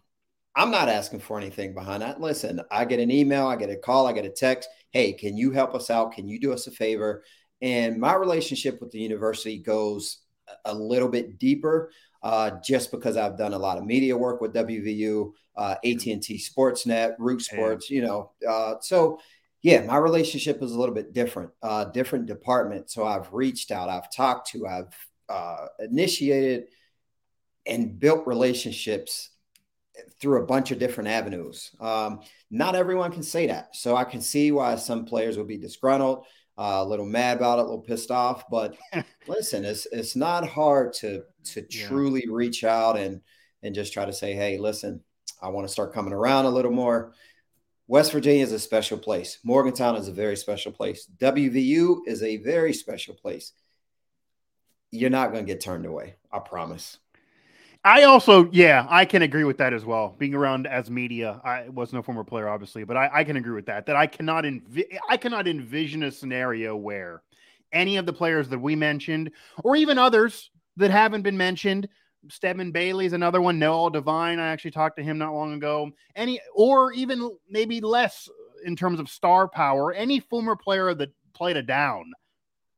I'm 0.55 0.71
not 0.71 0.89
asking 0.89 1.21
for 1.21 1.39
anything 1.39 1.73
behind 1.73 2.03
that. 2.03 2.21
Listen, 2.21 2.61
I 2.71 2.85
get 2.85 3.01
an 3.01 3.11
email, 3.11 3.47
I 3.47 3.57
get 3.57 3.71
a 3.71 3.77
call, 3.77 4.07
I 4.07 4.13
get 4.13 4.25
a 4.25 4.31
text. 4.31 4.69
Hey, 4.91 5.13
can 5.13 5.37
you 5.37 5.53
help 5.53 5.75
us 5.75 5.89
out? 5.89 6.13
Can 6.13 6.27
you 6.27 6.41
do 6.41 6.53
us 6.53 6.67
a 6.67 6.73
favor? 6.73 7.23
And 7.63 7.99
my 7.99 8.15
relationship 8.15 8.81
with 8.81 8.91
the 8.91 8.99
university 8.99 9.59
goes 9.59 10.19
a 10.65 10.75
little 10.75 11.09
bit 11.09 11.39
deeper, 11.39 11.91
uh, 12.23 12.53
just 12.65 12.91
because 12.91 13.17
I've 13.17 13.39
done 13.39 13.55
a 13.55 13.59
lot 13.59 13.79
of 13.79 13.85
media 13.85 14.17
work 14.17 14.41
with 14.41 14.55
WVU, 14.55 15.33
uh, 15.57 15.77
AT&T 15.85 16.21
Sportsnet, 16.39 17.15
Root 17.19 17.43
Sports. 17.43 17.91
You 17.91 18.03
know, 18.03 18.33
uh, 18.49 18.75
so 18.81 19.21
yeah, 19.63 19.83
my 19.83 19.97
relationship 19.97 20.63
is 20.63 20.73
a 20.73 20.79
little 20.79 20.95
bit 20.95 21.13
different, 21.13 21.51
uh, 21.63 21.87
different 21.87 22.27
department. 22.27 22.91
So 22.91 23.05
I've 23.05 23.33
reached 23.33 23.71
out, 23.71 23.89
I've 23.89 24.13
talked 24.13 24.51
to, 24.53 24.67
I've 24.67 24.95
uh, 25.29 25.67
initiated 25.81 26.65
and 27.67 27.99
built 27.99 28.27
relationships 28.27 29.31
through 30.21 30.43
a 30.43 30.47
bunch 30.47 30.71
of 30.71 30.79
different 30.79 31.11
avenues. 31.11 31.71
Um, 31.81 32.21
not 32.51 32.75
everyone 32.75 33.13
can 33.13 33.23
say 33.23 33.49
that. 33.49 33.75
So 33.75 33.97
I 33.97 34.05
can 34.05 34.21
see 34.21 34.53
why 34.53 34.77
some 34.77 35.05
players 35.05 35.37
would 35.37 35.49
be 35.49 35.59
disgruntled, 35.59 36.25
uh, 36.59 36.83
a 36.83 36.85
little 36.85 37.07
mad 37.07 37.37
about 37.37 37.59
it, 37.59 37.63
a 37.63 37.65
little 37.65 37.81
pissed 37.81 38.11
off. 38.11 38.51
But 38.51 38.77
listen, 39.29 39.65
it's 39.65 39.87
it's 39.93 40.17
not 40.17 40.47
hard 40.47 40.93
to 40.95 41.23
to 41.53 41.65
yeah. 41.71 41.87
truly 41.87 42.25
reach 42.29 42.65
out 42.65 42.99
and 42.99 43.21
and 43.63 43.75
just 43.75 43.93
try 43.93 44.05
to 44.05 44.13
say, 44.13 44.35
hey, 44.35 44.59
listen, 44.59 45.01
I 45.41 45.49
want 45.49 45.67
to 45.67 45.73
start 45.73 45.95
coming 45.95 46.13
around 46.13 46.45
a 46.45 46.51
little 46.51 46.73
more. 46.73 47.13
West 47.87 48.13
Virginia 48.13 48.43
is 48.43 48.53
a 48.53 48.59
special 48.59 48.99
place. 48.99 49.39
Morgantown 49.45 49.97
is 49.97 50.09
a 50.09 50.13
very 50.13 50.37
special 50.37 50.73
place. 50.73 51.09
WVU 51.19 52.01
is 52.07 52.23
a 52.23 52.37
very 52.37 52.75
special 52.75 53.15
place. 53.15 53.53
You're 54.91 55.11
not 55.11 55.33
going 55.33 55.47
to 55.47 55.53
get 55.53 55.63
turned 55.63 55.87
away. 55.87 56.17
I 56.31 56.39
promise. 56.41 56.99
I 57.85 58.03
also, 58.03 58.51
yeah, 58.51 58.87
I 58.89 59.05
can 59.05 59.23
agree 59.23 59.45
with 59.45 59.59
that 59.59 59.73
as 59.73 59.85
well. 59.85 60.15
Being 60.19 60.35
around 60.35 60.67
as 60.67 60.91
media, 60.91 61.41
I 61.45 61.69
was 61.69 61.93
no 61.93 62.03
former 62.03 62.25
player, 62.25 62.49
obviously, 62.49 62.85
but 62.85 62.97
I, 62.97 63.09
I 63.13 63.25
can 63.25 63.37
agree 63.37 63.55
with 63.55 63.67
that. 63.67 63.87
That 63.87 63.97
I 63.97 64.07
cannot 64.07 64.45
envi- 64.45 64.99
I 65.09 65.17
cannot 65.17 65.47
envision 65.47 66.03
a 66.03 66.11
scenario 66.11 66.75
where 66.77 67.23
any 67.73 67.97
of 67.97 68.07
the 68.07 68.13
players 68.13 68.49
that 68.49 68.59
we 68.59 68.75
mentioned, 68.75 69.31
or 69.63 69.77
even 69.77 69.97
others 69.97 70.51
that 70.77 70.91
haven't 70.91 71.23
been 71.23 71.37
mentioned, 71.37 71.89
Stedman 72.29 72.73
Bailey's 72.73 73.13
another 73.13 73.41
one. 73.41 73.59
Noel 73.61 73.91
Devine, 73.91 74.41
I 74.41 74.49
actually 74.49 74.73
talked 74.73 74.97
to 74.97 75.05
him 75.05 75.17
not 75.17 75.33
long 75.33 75.55
ago. 75.55 75.91
Any, 76.17 76.41
or 76.55 76.93
even 76.93 77.31
maybe 77.49 77.81
less 77.81 78.29
in 78.65 78.75
terms 78.75 78.99
of 78.99 79.09
star 79.09 79.47
power. 79.47 79.93
Any 79.93 80.19
former 80.19 80.57
player 80.57 80.95
that 80.95 81.11
played 81.33 81.57
a 81.57 81.63
down, 81.63 82.13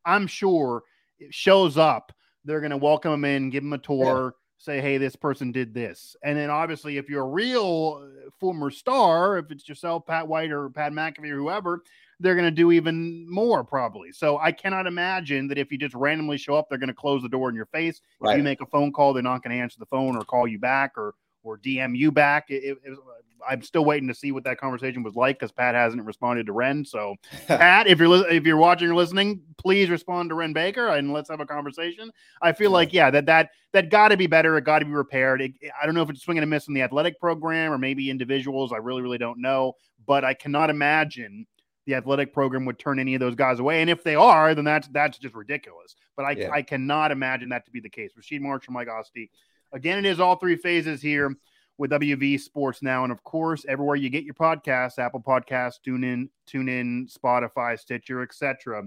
I'm 0.05 0.27
sure 0.27 0.83
shows 1.31 1.79
up. 1.79 2.13
They're 2.45 2.61
going 2.61 2.71
to 2.71 2.77
welcome 2.77 3.13
him 3.13 3.25
in, 3.25 3.51
give 3.51 3.65
him 3.65 3.73
a 3.73 3.79
tour. 3.79 4.35
Yeah 4.35 4.37
say, 4.61 4.81
hey, 4.81 4.99
this 4.99 5.17
person 5.17 5.53
did 5.53 5.73
this. 5.73 6.15
And 6.23 6.37
then 6.37 6.51
obviously, 6.51 6.99
if 6.99 7.09
you're 7.09 7.25
a 7.25 7.29
real 7.29 8.03
uh, 8.05 8.31
former 8.39 8.71
star, 8.71 9.39
if 9.39 9.51
it's 9.51 9.67
yourself, 9.67 10.07
Pat 10.07 10.29
White 10.29 10.51
or 10.51 10.69
Pat 10.69 10.93
McAfee 10.93 11.31
or 11.31 11.39
whoever, 11.39 11.83
they're 12.21 12.35
going 12.35 12.47
to 12.47 12.51
do 12.51 12.71
even 12.71 13.29
more 13.29 13.65
probably. 13.65 14.13
So 14.13 14.39
I 14.39 14.53
cannot 14.53 14.87
imagine 14.87 15.49
that 15.49 15.57
if 15.57 15.73
you 15.73 15.79
just 15.79 15.95
randomly 15.95 16.37
show 16.37 16.55
up, 16.55 16.69
they're 16.69 16.79
going 16.79 16.89
to 16.89 16.95
close 16.95 17.23
the 17.23 17.29
door 17.29 17.49
in 17.49 17.55
your 17.55 17.67
face. 17.67 18.03
Right. 18.21 18.33
If 18.33 18.37
you 18.37 18.45
make 18.45 18.61
a 18.61 18.67
phone 18.67 18.93
call, 18.93 19.15
they're 19.15 19.23
not 19.23 19.43
going 19.43 19.57
to 19.57 19.63
answer 19.63 19.79
the 19.79 19.87
phone 19.87 20.15
or 20.15 20.25
call 20.25 20.47
you 20.47 20.59
back 20.59 20.93
or 20.99 21.15
or 21.43 21.57
DM 21.57 21.97
you 21.97 22.13
back. 22.13 22.51
It, 22.51 22.79
it, 22.85 22.99
I'm 23.49 23.63
still 23.63 23.85
waiting 23.85 24.09
to 24.09 24.15
see 24.15 24.33
what 24.33 24.45
that 24.45 24.59
conversation 24.59 25.03
was 25.03 25.15
like 25.15 25.39
because 25.39 25.53
Pat 25.53 25.75
hasn't 25.75 26.05
responded 26.05 26.47
to 26.47 26.53
Wren. 26.53 26.85
So, 26.85 27.17
Pat, 27.47 27.87
if 27.87 27.99
you're 27.99 28.29
if 28.31 28.45
you're 28.45 28.57
watching 28.57 28.91
or 28.91 28.95
listening, 28.95 29.41
please 29.59 29.91
respond 29.91 30.31
to 30.31 30.35
Wren 30.35 30.53
Baker 30.53 30.89
and 30.89 31.13
let's 31.13 31.31
have 31.31 31.41
a 31.41 31.47
conversation. 31.47 32.11
I 32.43 32.53
feel 32.53 32.71
like 32.71 32.93
yeah, 32.93 33.11
that 33.11 33.27
that 33.27 33.51
that 33.73 33.91
got 33.91 34.09
to 34.09 34.17
be 34.17 34.27
better. 34.27 34.57
It 34.57 34.65
got 34.65 34.81
to 34.81 34.85
be 34.85 34.93
repaired. 34.93 35.41
It, 35.41 35.53
I 35.81 35.87
don't 35.87 35.95
know 35.95 36.03
if 36.03 36.11
it's 36.11 36.23
swinging 36.23 36.43
a 36.43 36.47
miss 36.47 36.69
in 36.69 36.75
the 36.75 36.83
athletic 36.83 37.19
program 37.21 37.73
or 37.73 37.79
maybe 37.79 38.11
individuals. 38.11 38.73
I 38.73 38.77
really 38.77 39.03
really 39.03 39.19
don't 39.19 39.41
know, 39.41 39.75
but 40.07 40.25
I 40.25 40.35
cannot 40.35 40.71
imagine 40.71 41.47
the 41.87 41.95
athletic 41.95 42.33
program 42.33 42.65
would 42.67 42.79
turn 42.79 42.99
any 42.99 43.15
of 43.15 43.21
those 43.21 43.35
guys 43.35 43.59
away. 43.59 43.81
And 43.81 43.91
if 43.91 44.05
they 44.05 44.15
are, 44.15 44.55
then 44.55 44.65
that's 44.65 44.89
that's 44.89 45.19
just 45.19 45.35
ridiculous. 45.35 45.97
But 46.17 46.25
I, 46.25 46.31
yeah. 46.33 46.51
I 46.51 46.63
cannot 46.63 47.11
imagine 47.11 47.49
that 47.51 47.65
to 47.65 47.71
be 47.71 47.81
the 47.81 47.91
case. 47.91 48.13
Rasheed 48.19 48.41
Marshall, 48.41 48.73
Mike 48.73 48.89
Asti. 48.89 49.31
Again, 49.73 49.99
it 49.99 50.05
is 50.05 50.21
all 50.21 50.37
three 50.37 50.57
phases 50.57 51.01
here 51.01 51.35
with 51.81 51.91
WV 51.93 52.39
Sports 52.39 52.83
now, 52.83 53.05
and 53.05 53.11
of 53.11 53.25
course, 53.25 53.65
everywhere 53.67 53.97
you 53.97 54.11
get 54.11 54.23
your 54.23 54.35
podcasts, 54.35 54.99
Apple 54.99 55.23
Podcasts, 55.27 55.77
TuneIn, 55.85 56.29
TuneIn, 56.47 57.11
Spotify, 57.11 57.79
Stitcher, 57.81 58.21
etc. 58.21 58.83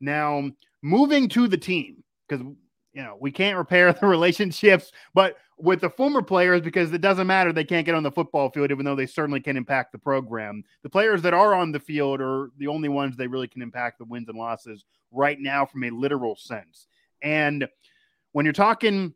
Now, 0.00 0.48
moving 0.80 1.28
to 1.30 1.48
the 1.48 1.58
team 1.58 2.04
because 2.28 2.46
you 2.92 3.02
know 3.02 3.18
we 3.20 3.32
can't 3.32 3.58
repair 3.58 3.92
the 4.00 4.06
relationships, 4.06 4.92
but 5.14 5.36
with 5.58 5.80
the 5.80 5.90
former 5.90 6.22
players 6.22 6.60
because 6.60 6.92
it 6.92 7.00
doesn't 7.00 7.26
matter 7.26 7.52
they 7.52 7.64
can't 7.64 7.84
get 7.84 7.96
on 7.96 8.04
the 8.04 8.12
football 8.12 8.48
field 8.48 8.70
even 8.70 8.84
though 8.84 8.94
they 8.94 9.06
certainly 9.06 9.40
can 9.40 9.56
impact 9.56 9.90
the 9.90 9.98
program. 9.98 10.62
The 10.84 10.90
players 10.90 11.20
that 11.22 11.34
are 11.34 11.54
on 11.54 11.72
the 11.72 11.80
field 11.80 12.20
are 12.20 12.50
the 12.58 12.68
only 12.68 12.88
ones 12.88 13.16
they 13.16 13.26
really 13.26 13.48
can 13.48 13.62
impact 13.62 13.98
the 13.98 14.04
wins 14.04 14.28
and 14.28 14.38
losses 14.38 14.84
right 15.10 15.40
now 15.40 15.66
from 15.66 15.82
a 15.82 15.90
literal 15.90 16.36
sense. 16.36 16.86
And 17.20 17.66
when 18.30 18.46
you're 18.46 18.52
talking 18.52 19.14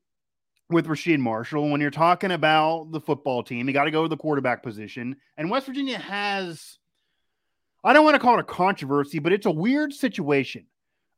with 0.73 0.87
Rasheed 0.87 1.19
Marshall. 1.19 1.71
When 1.71 1.81
you're 1.81 1.91
talking 1.91 2.33
about 2.33 2.91
the 2.91 3.01
football 3.01 3.43
team, 3.43 3.69
you 3.69 3.75
got 3.75 3.85
to 3.85 3.91
go 3.91 4.03
to 4.03 4.09
the 4.09 4.17
quarterback 4.17 4.63
position. 4.63 5.17
And 5.37 5.51
West 5.51 5.67
Virginia 5.67 5.99
has, 5.99 6.79
I 7.85 7.93
don't 7.93 8.05
want 8.05 8.15
to 8.15 8.21
call 8.21 8.39
it 8.39 8.41
a 8.41 8.45
controversy, 8.45 9.19
but 9.19 9.33
it's 9.33 9.47
a 9.47 9.51
weird 9.51 9.93
situation. 9.93 10.67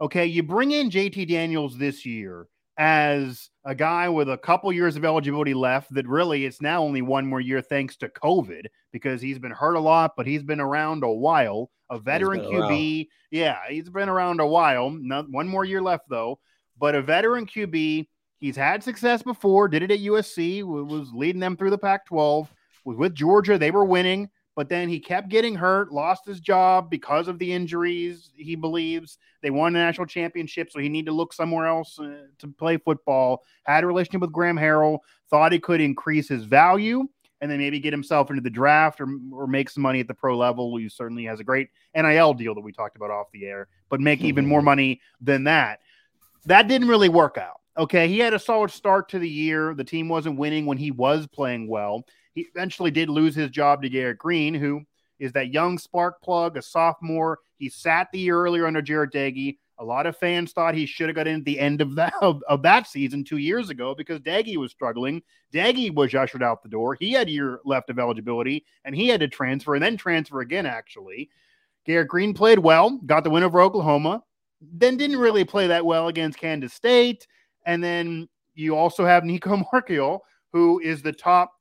Okay. 0.01 0.27
You 0.27 0.43
bring 0.43 0.73
in 0.73 0.91
JT 0.91 1.29
Daniels 1.29 1.79
this 1.79 2.05
year 2.05 2.49
as 2.77 3.51
a 3.65 3.75
guy 3.75 4.09
with 4.09 4.29
a 4.29 4.39
couple 4.39 4.73
years 4.73 4.97
of 4.97 5.05
eligibility 5.05 5.55
left 5.55 5.95
that 5.95 6.09
really 6.09 6.45
it's 6.45 6.61
now 6.61 6.83
only 6.83 7.03
one 7.03 7.27
more 7.27 7.41
year 7.41 7.63
thanks 7.63 7.97
to 7.97 8.09
COVID 8.09 8.67
because 8.93 9.23
he's 9.23 9.39
been 9.39 9.53
hurt 9.53 9.75
a 9.75 9.81
lot, 9.81 10.13
but 10.17 10.27
he's 10.27 10.43
been 10.43 10.61
around 10.61 11.05
a 11.05 11.13
while. 11.13 11.71
A 11.91 11.99
veteran 11.99 12.41
QB. 12.41 13.09
Yeah, 13.31 13.59
he's 13.69 13.91
been 13.91 14.09
around 14.09 14.41
a 14.41 14.47
while. 14.47 14.91
Not 14.91 15.31
one 15.31 15.47
more 15.47 15.65
year 15.65 15.83
left 15.83 16.09
though, 16.09 16.41
but 16.79 16.95
a 16.95 17.03
veteran 17.03 17.47
QB 17.47 18.09
He's 18.39 18.57
had 18.57 18.83
success 18.83 19.23
before, 19.23 19.69
did 19.69 19.83
it 19.83 19.91
at 19.91 20.01
USC, 20.01 20.63
was 20.65 21.13
leading 21.13 21.41
them 21.41 21.57
through 21.57 21.71
the 21.71 21.79
Pac 21.79 22.07
12, 22.07 22.53
was 22.85 22.97
with 22.97 23.15
Georgia. 23.15 23.59
They 23.59 23.71
were 23.71 23.85
winning, 23.85 24.29
but 24.57 24.69
then 24.69 24.89
he 24.89 25.01
kept 25.01 25.29
getting 25.29 25.55
hurt, 25.55 25.93
lost 25.93 26.27
his 26.27 26.41
job 26.41 26.91
because 26.91 27.27
of 27.29 27.39
the 27.39 27.53
injuries, 27.53 28.31
he 28.37 28.55
believes. 28.55 29.19
They 29.43 29.51
won 29.51 29.73
the 29.73 29.79
national 29.79 30.07
championship, 30.07 30.71
so 30.71 30.79
he 30.79 30.89
needed 30.89 31.07
to 31.07 31.17
look 31.17 31.33
somewhere 31.33 31.67
else 31.67 31.99
uh, 31.99 32.27
to 32.39 32.49
play 32.49 32.77
football. 32.77 33.43
Had 33.65 33.85
a 33.85 33.87
relationship 33.87 34.21
with 34.21 34.33
Graham 34.33 34.57
Harrell, 34.57 34.99
thought 35.31 35.53
he 35.53 35.59
could 35.59 35.81
increase 35.81 36.29
his 36.29 36.45
value 36.45 37.09
and 37.41 37.51
then 37.51 37.59
maybe 37.59 37.79
get 37.81 37.93
himself 37.93 38.31
into 38.31 38.41
the 38.41 38.49
draft 38.49 39.01
or, 39.01 39.09
or 39.33 39.47
make 39.47 39.69
some 39.69 39.83
money 39.83 40.01
at 40.01 40.09
the 40.09 40.15
pro 40.15 40.37
level. 40.37 40.77
He 40.77 40.89
certainly 40.89 41.25
has 41.25 41.41
a 41.41 41.45
great 41.45 41.69
NIL 41.95 42.33
deal 42.33 42.55
that 42.55 42.61
we 42.61 42.73
talked 42.73 42.97
about 42.97 43.11
off 43.11 43.27
the 43.33 43.45
air, 43.45 43.69
but 43.91 44.01
make 44.01 44.23
even 44.23 44.47
more 44.47 44.63
money 44.73 45.01
than 45.21 45.45
that. 45.45 45.81
That 46.47 46.69
didn't 46.69 46.89
really 46.89 47.09
work 47.09 47.37
out. 47.37 47.61
Okay, 47.77 48.07
he 48.07 48.21
had 48.21 48.35
a 48.35 48.39
solid 48.39 48.71
start 48.71 49.09
to 49.09 49.19
the 49.19 49.29
year. 49.29 49.75
The 49.75 49.83
team 49.83 50.09
wasn't 50.09 50.39
winning 50.39 50.65
when 50.65 50.79
he 50.79 50.93
was 50.93 51.27
playing 51.27 51.69
well. 51.69 52.05
He 52.33 52.47
eventually 52.55 52.91
did 52.91 53.09
lose 53.09 53.35
his 53.35 53.51
job 53.51 53.83
to 53.83 53.89
Garrett 53.89 54.19
Greene, 54.19 54.55
who 54.55 54.83
is 55.19 55.33
that 55.33 55.53
young 55.53 55.79
spark 55.79 56.21
plug, 56.23 56.57
a 56.57 56.63
sophomore. 56.63 57.41
He 57.57 57.69
sat 57.69 58.09
the 58.13 58.19
year 58.19 58.41
earlier 58.41 58.67
under 58.67 58.83
Jarret 58.83 59.13
Doege. 59.13 59.59
A 59.79 59.85
lot 59.85 60.07
of 60.07 60.17
fans 60.17 60.53
thought 60.53 60.77
he 60.77 60.87
should 60.87 61.09
have 61.09 61.17
got 61.17 61.27
in 61.27 61.41
at 61.41 61.45
the 61.45 61.59
end 61.59 61.81
of 61.81 61.97
that 61.97 62.15
of, 62.23 62.43
of 62.49 62.63
that 62.63 62.87
season 62.87 63.25
two 63.25 63.39
years 63.39 63.71
ago 63.71 63.93
because 63.93 64.21
Doege 64.21 64.57
was 64.57 64.71
struggling. 64.71 65.21
Doege 65.53 65.93
was 65.93 66.15
ushered 66.15 66.45
out 66.45 66.63
the 66.63 66.69
door. 66.69 66.95
He 66.95 67.13
had 67.13 67.27
a 67.27 67.33
year 67.33 67.61
left 67.65 67.91
of 67.91 67.99
eligibility, 67.99 68.65
and 68.85 68.95
he 68.95 69.09
had 69.09 69.21
to 69.21 69.29
transfer 69.29 69.75
and 69.75 69.83
then 69.83 69.97
transfer 69.97 70.41
again. 70.41 70.67
Actually, 70.67 71.29
Garrett 71.85 72.09
Greene 72.09 72.35
played 72.35 72.61
well, 72.61 72.99
got 73.05 73.25
the 73.25 73.31
win 73.31 73.43
over 73.43 73.61
Oklahoma, 73.61 74.23
then 74.61 74.97
didn't 74.97 75.19
really 75.19 75.45
play 75.45 75.67
that 75.67 75.85
well 75.85 76.07
against 76.07 76.39
Kansas 76.39 76.73
State 76.73 77.27
and 77.65 77.83
then 77.83 78.29
you 78.55 78.77
also 78.77 79.05
have 79.05 79.25
Nico 79.25 79.57
Marchiol, 79.73 80.21
who 80.53 80.81
is 80.81 81.03
the 81.03 81.13
top 81.13 81.53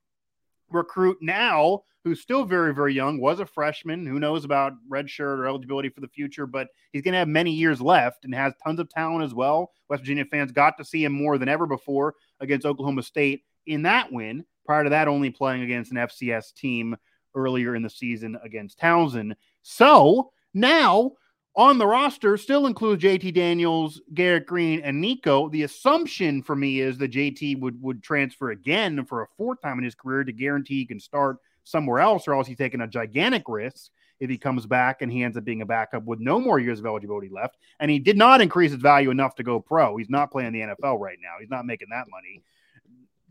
recruit 0.70 1.18
now 1.20 1.82
who's 2.04 2.20
still 2.20 2.44
very, 2.44 2.74
very 2.74 2.92
young, 2.92 3.18
was 3.18 3.40
a 3.40 3.46
freshman. 3.46 4.06
Who 4.06 4.20
knows 4.20 4.44
about 4.44 4.74
redshirt 4.90 5.38
or 5.38 5.46
eligibility 5.46 5.88
for 5.88 6.02
the 6.02 6.08
future, 6.08 6.46
but 6.46 6.68
he's 6.92 7.02
going 7.02 7.12
to 7.12 7.18
have 7.18 7.28
many 7.28 7.50
years 7.50 7.80
left 7.80 8.24
and 8.24 8.34
has 8.34 8.52
tons 8.62 8.78
of 8.78 8.90
talent 8.90 9.24
as 9.24 9.34
well. 9.34 9.72
West 9.88 10.02
Virginia 10.02 10.26
fans 10.26 10.52
got 10.52 10.76
to 10.76 10.84
see 10.84 11.02
him 11.02 11.12
more 11.12 11.38
than 11.38 11.48
ever 11.48 11.66
before 11.66 12.14
against 12.40 12.66
Oklahoma 12.66 13.02
State 13.02 13.42
in 13.66 13.82
that 13.82 14.12
win. 14.12 14.44
Prior 14.66 14.84
to 14.84 14.90
that, 14.90 15.08
only 15.08 15.30
playing 15.30 15.62
against 15.62 15.92
an 15.92 15.96
FCS 15.96 16.52
team 16.54 16.94
earlier 17.34 17.74
in 17.74 17.82
the 17.82 17.90
season 17.90 18.38
against 18.44 18.78
Towson. 18.78 19.34
So 19.62 20.30
now 20.52 21.12
on 21.56 21.78
the 21.78 21.86
roster 21.86 22.36
still 22.36 22.66
includes 22.66 23.02
JT 23.02 23.32
Daniels, 23.34 24.00
Garrett 24.12 24.46
Greene, 24.46 24.80
and 24.80 25.00
Nico. 25.00 25.48
The 25.48 25.62
assumption 25.62 26.42
for 26.42 26.56
me 26.56 26.80
is 26.80 26.98
that 26.98 27.12
JT 27.12 27.60
would 27.60 27.80
would 27.80 28.02
transfer 28.02 28.50
again 28.50 29.04
for 29.04 29.22
a 29.22 29.28
fourth 29.36 29.60
time 29.62 29.78
in 29.78 29.84
his 29.84 29.94
career 29.94 30.24
to 30.24 30.32
guarantee 30.32 30.78
he 30.78 30.86
can 30.86 31.00
start 31.00 31.38
somewhere 31.62 32.00
else, 32.00 32.26
or 32.26 32.34
else 32.34 32.46
he's 32.46 32.58
taking 32.58 32.80
a 32.80 32.86
gigantic 32.86 33.44
risk 33.48 33.90
if 34.20 34.30
he 34.30 34.38
comes 34.38 34.66
back 34.66 35.02
and 35.02 35.10
he 35.10 35.22
ends 35.22 35.36
up 35.36 35.44
being 35.44 35.62
a 35.62 35.66
backup 35.66 36.04
with 36.04 36.20
no 36.20 36.38
more 36.38 36.58
years 36.58 36.78
of 36.78 36.86
eligibility 36.86 37.28
left. 37.28 37.56
And 37.80 37.90
he 37.90 37.98
did 37.98 38.16
not 38.16 38.40
increase 38.40 38.72
his 38.72 38.80
value 38.80 39.10
enough 39.10 39.34
to 39.36 39.42
go 39.42 39.60
pro. 39.60 39.96
He's 39.96 40.10
not 40.10 40.30
playing 40.30 40.52
the 40.52 40.60
NFL 40.60 40.98
right 41.00 41.18
now. 41.22 41.34
He's 41.40 41.50
not 41.50 41.66
making 41.66 41.88
that 41.90 42.06
money. 42.10 42.42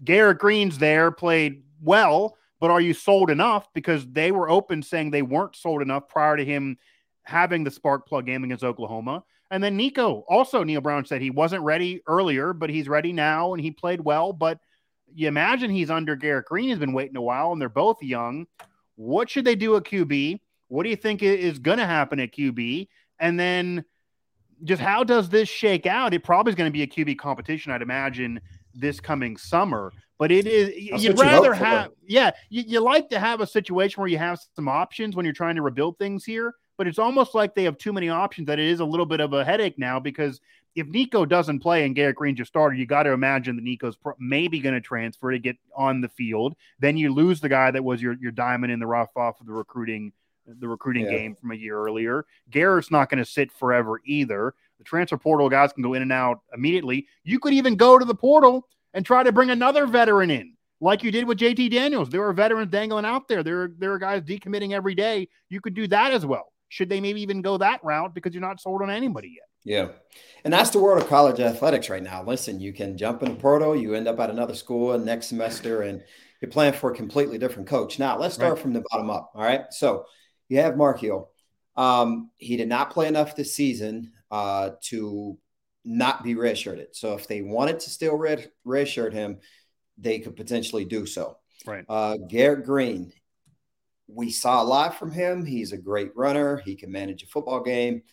Garrett 0.03 0.39
Greene's 0.39 0.77
there, 0.77 1.11
played 1.11 1.63
well, 1.81 2.37
but 2.59 2.71
are 2.71 2.81
you 2.81 2.93
sold 2.93 3.29
enough? 3.29 3.71
Because 3.73 4.05
they 4.07 4.31
were 4.31 4.49
open 4.49 4.81
saying 4.81 5.11
they 5.11 5.21
weren't 5.21 5.55
sold 5.55 5.81
enough 5.81 6.07
prior 6.07 6.37
to 6.37 6.45
him 6.45 6.77
having 7.23 7.63
the 7.63 7.71
spark 7.71 8.07
plug 8.07 8.25
game 8.25 8.43
against 8.43 8.63
Oklahoma. 8.63 9.23
And 9.51 9.63
then 9.63 9.77
Nico, 9.77 10.23
also 10.27 10.63
Neal 10.63 10.81
Brown 10.81 11.05
said 11.05 11.21
he 11.21 11.29
wasn't 11.29 11.63
ready 11.63 12.01
earlier, 12.07 12.53
but 12.53 12.69
he's 12.69 12.87
ready 12.87 13.13
now 13.13 13.53
and 13.53 13.61
he 13.61 13.71
played 13.71 14.01
well. 14.01 14.33
But 14.33 14.59
you 15.13 15.27
imagine 15.27 15.69
he's 15.69 15.91
under 15.91 16.15
Garrett 16.15 16.45
Greene, 16.45 16.69
he's 16.69 16.79
been 16.79 16.93
waiting 16.93 17.15
a 17.15 17.21
while, 17.21 17.51
and 17.51 17.61
they're 17.61 17.69
both 17.69 18.01
young. 18.01 18.47
What 18.95 19.29
should 19.29 19.45
they 19.45 19.55
do 19.55 19.75
at 19.75 19.83
QB? 19.83 20.39
What 20.69 20.83
do 20.83 20.89
you 20.89 20.95
think 20.95 21.21
is 21.21 21.59
going 21.59 21.77
to 21.77 21.85
happen 21.85 22.19
at 22.19 22.33
QB? 22.33 22.87
And 23.19 23.39
then 23.39 23.85
just 24.63 24.81
how 24.81 25.03
does 25.03 25.29
this 25.29 25.49
shake 25.49 25.85
out? 25.85 26.13
It 26.13 26.23
probably 26.23 26.51
is 26.51 26.55
going 26.55 26.69
to 26.69 26.73
be 26.73 26.83
a 26.83 26.87
QB 26.87 27.19
competition, 27.19 27.71
I'd 27.71 27.81
imagine, 27.81 28.41
this 28.73 28.99
coming 28.99 29.37
summer. 29.37 29.91
But 30.17 30.31
it 30.31 30.47
is 30.47 30.89
That's 30.89 31.03
you'd 31.03 31.19
rather 31.19 31.49
you 31.49 31.53
have, 31.53 31.91
yeah, 32.07 32.31
you, 32.49 32.63
you 32.65 32.79
like 32.79 33.09
to 33.09 33.19
have 33.19 33.41
a 33.41 33.47
situation 33.47 34.01
where 34.01 34.09
you 34.09 34.17
have 34.17 34.39
some 34.55 34.67
options 34.67 35.15
when 35.15 35.25
you're 35.25 35.33
trying 35.33 35.55
to 35.55 35.61
rebuild 35.61 35.97
things 35.99 36.23
here 36.23 36.55
but 36.77 36.87
it's 36.87 36.99
almost 36.99 37.35
like 37.35 37.53
they 37.53 37.63
have 37.63 37.77
too 37.77 37.93
many 37.93 38.09
options 38.09 38.47
that 38.47 38.59
it 38.59 38.67
is 38.67 38.79
a 38.79 38.85
little 38.85 39.05
bit 39.05 39.19
of 39.19 39.33
a 39.33 39.45
headache 39.45 39.77
now 39.77 39.99
because 39.99 40.41
if 40.75 40.87
Nico 40.87 41.25
doesn't 41.25 41.59
play 41.59 41.85
and 41.85 41.95
Garrett 41.95 42.15
Greene 42.15 42.35
just 42.35 42.49
started, 42.49 42.79
you 42.79 42.85
got 42.85 43.03
to 43.03 43.11
imagine 43.11 43.55
that 43.55 43.63
Nico's 43.63 43.97
maybe 44.17 44.59
going 44.59 44.73
to 44.73 44.81
transfer 44.81 45.31
to 45.31 45.39
get 45.39 45.55
on 45.75 46.01
the 46.01 46.09
field. 46.09 46.55
Then 46.79 46.97
you 46.97 47.13
lose 47.13 47.39
the 47.39 47.49
guy 47.49 47.69
that 47.71 47.83
was 47.83 48.01
your 48.01 48.15
your 48.19 48.31
diamond 48.31 48.71
in 48.71 48.79
the 48.79 48.87
rough 48.87 49.15
off 49.15 49.39
of 49.39 49.45
the 49.45 49.53
recruiting 49.53 50.11
the 50.45 50.67
recruiting 50.67 51.05
yeah. 51.05 51.11
game 51.11 51.35
from 51.35 51.51
a 51.51 51.55
year 51.55 51.77
earlier. 51.77 52.25
Garrett's 52.49 52.91
not 52.91 53.09
going 53.09 53.23
to 53.23 53.29
sit 53.29 53.51
forever 53.51 54.01
either. 54.05 54.53
The 54.77 54.83
transfer 54.83 55.17
portal 55.17 55.49
guys 55.49 55.71
can 55.71 55.83
go 55.83 55.93
in 55.93 56.01
and 56.01 56.11
out 56.11 56.41
immediately. 56.53 57.07
You 57.23 57.39
could 57.39 57.53
even 57.53 57.75
go 57.75 57.97
to 57.97 58.05
the 58.05 58.15
portal 58.15 58.67
and 58.93 59.05
try 59.05 59.23
to 59.23 59.31
bring 59.31 59.49
another 59.49 59.87
veteran 59.87 60.29
in, 60.29 60.55
like 60.81 61.03
you 61.03 61.11
did 61.11 61.25
with 61.25 61.39
JT 61.39 61.71
Daniels. 61.71 62.09
There 62.09 62.27
are 62.27 62.33
veterans 62.33 62.71
dangling 62.71 63.05
out 63.05 63.27
there. 63.27 63.43
There 63.43 63.63
are, 63.63 63.71
there 63.77 63.93
are 63.93 63.99
guys 63.99 64.21
decommitting 64.23 64.73
every 64.73 64.95
day. 64.95 65.29
You 65.49 65.61
could 65.61 65.73
do 65.73 65.87
that 65.87 66.11
as 66.11 66.25
well. 66.25 66.52
Should 66.73 66.89
they 66.89 67.01
maybe 67.01 67.21
even 67.21 67.43
go 67.43 67.59
that 67.59 67.83
route 67.83 68.15
because 68.15 68.33
you're 68.33 68.41
not 68.41 68.59
sold 68.59 68.81
on 68.81 68.89
anybody 68.89 69.35
yet? 69.35 69.47
Yeah. 69.63 69.91
And 70.43 70.51
that's 70.51 70.71
the 70.71 70.79
world 70.79 70.99
of 70.99 71.07
college 71.07 71.39
athletics 71.39 71.87
right 71.87 72.01
now. 72.01 72.23
Listen, 72.23 72.59
you 72.59 72.73
can 72.73 72.97
jump 72.97 73.21
in 73.21 73.29
the 73.29 73.39
portal, 73.39 73.75
you 73.75 73.93
end 73.93 74.07
up 74.07 74.19
at 74.19 74.31
another 74.31 74.55
school 74.55 74.97
next 74.97 75.27
semester, 75.27 75.83
and 75.83 76.01
you're 76.41 76.49
playing 76.49 76.73
for 76.73 76.91
a 76.91 76.95
completely 76.95 77.37
different 77.37 77.67
coach. 77.69 77.99
Now, 77.99 78.17
let's 78.17 78.33
start 78.33 78.53
right. 78.53 78.59
from 78.59 78.73
the 78.73 78.83
bottom 78.89 79.11
up. 79.11 79.33
All 79.35 79.43
right. 79.43 79.65
So 79.69 80.05
you 80.49 80.61
have 80.61 80.73
Marchiol. 80.73 81.27
Um, 81.75 82.31
he 82.37 82.57
did 82.57 82.67
not 82.67 82.89
play 82.89 83.07
enough 83.07 83.35
this 83.35 83.55
season 83.55 84.13
uh, 84.31 84.71
to 84.85 85.37
not 85.85 86.23
be 86.23 86.33
redshirted. 86.33 86.87
So 86.93 87.13
if 87.13 87.27
they 87.27 87.43
wanted 87.43 87.81
to 87.81 87.91
still 87.91 88.15
red 88.15 88.49
redshirt 88.65 89.13
him, 89.13 89.37
they 89.99 90.17
could 90.17 90.35
potentially 90.35 90.85
do 90.85 91.05
so. 91.05 91.37
Right. 91.67 91.85
Uh, 91.87 92.17
Garrett 92.17 92.65
Greene, 92.65 93.13
we 94.13 94.29
saw 94.29 94.61
a 94.61 94.65
lot 94.65 94.97
from 94.97 95.11
him. 95.11 95.45
He's 95.45 95.71
a 95.71 95.77
great 95.77 96.15
runner. 96.15 96.57
He 96.57 96.75
can 96.75 96.91
manage 96.91 97.23
a 97.23 97.27
football 97.27 97.61
game. 97.61 98.03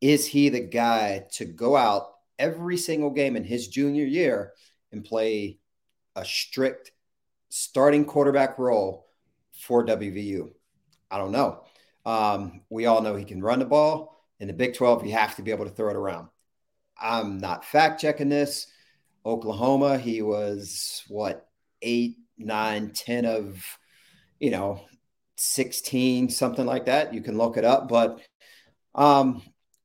Is 0.00 0.26
he 0.26 0.48
the 0.48 0.60
guy 0.60 1.26
to 1.32 1.44
go 1.44 1.76
out 1.76 2.14
every 2.38 2.76
single 2.76 3.10
game 3.10 3.36
in 3.36 3.44
his 3.44 3.68
junior 3.68 4.04
year 4.04 4.52
and 4.92 5.04
play 5.04 5.58
a 6.14 6.24
strict 6.24 6.92
starting 7.48 8.04
quarterback 8.04 8.58
role 8.58 9.08
for 9.52 9.84
WVU? 9.84 10.50
I 11.10 11.18
don't 11.18 11.32
know. 11.32 11.64
Um, 12.04 12.62
we 12.70 12.86
all 12.86 13.02
know 13.02 13.16
he 13.16 13.24
can 13.24 13.42
run 13.42 13.58
the 13.58 13.64
ball. 13.64 14.24
In 14.40 14.46
the 14.46 14.54
Big 14.54 14.74
12, 14.74 15.04
you 15.04 15.12
have 15.12 15.34
to 15.36 15.42
be 15.42 15.50
able 15.50 15.64
to 15.64 15.70
throw 15.70 15.90
it 15.90 15.96
around. 15.96 16.28
I'm 17.00 17.38
not 17.38 17.64
fact 17.64 18.00
checking 18.00 18.28
this. 18.28 18.66
Oklahoma, 19.26 19.98
he 19.98 20.22
was 20.22 21.02
what, 21.08 21.48
eight, 21.82 22.16
nine, 22.38 22.92
10 22.92 23.24
of, 23.24 23.78
you 24.38 24.50
know, 24.50 24.80
16, 25.38 26.28
something 26.30 26.66
like 26.66 26.86
that. 26.86 27.14
You 27.14 27.20
can 27.22 27.38
look 27.38 27.56
it 27.56 27.64
up. 27.64 27.88
But, 27.88 28.20
um, 28.94 29.42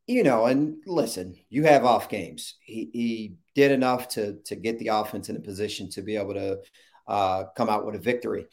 you 0.08 0.24
know, 0.24 0.46
and 0.46 0.78
listen, 0.86 1.36
you 1.50 1.64
have 1.64 1.86
off 1.86 2.10
games. 2.10 2.56
He, 2.62 2.90
he 2.94 3.36
did 3.56 3.72
enough 3.72 4.10
to 4.10 4.40
to 4.46 4.56
get 4.56 4.80
the 4.80 4.90
offense 4.90 5.30
in 5.30 5.38
a 5.38 5.42
position 5.42 5.90
to 5.92 6.02
be 6.02 6.18
able 6.18 6.34
to 6.34 6.60
uh, 7.08 7.46
come 7.56 7.70
out 7.70 7.86
with 7.86 7.96
a 7.96 8.00
victory. 8.00 8.48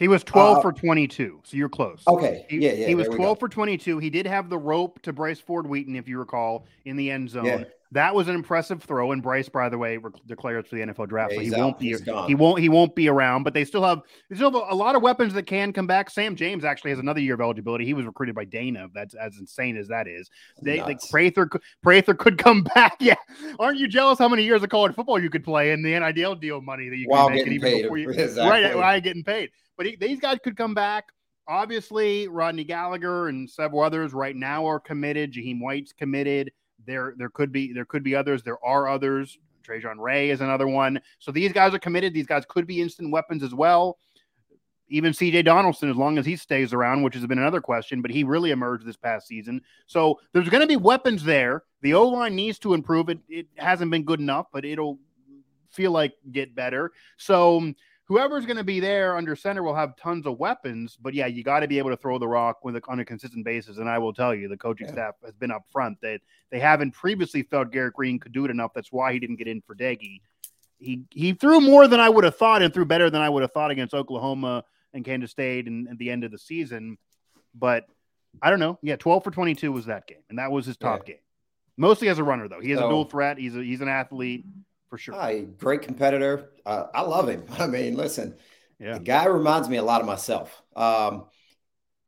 He 0.00 0.08
was 0.08 0.24
12 0.24 0.56
uh, 0.56 0.60
for 0.62 0.72
22, 0.72 1.42
so 1.44 1.56
you're 1.56 1.68
close. 1.68 2.02
Okay. 2.08 2.46
He, 2.48 2.58
yeah, 2.58 2.72
yeah. 2.72 2.86
He 2.86 2.94
was 2.94 3.06
12 3.08 3.38
for 3.38 3.50
22. 3.50 3.98
He 3.98 4.08
did 4.08 4.26
have 4.26 4.48
the 4.48 4.56
rope 4.58 5.00
to 5.02 5.12
Bryce 5.12 5.40
Ford 5.40 5.66
Wheaton, 5.66 5.94
if 5.94 6.08
you 6.08 6.18
recall, 6.18 6.64
in 6.86 6.96
the 6.96 7.10
end 7.10 7.28
zone. 7.28 7.44
Yeah. 7.44 7.64
That 7.92 8.14
was 8.14 8.28
an 8.28 8.36
impressive 8.36 8.82
throw, 8.82 9.10
and 9.10 9.20
Bryce, 9.20 9.48
by 9.48 9.68
the 9.68 9.76
way, 9.76 9.98
declares 10.26 10.68
for 10.68 10.76
the 10.76 10.82
NFL 10.82 11.08
draft, 11.08 11.32
yeah, 11.32 11.38
so 11.38 11.42
he 11.42 11.50
won't 11.50 11.78
be 11.78 11.96
he 12.28 12.34
won't 12.36 12.60
he 12.60 12.68
won't 12.68 12.94
be 12.94 13.08
around. 13.08 13.42
But 13.42 13.52
they 13.52 13.64
still 13.64 13.82
have 13.82 14.02
they 14.28 14.36
still 14.36 14.52
have 14.52 14.70
a 14.70 14.74
lot 14.76 14.94
of 14.94 15.02
weapons 15.02 15.34
that 15.34 15.42
can 15.48 15.72
come 15.72 15.88
back. 15.88 16.08
Sam 16.08 16.36
James 16.36 16.64
actually 16.64 16.90
has 16.90 17.00
another 17.00 17.20
year 17.20 17.34
of 17.34 17.40
eligibility. 17.40 17.84
He 17.84 17.94
was 17.94 18.06
recruited 18.06 18.36
by 18.36 18.44
Dana. 18.44 18.86
That's 18.94 19.14
as 19.14 19.38
insane 19.38 19.76
as 19.76 19.88
that 19.88 20.06
is. 20.06 20.30
They 20.62 20.80
like 20.80 21.00
Prather 21.10 21.50
Prather 21.82 22.14
could 22.14 22.38
come 22.38 22.62
back. 22.76 22.94
Yeah, 23.00 23.16
aren't 23.58 23.78
you 23.78 23.88
jealous 23.88 24.20
how 24.20 24.28
many 24.28 24.44
years 24.44 24.62
of 24.62 24.68
college 24.68 24.94
football 24.94 25.20
you 25.20 25.28
could 25.28 25.42
play 25.42 25.72
and 25.72 25.84
the 25.84 25.98
NIL 25.98 26.36
deal 26.36 26.60
money 26.60 26.90
that 26.90 26.96
you 26.96 27.06
While 27.08 27.26
can 27.26 27.38
make 27.38 27.48
even 27.48 27.82
before 27.82 27.98
you 27.98 28.10
exactly. 28.10 28.44
right 28.44 28.76
while 28.76 29.00
getting 29.00 29.24
paid? 29.24 29.50
But 29.80 29.86
he, 29.86 29.96
these 29.96 30.20
guys 30.20 30.36
could 30.44 30.58
come 30.58 30.74
back. 30.74 31.06
Obviously, 31.48 32.28
Rodney 32.28 32.64
Gallagher 32.64 33.28
and 33.28 33.48
several 33.48 33.80
others 33.80 34.12
right 34.12 34.36
now 34.36 34.66
are 34.66 34.78
committed. 34.78 35.32
Jaheim 35.32 35.58
White's 35.58 35.94
committed. 35.94 36.52
There, 36.86 37.14
there 37.16 37.30
could 37.30 37.50
be 37.50 37.72
there 37.72 37.86
could 37.86 38.02
be 38.02 38.14
others. 38.14 38.42
There 38.42 38.62
are 38.62 38.88
others. 38.88 39.38
Trajan 39.62 39.98
Ray 39.98 40.28
is 40.28 40.42
another 40.42 40.68
one. 40.68 41.00
So 41.18 41.32
these 41.32 41.54
guys 41.54 41.72
are 41.72 41.78
committed. 41.78 42.12
These 42.12 42.26
guys 42.26 42.44
could 42.46 42.66
be 42.66 42.82
instant 42.82 43.10
weapons 43.10 43.42
as 43.42 43.54
well. 43.54 43.96
Even 44.88 45.14
CJ 45.14 45.46
Donaldson, 45.46 45.88
as 45.88 45.96
long 45.96 46.18
as 46.18 46.26
he 46.26 46.36
stays 46.36 46.74
around, 46.74 47.02
which 47.02 47.14
has 47.14 47.24
been 47.24 47.38
another 47.38 47.62
question, 47.62 48.02
but 48.02 48.10
he 48.10 48.22
really 48.22 48.50
emerged 48.50 48.84
this 48.84 48.98
past 48.98 49.28
season. 49.28 49.62
So 49.86 50.20
there's 50.34 50.50
going 50.50 50.60
to 50.60 50.66
be 50.66 50.76
weapons 50.76 51.24
there. 51.24 51.62
The 51.80 51.94
O 51.94 52.06
line 52.06 52.36
needs 52.36 52.58
to 52.58 52.74
improve. 52.74 53.08
It 53.08 53.20
it 53.30 53.46
hasn't 53.56 53.90
been 53.90 54.04
good 54.04 54.20
enough, 54.20 54.48
but 54.52 54.66
it'll 54.66 54.98
feel 55.70 55.92
like 55.92 56.12
get 56.32 56.54
better. 56.54 56.92
So 57.16 57.72
whoever's 58.10 58.44
going 58.44 58.56
to 58.56 58.64
be 58.64 58.80
there 58.80 59.16
under 59.16 59.36
center 59.36 59.62
will 59.62 59.74
have 59.74 59.94
tons 59.94 60.26
of 60.26 60.36
weapons. 60.36 60.98
But 61.00 61.14
yeah, 61.14 61.26
you 61.26 61.44
got 61.44 61.60
to 61.60 61.68
be 61.68 61.78
able 61.78 61.90
to 61.90 61.96
throw 61.96 62.18
the 62.18 62.26
rock 62.26 62.64
with 62.64 62.74
a, 62.74 62.82
on 62.88 62.98
a 62.98 63.04
consistent 63.04 63.44
basis. 63.44 63.78
And 63.78 63.88
I 63.88 63.98
will 63.98 64.12
tell 64.12 64.34
you, 64.34 64.48
the 64.48 64.56
coaching 64.56 64.88
yeah. 64.88 64.94
staff 64.94 65.14
has 65.24 65.34
been 65.34 65.52
up 65.52 65.62
front 65.70 66.00
that 66.02 66.20
they 66.50 66.58
haven't 66.58 66.90
previously 66.90 67.42
felt 67.44 67.70
Garrett 67.70 67.94
Greene 67.94 68.18
could 68.18 68.32
do 68.32 68.44
it 68.44 68.50
enough. 68.50 68.72
That's 68.74 68.90
why 68.90 69.12
he 69.12 69.20
didn't 69.20 69.36
get 69.36 69.46
in 69.46 69.60
for 69.60 69.76
Doege. 69.76 70.20
He 70.78 71.04
he 71.10 71.34
threw 71.34 71.60
more 71.60 71.86
than 71.86 72.00
I 72.00 72.08
would 72.08 72.24
have 72.24 72.36
thought 72.36 72.62
and 72.62 72.74
threw 72.74 72.84
better 72.84 73.10
than 73.10 73.22
I 73.22 73.28
would 73.28 73.42
have 73.42 73.52
thought 73.52 73.70
against 73.70 73.94
Oklahoma 73.94 74.64
and 74.92 75.04
Kansas 75.04 75.30
State 75.30 75.68
and 75.68 75.88
at 75.88 75.98
the 75.98 76.10
end 76.10 76.24
of 76.24 76.32
the 76.32 76.38
season. 76.38 76.98
But 77.54 77.86
I 78.42 78.50
don't 78.50 78.58
know. 78.58 78.76
Yeah, 78.82 78.96
12 78.96 79.22
for 79.22 79.30
22 79.30 79.70
was 79.70 79.86
that 79.86 80.08
game, 80.08 80.24
and 80.30 80.38
that 80.40 80.50
was 80.50 80.66
his 80.66 80.76
top 80.76 81.02
yeah. 81.06 81.14
game. 81.14 81.22
Mostly 81.76 82.08
as 82.08 82.18
a 82.18 82.24
runner, 82.24 82.48
though. 82.48 82.60
He 82.60 82.70
has 82.70 82.80
so, 82.80 82.86
a 82.86 82.90
dual 82.90 83.04
threat. 83.04 83.38
He's 83.38 83.54
a, 83.54 83.62
he's 83.62 83.80
an 83.82 83.88
athlete 83.88 84.44
mm-hmm. 84.48 84.60
For 84.90 84.98
sure. 84.98 85.14
Hi, 85.14 85.40
great 85.40 85.82
competitor. 85.82 86.50
Uh, 86.66 86.86
I 86.92 87.02
love 87.02 87.28
him. 87.28 87.44
I 87.58 87.66
mean, 87.68 87.96
listen, 87.96 88.36
yeah. 88.78 88.94
the 88.94 89.00
guy 89.00 89.24
reminds 89.26 89.68
me 89.68 89.76
a 89.76 89.82
lot 89.82 90.00
of 90.00 90.06
myself. 90.06 90.62
Um, 90.76 91.26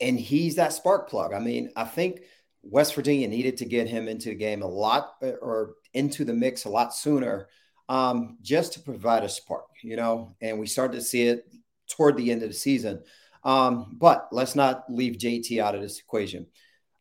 and 0.01 0.19
he's 0.19 0.57
that 0.57 0.73
spark 0.73 1.09
plug. 1.09 1.33
I 1.33 1.39
mean, 1.39 1.71
I 1.77 1.85
think 1.85 2.23
West 2.63 2.95
Virginia 2.95 3.29
needed 3.29 3.57
to 3.59 3.65
get 3.65 3.89
him 3.89 4.09
into 4.09 4.31
the 4.31 4.35
game 4.35 4.63
a 4.63 4.67
lot 4.67 5.15
uh, 5.23 5.31
or 5.41 5.75
into 5.95 6.25
the 6.25 6.35
mix 6.35 6.65
a 6.65 6.69
lot 6.69 6.93
sooner 6.93 7.49
um, 7.89 8.39
just 8.43 8.73
to 8.73 8.81
provide 8.81 9.23
a 9.23 9.29
spark, 9.29 9.67
you 9.83 9.97
know, 9.97 10.35
and 10.41 10.59
we 10.59 10.67
started 10.67 10.97
to 10.97 11.03
see 11.03 11.23
it 11.29 11.45
toward 11.89 12.17
the 12.17 12.33
end 12.33 12.43
of 12.43 12.49
the 12.49 12.55
season. 12.55 13.03
Um, 13.45 13.97
but 13.99 14.29
let's 14.33 14.55
not 14.55 14.85
leave 14.89 15.19
JT 15.19 15.61
out 15.61 15.75
of 15.75 15.83
this 15.83 15.99
equation. 15.99 16.47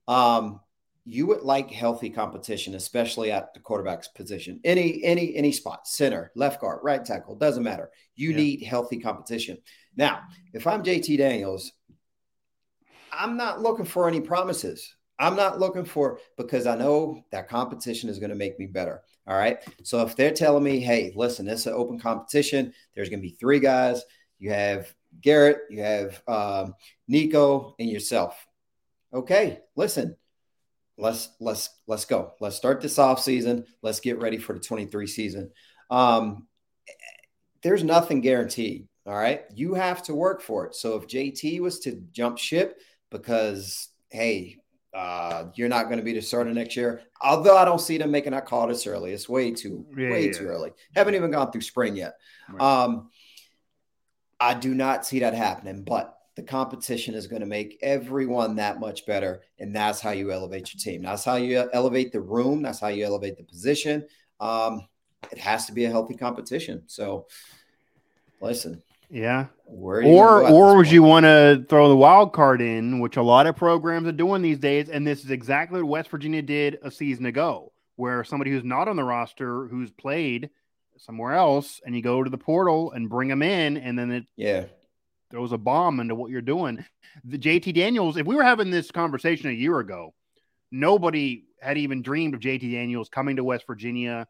Um, 0.07 0.59
you 1.03 1.25
would 1.27 1.41
like 1.41 1.71
healthy 1.71 2.09
competition, 2.09 2.75
especially 2.75 3.31
at 3.31 3.53
the 3.53 3.59
quarterback's 3.59 4.07
position. 4.07 4.59
Any 4.63 5.03
any 5.03 5.35
any 5.35 5.51
spot, 5.51 5.87
center, 5.87 6.31
left 6.35 6.61
guard, 6.61 6.79
right 6.83 7.03
tackle, 7.03 7.35
doesn't 7.35 7.63
matter. 7.63 7.89
You 8.15 8.31
yeah. 8.31 8.37
need 8.37 8.63
healthy 8.63 8.99
competition. 8.99 9.57
Now, 9.95 10.21
if 10.53 10.67
I'm 10.67 10.83
JT 10.83 11.17
Daniels, 11.17 11.71
I'm 13.11 13.35
not 13.35 13.61
looking 13.61 13.85
for 13.85 14.07
any 14.07 14.21
promises. 14.21 14.95
I'm 15.19 15.35
not 15.35 15.59
looking 15.59 15.85
for 15.85 16.19
because 16.37 16.65
I 16.65 16.75
know 16.75 17.23
that 17.31 17.47
competition 17.49 18.09
is 18.09 18.17
going 18.17 18.31
to 18.31 18.35
make 18.35 18.57
me 18.57 18.65
better. 18.65 19.01
All 19.27 19.37
right. 19.37 19.59
So 19.83 20.01
if 20.01 20.15
they're 20.15 20.31
telling 20.31 20.63
me, 20.63 20.79
hey, 20.79 21.13
listen, 21.15 21.47
it's 21.47 21.67
an 21.67 21.73
open 21.73 21.99
competition, 21.99 22.73
there's 22.95 23.09
going 23.09 23.19
to 23.19 23.27
be 23.27 23.35
three 23.35 23.59
guys. 23.59 24.01
You 24.39 24.49
have 24.49 24.91
Garrett, 25.21 25.59
you 25.69 25.83
have 25.83 26.21
um, 26.27 26.73
Nico, 27.07 27.75
and 27.77 27.89
yourself. 27.89 28.47
Okay, 29.13 29.59
listen, 29.75 30.15
let's 30.97 31.29
let's 31.39 31.69
let's 31.87 32.05
go. 32.05 32.33
Let's 32.39 32.55
start 32.55 32.81
this 32.81 32.99
off 32.99 33.21
season. 33.21 33.65
Let's 33.81 33.99
get 33.99 34.19
ready 34.19 34.37
for 34.37 34.53
the 34.53 34.59
23 34.59 35.07
season. 35.07 35.51
Um, 35.89 36.47
there's 37.63 37.83
nothing 37.83 38.21
guaranteed. 38.21 38.87
All 39.05 39.15
right. 39.15 39.43
You 39.53 39.73
have 39.73 40.03
to 40.03 40.15
work 40.15 40.41
for 40.41 40.67
it. 40.67 40.75
So 40.75 40.95
if 40.95 41.07
JT 41.07 41.59
was 41.59 41.79
to 41.81 42.03
jump 42.11 42.37
ship 42.37 42.79
because, 43.09 43.89
hey, 44.09 44.57
uh, 44.93 45.45
you're 45.55 45.69
not 45.69 45.85
going 45.85 45.97
to 45.97 46.03
be 46.03 46.13
the 46.13 46.21
starter 46.21 46.53
next 46.53 46.75
year, 46.75 47.01
although 47.21 47.57
I 47.57 47.65
don't 47.65 47.81
see 47.81 47.97
them 47.97 48.11
making 48.11 48.33
that 48.33 48.45
call 48.45 48.67
this 48.67 48.85
early. 48.85 49.11
It's 49.11 49.29
way 49.29 49.51
too, 49.51 49.85
yeah, 49.97 50.11
way 50.11 50.25
yeah. 50.27 50.33
too 50.33 50.45
early. 50.45 50.71
Haven't 50.95 51.15
even 51.15 51.31
gone 51.31 51.51
through 51.51 51.61
spring 51.61 51.95
yet. 51.95 52.15
Right. 52.49 52.61
Um, 52.61 53.09
I 54.39 54.53
do 54.53 54.73
not 54.73 55.05
see 55.05 55.19
that 55.19 55.33
happening, 55.33 55.83
but 55.83 56.15
the 56.35 56.43
competition 56.43 57.13
is 57.13 57.27
going 57.27 57.41
to 57.41 57.47
make 57.47 57.77
everyone 57.81 58.55
that 58.55 58.79
much 58.79 59.05
better. 59.05 59.41
And 59.59 59.75
that's 59.75 59.99
how 59.99 60.11
you 60.11 60.31
elevate 60.31 60.73
your 60.73 60.79
team. 60.79 61.03
That's 61.03 61.25
how 61.25 61.35
you 61.35 61.69
elevate 61.73 62.11
the 62.11 62.21
room. 62.21 62.61
That's 62.61 62.79
how 62.79 62.87
you 62.87 63.05
elevate 63.05 63.37
the 63.37 63.43
position. 63.43 64.07
Um, 64.39 64.87
it 65.31 65.37
has 65.37 65.65
to 65.65 65.73
be 65.73 65.85
a 65.85 65.89
healthy 65.89 66.15
competition. 66.15 66.83
So, 66.87 67.27
listen. 68.39 68.81
Yeah. 69.09 69.47
or 69.67 70.47
or 70.47 70.77
would 70.77 70.89
you 70.89 71.03
want 71.03 71.25
to 71.25 71.65
throw 71.67 71.89
the 71.89 71.95
wild 71.97 72.31
card 72.31 72.61
in, 72.61 73.01
which 73.01 73.17
a 73.17 73.21
lot 73.21 73.45
of 73.45 73.57
programs 73.57 74.07
are 74.07 74.13
doing 74.13 74.41
these 74.41 74.57
days, 74.57 74.87
and 74.87 75.05
this 75.05 75.23
is 75.23 75.31
exactly 75.31 75.81
what 75.81 75.89
West 75.89 76.09
Virginia 76.09 76.41
did 76.41 76.79
a 76.81 76.89
season 76.89 77.25
ago, 77.25 77.73
where 77.97 78.23
somebody 78.23 78.51
who's 78.51 78.63
not 78.63 78.87
on 78.87 78.95
the 78.95 79.03
roster 79.03 79.67
who's 79.67 79.91
played 79.91 80.49
somewhere 80.97 81.33
else, 81.33 81.81
and 81.85 81.93
you 81.93 82.01
go 82.01 82.23
to 82.23 82.29
the 82.29 82.37
portal 82.37 82.93
and 82.93 83.09
bring 83.09 83.27
them 83.27 83.43
in, 83.43 83.75
and 83.75 83.99
then 83.99 84.11
it 84.11 84.25
yeah 84.37 84.65
throws 85.31 85.51
a 85.51 85.57
bomb 85.57 85.99
into 85.99 86.15
what 86.15 86.31
you're 86.31 86.41
doing. 86.41 86.83
The 87.25 87.37
JT 87.37 87.73
Daniels, 87.73 88.17
if 88.17 88.25
we 88.25 88.35
were 88.35 88.43
having 88.43 88.71
this 88.71 88.89
conversation 88.89 89.49
a 89.49 89.53
year 89.53 89.79
ago, 89.79 90.13
nobody 90.71 91.43
had 91.61 91.77
even 91.77 92.01
dreamed 92.01 92.33
of 92.33 92.39
JT 92.39 92.71
Daniels 92.71 93.09
coming 93.09 93.35
to 93.35 93.43
West 93.43 93.65
Virginia, 93.67 94.27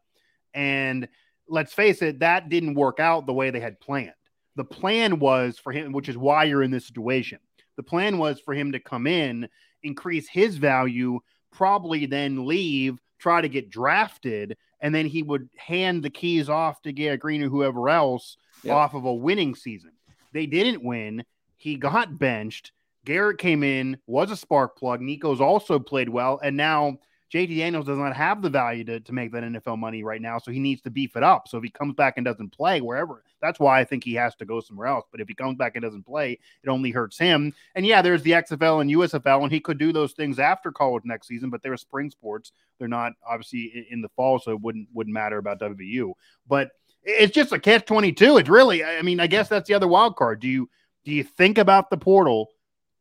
and 0.52 1.08
let's 1.48 1.72
face 1.72 2.02
it, 2.02 2.20
that 2.20 2.48
didn't 2.48 2.74
work 2.74 2.98
out 2.98 3.26
the 3.26 3.32
way 3.32 3.50
they 3.50 3.60
had 3.60 3.78
planned 3.78 4.12
the 4.56 4.64
plan 4.64 5.18
was 5.18 5.58
for 5.58 5.72
him, 5.72 5.92
which 5.92 6.08
is 6.08 6.16
why 6.16 6.44
you're 6.44 6.62
in 6.62 6.70
this 6.70 6.86
situation. 6.86 7.38
The 7.76 7.82
plan 7.82 8.18
was 8.18 8.40
for 8.40 8.54
him 8.54 8.72
to 8.72 8.80
come 8.80 9.06
in, 9.06 9.48
increase 9.82 10.28
his 10.28 10.56
value, 10.56 11.20
probably 11.50 12.06
then 12.06 12.46
leave, 12.46 12.98
try 13.18 13.40
to 13.40 13.48
get 13.48 13.70
drafted, 13.70 14.56
and 14.80 14.94
then 14.94 15.06
he 15.06 15.22
would 15.22 15.48
hand 15.56 16.02
the 16.02 16.10
keys 16.10 16.48
off 16.48 16.82
to 16.82 16.92
Garrett 16.92 17.20
Greene 17.20 17.42
or 17.42 17.48
whoever 17.48 17.88
else 17.88 18.36
yep. 18.62 18.74
off 18.74 18.94
of 18.94 19.04
a 19.04 19.14
winning 19.14 19.54
season. 19.54 19.92
They 20.32 20.46
didn't 20.46 20.82
win. 20.82 21.24
He 21.56 21.76
got 21.76 22.18
benched. 22.18 22.72
Garrett 23.04 23.38
came 23.38 23.62
in, 23.62 23.98
was 24.06 24.30
a 24.30 24.36
spark 24.36 24.76
plug. 24.76 25.00
Nico's 25.00 25.40
also 25.40 25.78
played 25.78 26.08
well, 26.08 26.38
and 26.42 26.56
now 26.56 26.98
JT 27.32 27.56
Daniels 27.56 27.86
does 27.86 27.98
not 27.98 28.14
have 28.14 28.42
the 28.42 28.50
value 28.50 28.84
to, 28.84 29.00
to 29.00 29.12
make 29.12 29.32
that 29.32 29.42
NFL 29.42 29.78
money 29.78 30.04
right 30.04 30.20
now, 30.20 30.38
so 30.38 30.50
he 30.50 30.58
needs 30.58 30.82
to 30.82 30.90
beef 30.90 31.16
it 31.16 31.22
up. 31.22 31.48
So 31.48 31.56
if 31.56 31.64
he 31.64 31.70
comes 31.70 31.94
back 31.94 32.14
and 32.18 32.26
doesn't 32.26 32.50
play 32.50 32.82
wherever, 32.82 33.24
that's 33.40 33.58
why 33.58 33.80
I 33.80 33.84
think 33.84 34.04
he 34.04 34.12
has 34.14 34.34
to 34.36 34.44
go 34.44 34.60
somewhere 34.60 34.86
else. 34.86 35.06
But 35.10 35.22
if 35.22 35.28
he 35.28 35.34
comes 35.34 35.56
back 35.56 35.74
and 35.74 35.82
doesn't 35.82 36.04
play, 36.04 36.38
it 36.62 36.68
only 36.68 36.90
hurts 36.90 37.18
him. 37.18 37.54
And 37.74 37.86
yeah, 37.86 38.02
there's 38.02 38.22
the 38.22 38.32
XFL 38.32 38.82
and 38.82 38.90
USFL, 38.90 39.44
and 39.44 39.50
he 39.50 39.60
could 39.60 39.78
do 39.78 39.92
those 39.92 40.12
things 40.12 40.38
after 40.38 40.70
college 40.70 41.04
next 41.06 41.26
season, 41.26 41.48
but 41.48 41.62
they're 41.62 41.76
spring 41.78 42.10
sports. 42.10 42.52
They're 42.78 42.86
not 42.86 43.14
obviously 43.26 43.86
in 43.90 44.02
the 44.02 44.10
fall, 44.10 44.38
so 44.38 44.50
it 44.50 44.60
wouldn't 44.60 44.88
wouldn't 44.92 45.14
matter 45.14 45.38
about 45.38 45.58
WVU. 45.58 46.12
But 46.46 46.72
it's 47.02 47.34
just 47.34 47.52
a 47.52 47.58
catch 47.58 47.86
twenty 47.86 48.12
two. 48.12 48.36
It's 48.38 48.48
really, 48.48 48.84
I 48.84 49.02
mean, 49.02 49.20
I 49.20 49.26
guess 49.26 49.48
that's 49.48 49.68
the 49.68 49.74
other 49.74 49.88
wild 49.88 50.16
card. 50.16 50.40
Do 50.40 50.48
you 50.48 50.68
do 51.04 51.12
you 51.12 51.24
think 51.24 51.58
about 51.58 51.90
the 51.90 51.96
portal 51.96 52.48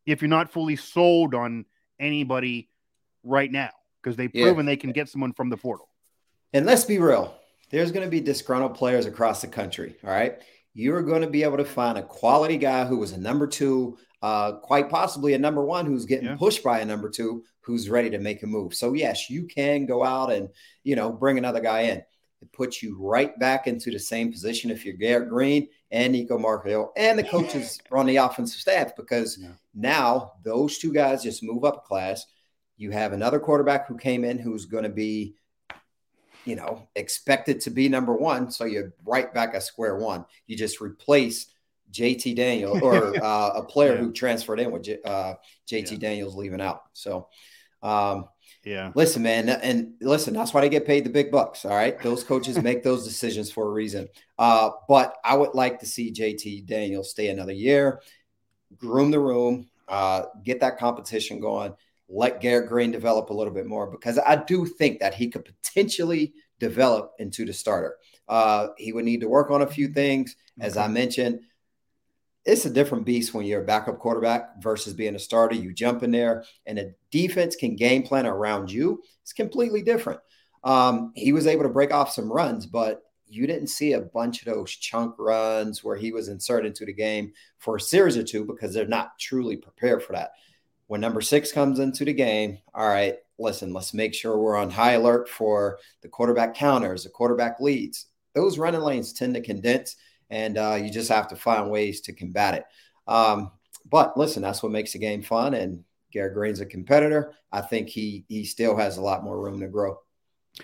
if 0.05 0.21
you're 0.21 0.29
not 0.29 0.51
fully 0.51 0.75
sold 0.75 1.35
on 1.35 1.65
anybody 1.99 2.69
right 3.23 3.51
now? 3.51 3.69
because 4.01 4.15
they've 4.15 4.33
yeah. 4.33 4.45
proven 4.45 4.65
they 4.65 4.77
can 4.77 4.91
get 4.91 5.09
someone 5.09 5.33
from 5.33 5.49
the 5.49 5.57
portal. 5.57 5.87
And 6.53 6.65
let's 6.65 6.83
be 6.83 6.99
real, 6.99 7.35
there's 7.69 7.91
going 7.91 8.05
to 8.05 8.09
be 8.09 8.19
disgruntled 8.19 8.75
players 8.75 9.05
across 9.05 9.41
the 9.41 9.47
country. 9.47 9.95
All 10.03 10.11
right. 10.11 10.39
You're 10.73 11.01
going 11.01 11.21
to 11.21 11.29
be 11.29 11.43
able 11.43 11.57
to 11.57 11.65
find 11.65 11.97
a 11.97 12.03
quality 12.03 12.57
guy 12.57 12.85
who 12.85 12.97
was 12.97 13.11
a 13.11 13.19
number 13.19 13.45
two, 13.45 13.97
uh, 14.21 14.53
quite 14.53 14.89
possibly 14.89 15.33
a 15.33 15.39
number 15.39 15.63
one 15.63 15.85
who's 15.85 16.05
getting 16.05 16.27
yeah. 16.27 16.35
pushed 16.37 16.63
by 16.63 16.79
a 16.79 16.85
number 16.85 17.09
two 17.09 17.43
who's 17.61 17.89
ready 17.89 18.09
to 18.09 18.19
make 18.19 18.41
a 18.41 18.47
move. 18.47 18.73
So, 18.73 18.93
yes, 18.93 19.29
you 19.29 19.45
can 19.45 19.85
go 19.85 20.03
out 20.03 20.31
and, 20.31 20.49
you 20.83 20.95
know, 20.95 21.11
bring 21.11 21.37
another 21.37 21.59
guy 21.59 21.81
in. 21.81 22.03
It 22.41 22.51
puts 22.51 22.81
you 22.81 22.97
right 22.99 23.37
back 23.39 23.67
into 23.67 23.91
the 23.91 23.99
same 23.99 24.31
position 24.31 24.71
if 24.71 24.83
you're 24.83 24.95
Garrett 24.95 25.29
Greene 25.29 25.67
and 25.91 26.13
Nico 26.13 26.37
Marchiol 26.37 26.89
and 26.97 27.17
the 27.17 27.23
coaches 27.23 27.79
on 27.91 28.05
the 28.07 28.17
offensive 28.17 28.59
staff 28.59 28.95
because 28.95 29.37
yeah. 29.39 29.49
now 29.75 30.33
those 30.43 30.77
two 30.77 30.91
guys 30.91 31.23
just 31.23 31.43
move 31.43 31.63
up 31.63 31.77
a 31.77 31.87
class– 31.87 32.25
you 32.81 32.89
have 32.89 33.13
another 33.13 33.39
quarterback 33.39 33.87
who 33.87 33.95
came 33.95 34.25
in 34.25 34.39
who's 34.39 34.65
going 34.65 34.83
to 34.83 34.89
be, 34.89 35.35
you 36.45 36.55
know, 36.55 36.87
expected 36.95 37.61
to 37.61 37.69
be 37.69 37.87
number 37.87 38.15
one. 38.15 38.49
So 38.49 38.65
you're 38.65 38.93
right 39.05 39.31
back 39.31 39.53
at 39.53 39.61
square 39.61 39.97
one. 39.97 40.25
You 40.47 40.57
just 40.57 40.81
replace 40.81 41.45
JT 41.91 42.35
Daniel 42.35 42.83
or 42.83 43.15
uh, 43.23 43.49
a 43.49 43.63
player 43.63 43.93
yeah. 43.93 43.99
who 43.99 44.11
transferred 44.11 44.59
in 44.59 44.71
with 44.71 44.83
J, 44.83 44.97
uh, 45.05 45.35
JT 45.69 45.91
yeah. 45.91 45.97
Daniels 45.99 46.35
leaving 46.35 46.59
out. 46.59 46.81
So, 46.93 47.27
um, 47.83 48.25
yeah. 48.63 48.91
Listen, 48.95 49.23
man, 49.23 49.49
and 49.49 49.93
listen, 50.01 50.33
that's 50.33 50.53
why 50.53 50.61
they 50.61 50.69
get 50.69 50.85
paid 50.85 51.03
the 51.03 51.09
big 51.09 51.31
bucks. 51.31 51.65
All 51.65 51.71
right. 51.71 51.99
Those 52.01 52.23
coaches 52.23 52.57
make 52.61 52.83
those 52.83 53.05
decisions 53.05 53.51
for 53.51 53.67
a 53.67 53.71
reason. 53.71 54.07
Uh, 54.37 54.71
but 54.87 55.15
I 55.23 55.35
would 55.35 55.53
like 55.53 55.79
to 55.79 55.85
see 55.85 56.11
JT 56.11 56.67
Daniels 56.67 57.11
stay 57.11 57.29
another 57.29 57.53
year, 57.53 58.01
groom 58.77 59.11
the 59.11 59.19
room, 59.19 59.69
uh, 59.87 60.23
get 60.43 60.59
that 60.61 60.77
competition 60.77 61.39
going 61.39 61.73
let 62.11 62.41
Garrett 62.41 62.67
Greene 62.67 62.91
develop 62.91 63.29
a 63.29 63.33
little 63.33 63.53
bit 63.53 63.65
more 63.65 63.89
because 63.89 64.19
I 64.19 64.35
do 64.35 64.65
think 64.65 64.99
that 64.99 65.13
he 65.13 65.29
could 65.29 65.45
potentially 65.45 66.33
develop 66.59 67.13
into 67.19 67.45
the 67.45 67.53
starter. 67.53 67.97
Uh, 68.27 68.67
he 68.77 68.91
would 68.91 69.05
need 69.05 69.21
to 69.21 69.29
work 69.29 69.49
on 69.49 69.61
a 69.61 69.67
few 69.67 69.87
things. 69.87 70.35
As 70.59 70.77
I 70.77 70.87
mentioned, 70.87 71.39
it's 72.45 72.65
a 72.65 72.69
different 72.69 73.05
beast 73.05 73.33
when 73.33 73.45
you're 73.45 73.61
a 73.61 73.65
backup 73.65 73.99
quarterback 73.99 74.61
versus 74.61 74.93
being 74.93 75.15
a 75.15 75.19
starter. 75.19 75.55
You 75.55 75.73
jump 75.73 76.03
in 76.03 76.11
there 76.11 76.43
and 76.65 76.79
a 76.79 76.91
defense 77.11 77.55
can 77.55 77.75
game 77.75 78.03
plan 78.03 78.25
around 78.25 78.71
you. 78.71 79.01
It's 79.21 79.33
completely 79.33 79.81
different. 79.81 80.19
Um, 80.63 81.11
he 81.15 81.33
was 81.33 81.47
able 81.47 81.63
to 81.63 81.69
break 81.69 81.93
off 81.93 82.11
some 82.11 82.31
runs, 82.31 82.65
but 82.65 83.03
you 83.27 83.47
didn't 83.47 83.67
see 83.67 83.93
a 83.93 84.01
bunch 84.01 84.45
of 84.45 84.53
those 84.53 84.71
chunk 84.71 85.15
runs 85.17 85.83
where 85.83 85.95
he 85.95 86.11
was 86.11 86.27
inserted 86.27 86.67
into 86.67 86.85
the 86.85 86.93
game 86.93 87.31
for 87.59 87.77
a 87.77 87.81
series 87.81 88.17
or 88.17 88.23
two 88.23 88.45
because 88.45 88.73
they're 88.73 88.87
not 88.87 89.17
truly 89.19 89.55
prepared 89.55 90.03
for 90.03 90.13
that 90.13 90.31
when 90.91 90.99
number 90.99 91.21
six 91.21 91.53
comes 91.53 91.79
into 91.79 92.03
the 92.03 92.11
game, 92.11 92.57
all 92.73 92.85
right, 92.85 93.15
listen, 93.39 93.71
let's 93.71 93.93
make 93.93 94.13
sure 94.13 94.37
we're 94.37 94.57
on 94.57 94.69
high 94.69 94.91
alert 94.91 95.29
for 95.29 95.79
the 96.01 96.09
quarterback 96.09 96.53
counters, 96.53 97.05
the 97.05 97.09
quarterback 97.09 97.61
leads. 97.61 98.07
Those 98.35 98.57
running 98.57 98.81
lanes 98.81 99.13
tend 99.13 99.35
to 99.35 99.41
condense, 99.41 99.95
and 100.31 100.57
uh, 100.57 100.79
you 100.81 100.89
just 100.89 101.09
have 101.09 101.27
to 101.27 101.35
find 101.35 101.69
ways 101.69 102.01
to 102.01 102.13
combat 102.13 102.55
it. 102.55 102.63
Um, 103.07 103.51
but 103.89 104.17
listen, 104.17 104.41
that's 104.41 104.63
what 104.63 104.71
makes 104.71 104.93
the 104.93 104.99
game 104.99 105.21
fun. 105.21 105.53
And 105.53 105.83
Garrett 106.11 106.33
Greene's 106.33 106.61
a 106.61 106.65
competitor. 106.65 107.33
I 107.51 107.61
think 107.61 107.89
he 107.89 108.25
he 108.27 108.45
still 108.45 108.75
has 108.77 108.97
a 108.97 109.01
lot 109.01 109.23
more 109.23 109.39
room 109.39 109.59
to 109.59 109.67
grow. 109.67 109.99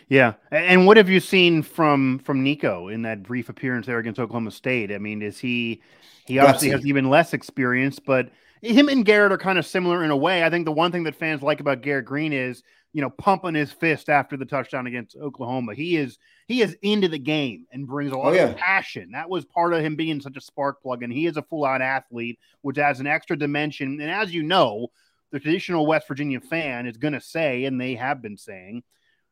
Yeah, 0.10 0.34
and 0.52 0.86
what 0.86 0.98
have 0.98 1.10
you 1.10 1.20
seen 1.20 1.62
from 1.62 2.20
from 2.20 2.44
Nico 2.44 2.88
in 2.88 3.04
that 3.04 3.24
brief 3.24 3.50
appearance 3.50 3.86
there 3.86 4.00
against 4.00 4.20
Oklahoma 4.20 4.52
State? 4.52 4.92
I 4.92 4.98
mean, 4.98 5.22
is 5.22 5.38
he 5.38 5.82
he 6.26 6.40
obviously 6.40 6.70
has 6.70 6.86
even 6.86 7.10
less 7.10 7.34
experience, 7.34 8.00
but 8.00 8.30
him 8.62 8.90
and 8.90 9.06
Garrett 9.06 9.32
are 9.32 9.38
kind 9.38 9.58
of 9.58 9.66
similar 9.66 10.04
in 10.04 10.12
a 10.12 10.18
way. 10.18 10.44
I 10.44 10.50
think 10.50 10.66
the 10.66 10.72
one 10.72 10.92
thing 10.92 11.04
that 11.04 11.16
fans 11.16 11.42
like 11.42 11.60
about 11.60 11.82
Garrett 11.82 12.06
Greene 12.06 12.34
is, 12.34 12.64
you 12.94 13.02
know, 13.02 13.10
pumping 13.10 13.56
his 13.56 13.72
fist 13.72 14.10
after 14.10 14.38
the 14.38 14.46
touchdown 14.46 14.88
against 14.88 15.16
Oklahoma. 15.18 15.74
He 15.76 15.98
is 15.98 16.18
he 16.48 16.62
is 16.62 16.76
into 16.82 17.08
the 17.08 17.20
game 17.20 17.66
and 17.72 17.88
brings 17.88 18.12
a 18.12 18.16
oh, 18.16 18.20
lot 18.20 18.28
oh, 18.30 18.34
yeah. 18.34 18.50
of 18.50 18.58
passion. 18.58 19.12
That 19.12 19.30
was 19.30 19.46
part 19.46 19.74
of 19.74 19.84
him 19.84 19.96
being 19.96 20.22
such 20.22 20.38
a 20.38 20.42
spark 20.42 20.82
plug, 20.82 21.04
and 21.04 21.12
he 21.12 21.26
is 21.28 21.38
a 21.38 21.44
full 21.44 21.66
out 21.66 21.82
athlete, 21.82 22.40
which 22.62 22.78
adds 22.78 23.00
an 23.00 23.08
extra 23.08 23.38
dimension. 23.38 24.00
And 24.02 24.10
as 24.10 24.34
you 24.34 24.44
know, 24.44 24.88
the 25.32 25.40
traditional 25.40 25.86
West 25.86 26.08
Virginia 26.08 26.40
fan 26.40 26.88
is 26.88 26.98
going 26.98 27.14
to 27.14 27.22
say, 27.22 27.66
and 27.66 27.80
they 27.80 27.96
have 27.96 28.22
been 28.22 28.38
saying, 28.38 28.84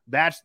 that's 0.06 0.42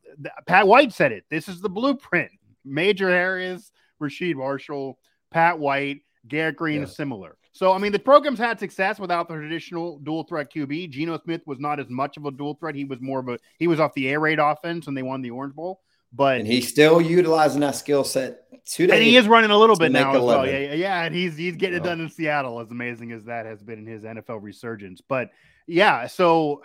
Pat 0.48 0.68
White 0.68 0.94
said 0.94 1.12
it. 1.12 1.26
This 1.30 1.48
is 1.48 1.62
the 1.62 1.70
blueprint. 1.70 2.32
Major 2.64 3.10
Harris, 3.10 3.72
Rasheed 4.02 4.36
Marshall, 4.36 4.98
Pat 5.32 5.60
White, 5.60 6.02
Garrett 6.28 6.56
Greene 6.56 6.82
yeah. 6.82 6.88
is 6.88 6.96
similar 6.96 7.36
So 7.54 7.74
I 7.74 7.78
mean, 7.78 7.92
the 7.92 8.00
program's 8.00 8.40
had 8.40 8.60
success 8.60 9.00
without 9.00 9.28
the 9.28 9.36
traditional 9.36 10.00
dual 10.00 10.24
threat 10.24 10.52
QB. 10.54 10.90
Geno 10.90 11.20
Smith 11.24 11.42
was 11.46 11.60
not 11.60 11.80
as 11.80 11.90
much 11.90 12.18
of 12.18 12.26
a 12.26 12.32
dual 12.32 12.56
threat. 12.56 12.76
He 12.76 12.86
was 12.86 13.02
more 13.02 13.20
of 13.20 13.28
a 13.28 13.38
he 13.60 13.68
was 13.68 13.80
off 13.80 13.94
the 13.94 14.10
air 14.10 14.20
raid 14.20 14.40
offense, 14.40 14.88
and 14.88 14.96
they 14.96 15.04
won 15.04 15.22
the 15.22 15.32
Orange 15.32 15.56
Bowl. 15.56 15.82
But 16.14 16.40
and 16.40 16.48
he's 16.48 16.68
still 16.68 17.02
utilizing 17.02 17.62
that 17.62 17.76
skill 17.76 18.04
set 18.04 18.42
today. 18.66 18.96
And 18.96 19.04
he 19.04 19.16
is 19.16 19.28
running 19.28 19.52
a 19.52 19.58
little 19.58 19.78
bit 19.78 19.92
now 19.92 20.14
as 20.14 20.22
well. 20.22 20.46
Yeah, 20.46 20.74
yeah, 20.74 21.04
and 21.04 21.16
he's 21.16 21.38
he's 21.38 21.56
getting 21.56 21.78
it 21.78 21.84
done 21.84 22.02
in 22.02 22.10
Seattle. 22.10 22.60
As 22.60 22.70
amazing 22.72 23.12
as 23.12 23.26
that 23.26 23.46
has 23.46 23.62
been 23.64 23.80
in 23.80 23.86
his 23.86 24.04
NFL 24.04 24.42
resurgence, 24.42 25.02
but 25.02 25.30
yeah. 25.68 26.08
So 26.08 26.64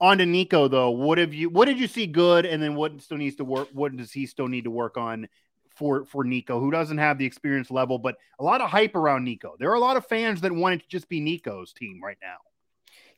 on 0.00 0.18
to 0.18 0.26
Nico 0.26 0.66
though. 0.66 0.90
What 0.90 1.18
have 1.18 1.32
you? 1.32 1.48
What 1.48 1.66
did 1.66 1.78
you 1.78 1.86
see 1.86 2.06
good, 2.06 2.44
and 2.44 2.60
then 2.60 2.74
what 2.74 3.00
still 3.00 3.18
needs 3.18 3.36
to 3.36 3.44
work? 3.44 3.68
What 3.72 3.96
does 3.96 4.10
he 4.10 4.26
still 4.26 4.48
need 4.48 4.64
to 4.64 4.70
work 4.70 4.96
on 4.96 5.28
for 5.74 6.04
for 6.04 6.24
Nico, 6.24 6.60
who 6.60 6.70
doesn't 6.70 6.98
have 6.98 7.18
the 7.18 7.24
experience 7.24 7.70
level, 7.70 7.98
but 7.98 8.16
a 8.38 8.44
lot 8.44 8.60
of 8.60 8.70
hype 8.70 8.94
around 8.94 9.24
Nico. 9.24 9.56
There 9.58 9.70
are 9.70 9.74
a 9.74 9.80
lot 9.80 9.96
of 9.96 10.06
fans 10.06 10.40
that 10.42 10.52
want 10.52 10.74
it 10.74 10.82
to 10.82 10.88
just 10.88 11.08
be 11.08 11.20
Nico's 11.20 11.72
team 11.72 12.00
right 12.02 12.18
now. 12.22 12.36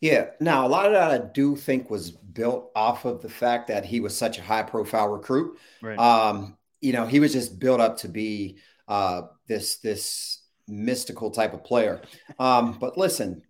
Yeah. 0.01 0.31
Now, 0.41 0.67
a 0.67 0.69
lot 0.69 0.87
of 0.87 0.93
that 0.93 1.11
I 1.11 1.19
do 1.33 1.57
think 1.57 1.89
was 1.89 2.11
built 2.11 2.71
off 2.77 3.05
of 3.05 3.23
the 3.23 3.29
fact 3.29 3.69
that 3.69 3.87
he 3.87 4.01
was 4.01 4.17
such 4.17 4.39
a 4.39 4.43
high 4.43 4.63
profile 4.63 5.09
recruit. 5.09 5.59
Right. 5.81 5.99
Um, 5.99 6.59
you 6.81 6.93
know, 6.93 7.07
he 7.07 7.21
was 7.21 7.33
just 7.33 7.59
built 7.59 7.81
up 7.81 7.97
to 7.99 8.09
be 8.09 8.59
uh, 8.87 9.23
this 9.47 9.77
this 9.79 10.43
mystical 10.69 11.31
type 11.31 11.55
of 11.55 11.65
player. 11.65 12.03
Um, 12.39 12.77
but 12.79 12.99
listen, 12.99 13.43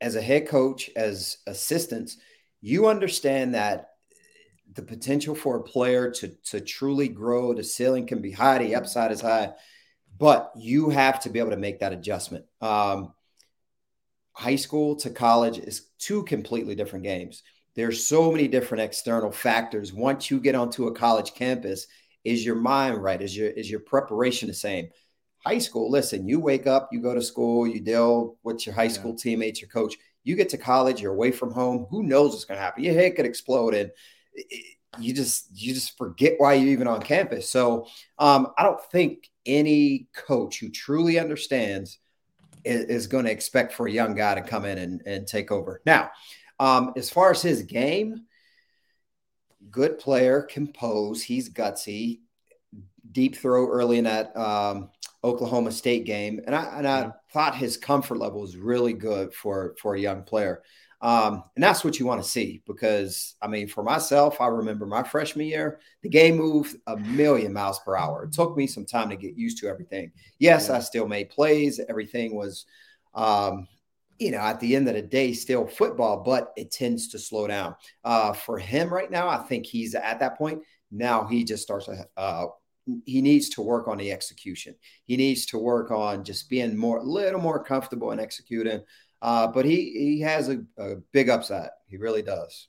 as 0.00 0.14
a 0.16 0.22
head 0.22 0.48
coach, 0.48 0.90
as 0.94 1.38
assistants, 1.46 2.16
you 2.60 2.86
understand 2.86 3.54
that 3.54 3.89
the 4.74 4.82
potential 4.82 5.34
for 5.34 5.56
a 5.56 5.62
player 5.62 6.10
to 6.10 6.28
to 6.50 6.60
truly 6.60 7.08
grow, 7.08 7.54
the 7.54 7.64
ceiling 7.64 8.06
can 8.06 8.20
be 8.20 8.30
high, 8.30 8.58
the 8.58 8.74
upside 8.74 9.12
is 9.12 9.20
high, 9.20 9.52
but 10.18 10.52
you 10.56 10.90
have 10.90 11.20
to 11.20 11.30
be 11.30 11.38
able 11.38 11.50
to 11.50 11.56
make 11.56 11.80
that 11.80 11.92
adjustment. 11.92 12.44
Um, 12.60 13.12
high 14.32 14.56
school 14.56 14.96
to 14.96 15.10
college 15.10 15.58
is 15.58 15.88
two 15.98 16.24
completely 16.24 16.74
different 16.74 17.04
games. 17.04 17.42
There's 17.74 18.06
so 18.06 18.30
many 18.30 18.48
different 18.48 18.82
external 18.82 19.30
factors. 19.30 19.92
Once 19.92 20.30
you 20.30 20.40
get 20.40 20.54
onto 20.54 20.86
a 20.86 20.94
college 20.94 21.34
campus, 21.34 21.86
is 22.24 22.44
your 22.44 22.56
mind 22.56 23.02
right? 23.02 23.20
Is 23.20 23.36
your 23.36 23.48
is 23.48 23.70
your 23.70 23.80
preparation 23.80 24.48
the 24.48 24.54
same? 24.54 24.88
High 25.44 25.58
school, 25.58 25.90
listen, 25.90 26.28
you 26.28 26.38
wake 26.38 26.66
up, 26.66 26.90
you 26.92 27.00
go 27.00 27.14
to 27.14 27.22
school, 27.22 27.66
you 27.66 27.80
deal 27.80 28.36
with 28.42 28.66
your 28.66 28.74
high 28.74 28.88
school 28.88 29.12
yeah. 29.12 29.22
teammates, 29.22 29.60
your 29.60 29.70
coach. 29.70 29.96
You 30.22 30.36
get 30.36 30.50
to 30.50 30.58
college, 30.58 31.00
you're 31.00 31.14
away 31.14 31.32
from 31.32 31.50
home. 31.50 31.86
Who 31.90 32.02
knows 32.02 32.32
what's 32.32 32.44
going 32.44 32.58
to 32.58 32.62
happen? 32.62 32.84
Your 32.84 32.92
head 32.92 33.16
could 33.16 33.24
explode, 33.24 33.72
and 33.74 33.90
you 34.98 35.14
just 35.14 35.46
you 35.54 35.72
just 35.74 35.96
forget 35.96 36.34
why 36.38 36.54
you're 36.54 36.72
even 36.72 36.86
on 36.86 37.00
campus. 37.00 37.48
So 37.48 37.86
um, 38.18 38.48
I 38.58 38.62
don't 38.62 38.82
think 38.90 39.30
any 39.46 40.08
coach 40.14 40.58
who 40.58 40.70
truly 40.70 41.18
understands 41.18 41.98
is, 42.64 42.84
is 42.86 43.06
going 43.06 43.24
to 43.24 43.30
expect 43.30 43.72
for 43.72 43.86
a 43.86 43.92
young 43.92 44.14
guy 44.14 44.34
to 44.34 44.42
come 44.42 44.64
in 44.64 44.78
and, 44.78 45.02
and 45.06 45.26
take 45.26 45.50
over. 45.50 45.80
Now, 45.86 46.10
um, 46.58 46.92
as 46.96 47.08
far 47.08 47.30
as 47.30 47.40
his 47.40 47.62
game, 47.62 48.26
good 49.70 49.98
player, 49.98 50.42
compose. 50.42 51.22
He's 51.22 51.48
gutsy. 51.48 52.20
Deep 53.12 53.36
throw 53.36 53.68
early 53.68 53.98
in 53.98 54.04
that 54.04 54.36
um, 54.36 54.90
Oklahoma 55.24 55.72
State 55.72 56.04
game, 56.04 56.40
and 56.46 56.54
I 56.54 56.78
and 56.78 56.86
I 56.86 57.00
yeah. 57.00 57.10
thought 57.32 57.56
his 57.56 57.76
comfort 57.76 58.18
level 58.18 58.40
was 58.40 58.56
really 58.56 58.92
good 58.92 59.34
for 59.34 59.74
for 59.80 59.94
a 59.94 60.00
young 60.00 60.22
player. 60.22 60.62
Um, 61.02 61.44
and 61.56 61.64
that's 61.64 61.82
what 61.82 61.98
you 61.98 62.04
want 62.04 62.22
to 62.22 62.28
see 62.28 62.62
because, 62.66 63.34
I 63.40 63.48
mean, 63.48 63.68
for 63.68 63.82
myself, 63.82 64.40
I 64.40 64.48
remember 64.48 64.84
my 64.84 65.02
freshman 65.02 65.46
year, 65.46 65.80
the 66.02 66.10
game 66.10 66.36
moved 66.36 66.76
a 66.86 66.96
million 66.96 67.52
miles 67.54 67.78
per 67.78 67.96
hour. 67.96 68.24
It 68.24 68.32
took 68.32 68.56
me 68.56 68.66
some 68.66 68.84
time 68.84 69.08
to 69.08 69.16
get 69.16 69.34
used 69.34 69.58
to 69.58 69.68
everything. 69.68 70.12
Yes, 70.38 70.68
yeah. 70.68 70.76
I 70.76 70.80
still 70.80 71.08
made 71.08 71.30
plays. 71.30 71.80
Everything 71.88 72.34
was, 72.34 72.66
um, 73.14 73.66
you 74.18 74.30
know, 74.30 74.38
at 74.38 74.60
the 74.60 74.76
end 74.76 74.88
of 74.88 74.94
the 74.94 75.00
day, 75.00 75.32
still 75.32 75.66
football, 75.66 76.22
but 76.22 76.52
it 76.54 76.70
tends 76.70 77.08
to 77.08 77.18
slow 77.18 77.46
down. 77.46 77.76
Uh, 78.04 78.34
for 78.34 78.58
him 78.58 78.92
right 78.92 79.10
now, 79.10 79.26
I 79.26 79.38
think 79.38 79.64
he's 79.64 79.94
at 79.94 80.20
that 80.20 80.36
point. 80.36 80.62
Now 80.90 81.26
he 81.26 81.44
just 81.44 81.62
starts 81.62 81.86
to, 81.86 82.06
uh, 82.18 82.46
he 83.06 83.22
needs 83.22 83.48
to 83.50 83.62
work 83.62 83.88
on 83.88 83.96
the 83.96 84.12
execution. 84.12 84.74
He 85.06 85.16
needs 85.16 85.46
to 85.46 85.58
work 85.58 85.90
on 85.90 86.24
just 86.24 86.50
being 86.50 86.76
more, 86.76 86.98
a 86.98 87.02
little 87.02 87.40
more 87.40 87.62
comfortable 87.64 88.10
in 88.10 88.20
executing. 88.20 88.82
Uh, 89.22 89.46
but 89.46 89.64
he 89.64 89.90
he 89.92 90.20
has 90.20 90.48
a, 90.48 90.62
a 90.78 90.96
big 91.12 91.28
upside. 91.28 91.70
He 91.86 91.96
really 91.96 92.22
does. 92.22 92.68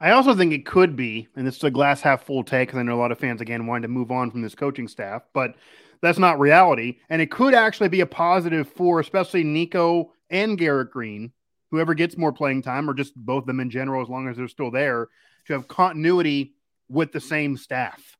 I 0.00 0.12
also 0.12 0.34
think 0.34 0.52
it 0.52 0.64
could 0.64 0.96
be, 0.96 1.28
and 1.36 1.46
this 1.46 1.58
is 1.58 1.64
a 1.64 1.70
glass 1.70 2.00
half 2.00 2.24
full 2.24 2.42
take 2.42 2.68
because 2.68 2.78
I 2.78 2.82
know 2.82 2.94
a 2.94 3.02
lot 3.02 3.12
of 3.12 3.18
fans 3.18 3.42
again 3.42 3.66
wanted 3.66 3.82
to 3.82 3.88
move 3.88 4.10
on 4.10 4.30
from 4.30 4.40
this 4.40 4.54
coaching 4.54 4.88
staff, 4.88 5.22
but 5.34 5.56
that's 6.00 6.18
not 6.18 6.40
reality. 6.40 6.98
And 7.10 7.20
it 7.20 7.30
could 7.30 7.52
actually 7.52 7.90
be 7.90 8.00
a 8.00 8.06
positive 8.06 8.66
for 8.66 9.00
especially 9.00 9.44
Nico 9.44 10.14
and 10.30 10.56
Garrett 10.56 10.90
Greene, 10.90 11.32
whoever 11.70 11.92
gets 11.92 12.16
more 12.16 12.32
playing 12.32 12.62
time, 12.62 12.88
or 12.88 12.94
just 12.94 13.14
both 13.14 13.42
of 13.42 13.46
them 13.46 13.60
in 13.60 13.68
general, 13.68 14.00
as 14.00 14.08
long 14.08 14.26
as 14.26 14.38
they're 14.38 14.48
still 14.48 14.70
there, 14.70 15.08
to 15.46 15.52
have 15.52 15.68
continuity 15.68 16.54
with 16.88 17.12
the 17.12 17.20
same 17.20 17.58
staff 17.58 18.16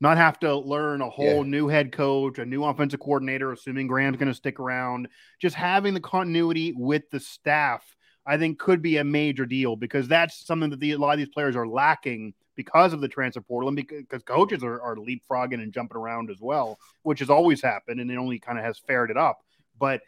not 0.00 0.16
have 0.16 0.38
to 0.40 0.56
learn 0.56 1.00
a 1.00 1.10
whole 1.10 1.44
yeah. 1.44 1.50
new 1.50 1.68
head 1.68 1.92
coach, 1.92 2.38
a 2.38 2.46
new 2.46 2.64
offensive 2.64 3.00
coordinator, 3.00 3.52
assuming 3.52 3.86
Graham's 3.86 4.16
going 4.16 4.28
to 4.28 4.34
stick 4.34 4.60
around. 4.60 5.08
Just 5.40 5.56
having 5.56 5.94
the 5.94 6.00
continuity 6.00 6.72
with 6.76 7.10
the 7.10 7.20
staff, 7.20 7.84
I 8.24 8.38
think, 8.38 8.58
could 8.58 8.80
be 8.80 8.98
a 8.98 9.04
major 9.04 9.44
deal 9.44 9.74
because 9.76 10.06
that's 10.06 10.46
something 10.46 10.70
that 10.70 10.80
the, 10.80 10.92
a 10.92 10.98
lot 10.98 11.12
of 11.12 11.18
these 11.18 11.28
players 11.28 11.56
are 11.56 11.66
lacking 11.66 12.34
because 12.54 12.92
of 12.92 13.00
the 13.00 13.08
transfer 13.08 13.40
portal 13.40 13.68
and 13.68 13.76
because, 13.76 14.22
coaches 14.24 14.62
are, 14.62 14.80
are 14.80 14.96
leapfrogging 14.96 15.62
and 15.62 15.72
jumping 15.72 15.96
around 15.96 16.30
as 16.30 16.40
well, 16.40 16.78
which 17.02 17.20
has 17.20 17.30
always 17.30 17.62
happened 17.62 18.00
and 18.00 18.10
it 18.10 18.16
only 18.16 18.38
kind 18.38 18.58
of 18.58 18.64
has 18.64 18.78
fared 18.78 19.10
it 19.10 19.16
up. 19.16 19.40
But 19.78 20.02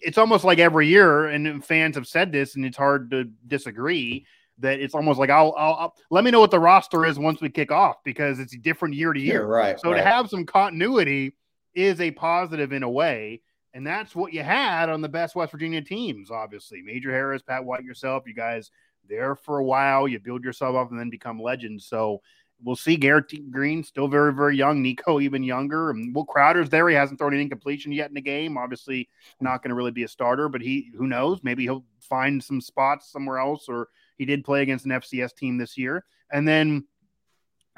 it's 0.00 0.18
almost 0.18 0.44
like 0.44 0.58
every 0.58 0.88
year, 0.88 1.26
and 1.26 1.64
fans 1.64 1.96
have 1.96 2.06
said 2.06 2.30
this, 2.30 2.54
and 2.54 2.64
it's 2.64 2.76
hard 2.76 3.10
to 3.10 3.24
disagree 3.46 4.26
that 4.58 4.80
it's 4.80 4.94
almost 4.94 5.18
like 5.18 5.30
I'll, 5.30 5.54
I'll, 5.56 5.74
I'll, 5.74 5.94
let 6.10 6.24
me 6.24 6.30
know 6.30 6.40
what 6.40 6.50
the 6.50 6.58
roster 6.58 7.04
is 7.04 7.18
once 7.18 7.40
we 7.40 7.48
kick 7.48 7.70
off 7.70 8.02
because 8.04 8.38
it's 8.38 8.56
different 8.58 8.94
year 8.94 9.12
to 9.12 9.20
year. 9.20 9.42
Yeah, 9.42 9.46
right. 9.46 9.80
So 9.80 9.90
right. 9.90 9.98
to 9.98 10.02
have 10.02 10.30
some 10.30 10.46
continuity 10.46 11.34
is 11.74 12.00
a 12.00 12.10
positive 12.10 12.72
in 12.72 12.82
a 12.82 12.90
way. 12.90 13.42
And 13.74 13.86
that's 13.86 14.16
what 14.16 14.32
you 14.32 14.42
had 14.42 14.88
on 14.88 15.02
the 15.02 15.08
best 15.08 15.36
West 15.36 15.52
Virginia 15.52 15.82
teams, 15.82 16.30
obviously. 16.30 16.80
Major 16.80 17.12
Harris, 17.12 17.42
Pat 17.42 17.62
White, 17.62 17.84
yourself, 17.84 18.24
you 18.26 18.32
guys 18.32 18.70
there 19.06 19.36
for 19.36 19.58
a 19.58 19.64
while. 19.64 20.08
You 20.08 20.18
build 20.18 20.42
yourself 20.42 20.76
up 20.76 20.90
and 20.90 20.98
then 20.98 21.10
become 21.10 21.40
legends. 21.40 21.84
So 21.84 22.22
we'll 22.64 22.76
see 22.76 22.96
Garrett 22.96 23.32
Greene 23.50 23.84
still 23.84 24.08
very, 24.08 24.32
very 24.32 24.56
young. 24.56 24.82
Nico 24.82 25.20
even 25.20 25.42
younger. 25.42 25.90
Um, 25.90 25.96
and 25.98 26.14
Will 26.14 26.24
Crowder's 26.24 26.70
there. 26.70 26.88
He 26.88 26.94
hasn't 26.94 27.18
thrown 27.18 27.34
an 27.34 27.40
incompletion 27.40 27.92
yet 27.92 28.08
in 28.08 28.14
the 28.14 28.20
game. 28.22 28.56
Obviously, 28.56 29.08
not 29.40 29.62
going 29.62 29.68
to 29.68 29.74
really 29.74 29.90
be 29.90 30.04
a 30.04 30.08
starter, 30.08 30.48
but 30.48 30.62
he 30.62 30.90
who 30.96 31.06
knows? 31.06 31.40
Maybe 31.42 31.64
he'll 31.64 31.84
find 32.00 32.42
some 32.42 32.60
spots 32.60 33.10
somewhere 33.10 33.38
else 33.38 33.68
or 33.68 33.88
he 34.16 34.24
did 34.24 34.44
play 34.44 34.62
against 34.62 34.84
an 34.84 34.92
FCS 34.92 35.34
team 35.34 35.58
this 35.58 35.76
year. 35.76 36.04
And 36.32 36.46
then 36.46 36.86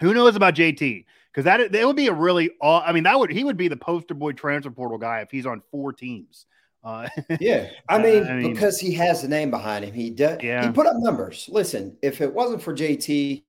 who 0.01 0.14
knows 0.14 0.36
about 0.36 0.55
JT? 0.55 1.05
Because 1.32 1.45
that 1.45 1.72
that 1.72 1.86
would 1.86 1.97
be 1.97 2.09
a 2.09 2.12
really, 2.12 2.51
I 2.62 2.93
mean, 2.93 3.05
that 3.05 3.18
would 3.18 3.30
he 3.30 3.45
would 3.45 3.57
be 3.57 3.68
the 3.68 3.76
poster 3.76 4.14
boy 4.14 4.32
transfer 4.32 4.70
portal 4.70 4.99
guy 4.99 5.20
if 5.20 5.30
he's 5.30 5.47
on 5.47 5.62
four 5.70 5.93
teams. 5.93 6.47
Uh, 6.82 7.09
yeah, 7.41 7.68
I 7.89 7.99
mean, 7.99 8.26
I 8.26 8.34
mean, 8.34 8.53
because 8.53 8.78
he 8.78 8.95
has 8.95 9.22
the 9.22 9.28
name 9.28 9.51
behind 9.51 9.84
him, 9.84 9.93
he 9.93 10.11
does. 10.11 10.39
Yeah. 10.43 10.66
He 10.66 10.72
put 10.72 10.86
up 10.86 10.97
numbers. 10.97 11.49
Listen, 11.51 11.97
if 12.03 12.20
it 12.20 12.32
wasn't 12.32 12.62
for 12.62 12.74
JT, 12.74 13.45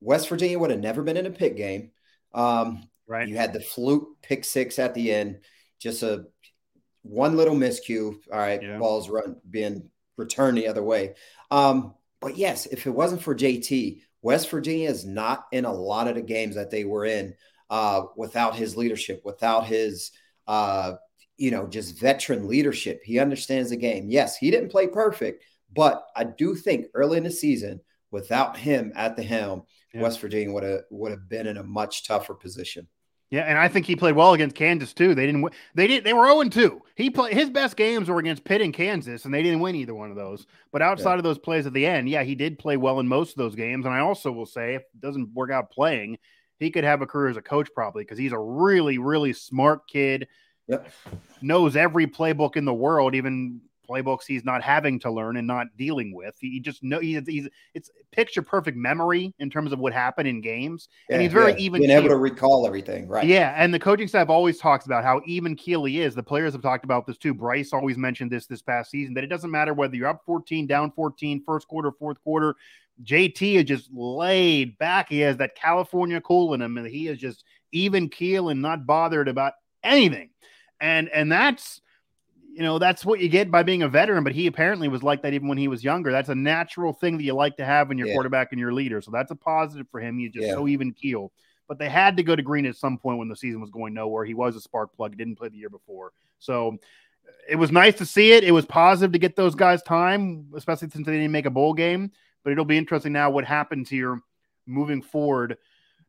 West 0.00 0.28
Virginia 0.28 0.58
would 0.58 0.70
have 0.70 0.80
never 0.80 1.02
been 1.02 1.16
in 1.16 1.26
a 1.26 1.30
pick 1.30 1.56
game. 1.56 1.90
Um, 2.32 2.88
right. 3.06 3.28
You 3.28 3.36
had 3.36 3.52
the 3.52 3.60
fluke 3.60 4.20
pick 4.22 4.44
six 4.44 4.78
at 4.78 4.94
the 4.94 5.12
end, 5.12 5.40
just 5.78 6.02
a 6.02 6.26
one 7.02 7.36
little 7.36 7.54
miscue. 7.54 8.14
All 8.32 8.38
right, 8.38 8.62
yeah. 8.62 8.78
balls 8.78 9.08
run 9.08 9.36
being 9.48 9.90
returned 10.16 10.58
the 10.58 10.68
other 10.68 10.82
way. 10.82 11.14
Um, 11.50 11.94
but 12.24 12.38
yes, 12.38 12.64
if 12.64 12.86
it 12.86 12.90
wasn't 12.90 13.20
for 13.20 13.34
JT, 13.34 14.00
West 14.22 14.48
Virginia 14.48 14.88
is 14.88 15.04
not 15.04 15.44
in 15.52 15.66
a 15.66 15.72
lot 15.72 16.08
of 16.08 16.14
the 16.14 16.22
games 16.22 16.54
that 16.54 16.70
they 16.70 16.86
were 16.86 17.04
in 17.04 17.34
uh, 17.68 18.04
without 18.16 18.56
his 18.56 18.78
leadership, 18.78 19.20
without 19.26 19.66
his, 19.66 20.10
uh, 20.46 20.92
you 21.36 21.50
know, 21.50 21.66
just 21.66 22.00
veteran 22.00 22.48
leadership. 22.48 23.02
He 23.04 23.18
understands 23.18 23.68
the 23.68 23.76
game. 23.76 24.08
Yes, 24.08 24.38
he 24.38 24.50
didn't 24.50 24.70
play 24.70 24.86
perfect, 24.86 25.44
but 25.70 26.02
I 26.16 26.24
do 26.24 26.54
think 26.54 26.86
early 26.94 27.18
in 27.18 27.24
the 27.24 27.30
season, 27.30 27.82
without 28.10 28.56
him 28.56 28.90
at 28.96 29.16
the 29.16 29.22
helm, 29.22 29.64
yeah. 29.92 30.00
West 30.00 30.18
Virginia 30.20 30.50
would 30.50 30.62
have 30.62 30.80
would 30.90 31.10
have 31.10 31.28
been 31.28 31.46
in 31.46 31.58
a 31.58 31.62
much 31.62 32.06
tougher 32.06 32.32
position. 32.32 32.88
Yeah, 33.34 33.40
and 33.40 33.58
I 33.58 33.66
think 33.66 33.84
he 33.84 33.96
played 33.96 34.14
well 34.14 34.32
against 34.32 34.54
Kansas 34.54 34.92
too. 34.92 35.12
They 35.12 35.26
didn't. 35.26 35.52
They 35.74 35.88
did. 35.88 36.04
They 36.04 36.12
were 36.12 36.24
zero 36.24 36.36
oh 36.36 36.48
two. 36.48 36.82
He 36.94 37.10
played 37.10 37.34
his 37.34 37.50
best 37.50 37.76
games 37.76 38.08
were 38.08 38.20
against 38.20 38.44
Pitt 38.44 38.60
and 38.60 38.72
Kansas, 38.72 39.24
and 39.24 39.34
they 39.34 39.42
didn't 39.42 39.58
win 39.58 39.74
either 39.74 39.92
one 39.92 40.10
of 40.10 40.16
those. 40.16 40.46
But 40.70 40.82
outside 40.82 41.14
yeah. 41.14 41.16
of 41.16 41.24
those 41.24 41.38
plays 41.38 41.66
at 41.66 41.72
the 41.72 41.84
end, 41.84 42.08
yeah, 42.08 42.22
he 42.22 42.36
did 42.36 42.60
play 42.60 42.76
well 42.76 43.00
in 43.00 43.08
most 43.08 43.30
of 43.30 43.38
those 43.38 43.56
games. 43.56 43.86
And 43.86 43.92
I 43.92 43.98
also 43.98 44.30
will 44.30 44.46
say, 44.46 44.76
if 44.76 44.82
it 44.82 45.00
doesn't 45.00 45.34
work 45.34 45.50
out 45.50 45.72
playing, 45.72 46.18
he 46.60 46.70
could 46.70 46.84
have 46.84 47.02
a 47.02 47.08
career 47.08 47.28
as 47.28 47.36
a 47.36 47.42
coach 47.42 47.68
probably 47.74 48.04
because 48.04 48.18
he's 48.18 48.30
a 48.30 48.38
really, 48.38 48.98
really 48.98 49.32
smart 49.32 49.88
kid. 49.88 50.28
Yep. 50.68 50.88
Knows 51.42 51.74
every 51.74 52.06
playbook 52.06 52.54
in 52.54 52.66
the 52.66 52.72
world, 52.72 53.16
even 53.16 53.62
playbooks 53.88 54.24
he's 54.26 54.44
not 54.44 54.62
having 54.62 54.98
to 55.00 55.10
learn 55.10 55.36
and 55.36 55.46
not 55.46 55.66
dealing 55.76 56.14
with. 56.14 56.34
He 56.38 56.60
just 56.60 56.82
know 56.82 57.00
he's, 57.00 57.26
he's 57.26 57.48
it's 57.74 57.90
picture 58.12 58.42
perfect 58.42 58.76
memory 58.76 59.34
in 59.38 59.50
terms 59.50 59.72
of 59.72 59.78
what 59.78 59.92
happened 59.92 60.28
in 60.28 60.40
games, 60.40 60.88
yeah, 61.08 61.14
and 61.14 61.22
he's 61.22 61.32
very 61.32 61.52
yeah. 61.52 61.58
even. 61.58 61.80
Being 61.80 61.90
able 61.90 62.08
to 62.08 62.16
recall 62.16 62.66
everything, 62.66 63.08
right? 63.08 63.26
Yeah, 63.26 63.54
and 63.56 63.72
the 63.72 63.78
coaching 63.78 64.08
staff 64.08 64.28
always 64.28 64.58
talks 64.58 64.86
about 64.86 65.04
how 65.04 65.20
even 65.26 65.56
keel 65.56 65.84
he 65.84 66.00
is. 66.00 66.14
The 66.14 66.22
players 66.22 66.52
have 66.52 66.62
talked 66.62 66.84
about 66.84 67.06
this 67.06 67.16
too. 67.16 67.34
Bryce 67.34 67.72
always 67.72 67.96
mentioned 67.96 68.30
this 68.30 68.46
this 68.46 68.62
past 68.62 68.90
season 68.90 69.14
that 69.14 69.24
it 69.24 69.28
doesn't 69.28 69.50
matter 69.50 69.74
whether 69.74 69.96
you're 69.96 70.08
up 70.08 70.22
14, 70.26 70.66
down 70.66 70.90
14, 70.92 71.42
first 71.44 71.68
quarter, 71.68 71.92
fourth 71.92 72.22
quarter. 72.22 72.54
JT 73.02 73.56
is 73.56 73.64
just 73.64 73.90
laid 73.92 74.78
back. 74.78 75.08
He 75.08 75.20
has 75.20 75.36
that 75.38 75.56
California 75.56 76.20
cool 76.20 76.54
in 76.54 76.62
him, 76.62 76.78
and 76.78 76.86
he 76.86 77.08
is 77.08 77.18
just 77.18 77.44
even 77.72 78.08
keel 78.08 78.48
and 78.50 78.62
not 78.62 78.86
bothered 78.86 79.28
about 79.28 79.54
anything. 79.82 80.30
And 80.80 81.08
and 81.08 81.30
that's 81.30 81.80
you 82.54 82.62
know, 82.62 82.78
that's 82.78 83.04
what 83.04 83.18
you 83.18 83.28
get 83.28 83.50
by 83.50 83.64
being 83.64 83.82
a 83.82 83.88
veteran, 83.88 84.22
but 84.22 84.32
he 84.32 84.46
apparently 84.46 84.86
was 84.86 85.02
like 85.02 85.22
that 85.22 85.34
even 85.34 85.48
when 85.48 85.58
he 85.58 85.66
was 85.66 85.82
younger. 85.82 86.12
That's 86.12 86.28
a 86.28 86.36
natural 86.36 86.92
thing 86.92 87.16
that 87.16 87.24
you 87.24 87.34
like 87.34 87.56
to 87.56 87.64
have 87.64 87.90
in 87.90 87.98
your 87.98 88.06
yeah. 88.06 88.14
quarterback 88.14 88.52
and 88.52 88.60
your 88.60 88.72
leader. 88.72 89.00
So 89.00 89.10
that's 89.10 89.32
a 89.32 89.34
positive 89.36 89.88
for 89.90 89.98
him. 89.98 90.18
He's 90.18 90.30
just 90.30 90.46
yeah. 90.46 90.54
so 90.54 90.68
even 90.68 90.92
keel. 90.92 91.32
But 91.66 91.80
they 91.80 91.88
had 91.88 92.16
to 92.16 92.22
go 92.22 92.36
to 92.36 92.42
Greene 92.42 92.66
at 92.66 92.76
some 92.76 92.96
point 92.96 93.18
when 93.18 93.28
the 93.28 93.34
season 93.34 93.60
was 93.60 93.72
going 93.72 93.92
nowhere. 93.92 94.24
He 94.24 94.34
was 94.34 94.54
a 94.54 94.60
spark 94.60 94.94
plug. 94.94 95.10
He 95.10 95.16
didn't 95.16 95.36
play 95.36 95.48
the 95.48 95.56
year 95.56 95.68
before. 95.68 96.12
So 96.38 96.78
uh, 97.26 97.32
it 97.48 97.56
was 97.56 97.72
nice 97.72 97.96
to 97.96 98.06
see 98.06 98.32
it. 98.32 98.44
It 98.44 98.52
was 98.52 98.66
positive 98.66 99.12
to 99.12 99.18
get 99.18 99.34
those 99.34 99.56
guys 99.56 99.82
time, 99.82 100.46
especially 100.54 100.90
since 100.90 101.06
they 101.06 101.12
didn't 101.12 101.32
make 101.32 101.46
a 101.46 101.50
bowl 101.50 101.74
game. 101.74 102.12
But 102.44 102.52
it'll 102.52 102.64
be 102.64 102.78
interesting 102.78 103.12
now 103.12 103.30
what 103.30 103.44
happens 103.44 103.90
here 103.90 104.20
moving 104.64 105.02
forward. 105.02 105.58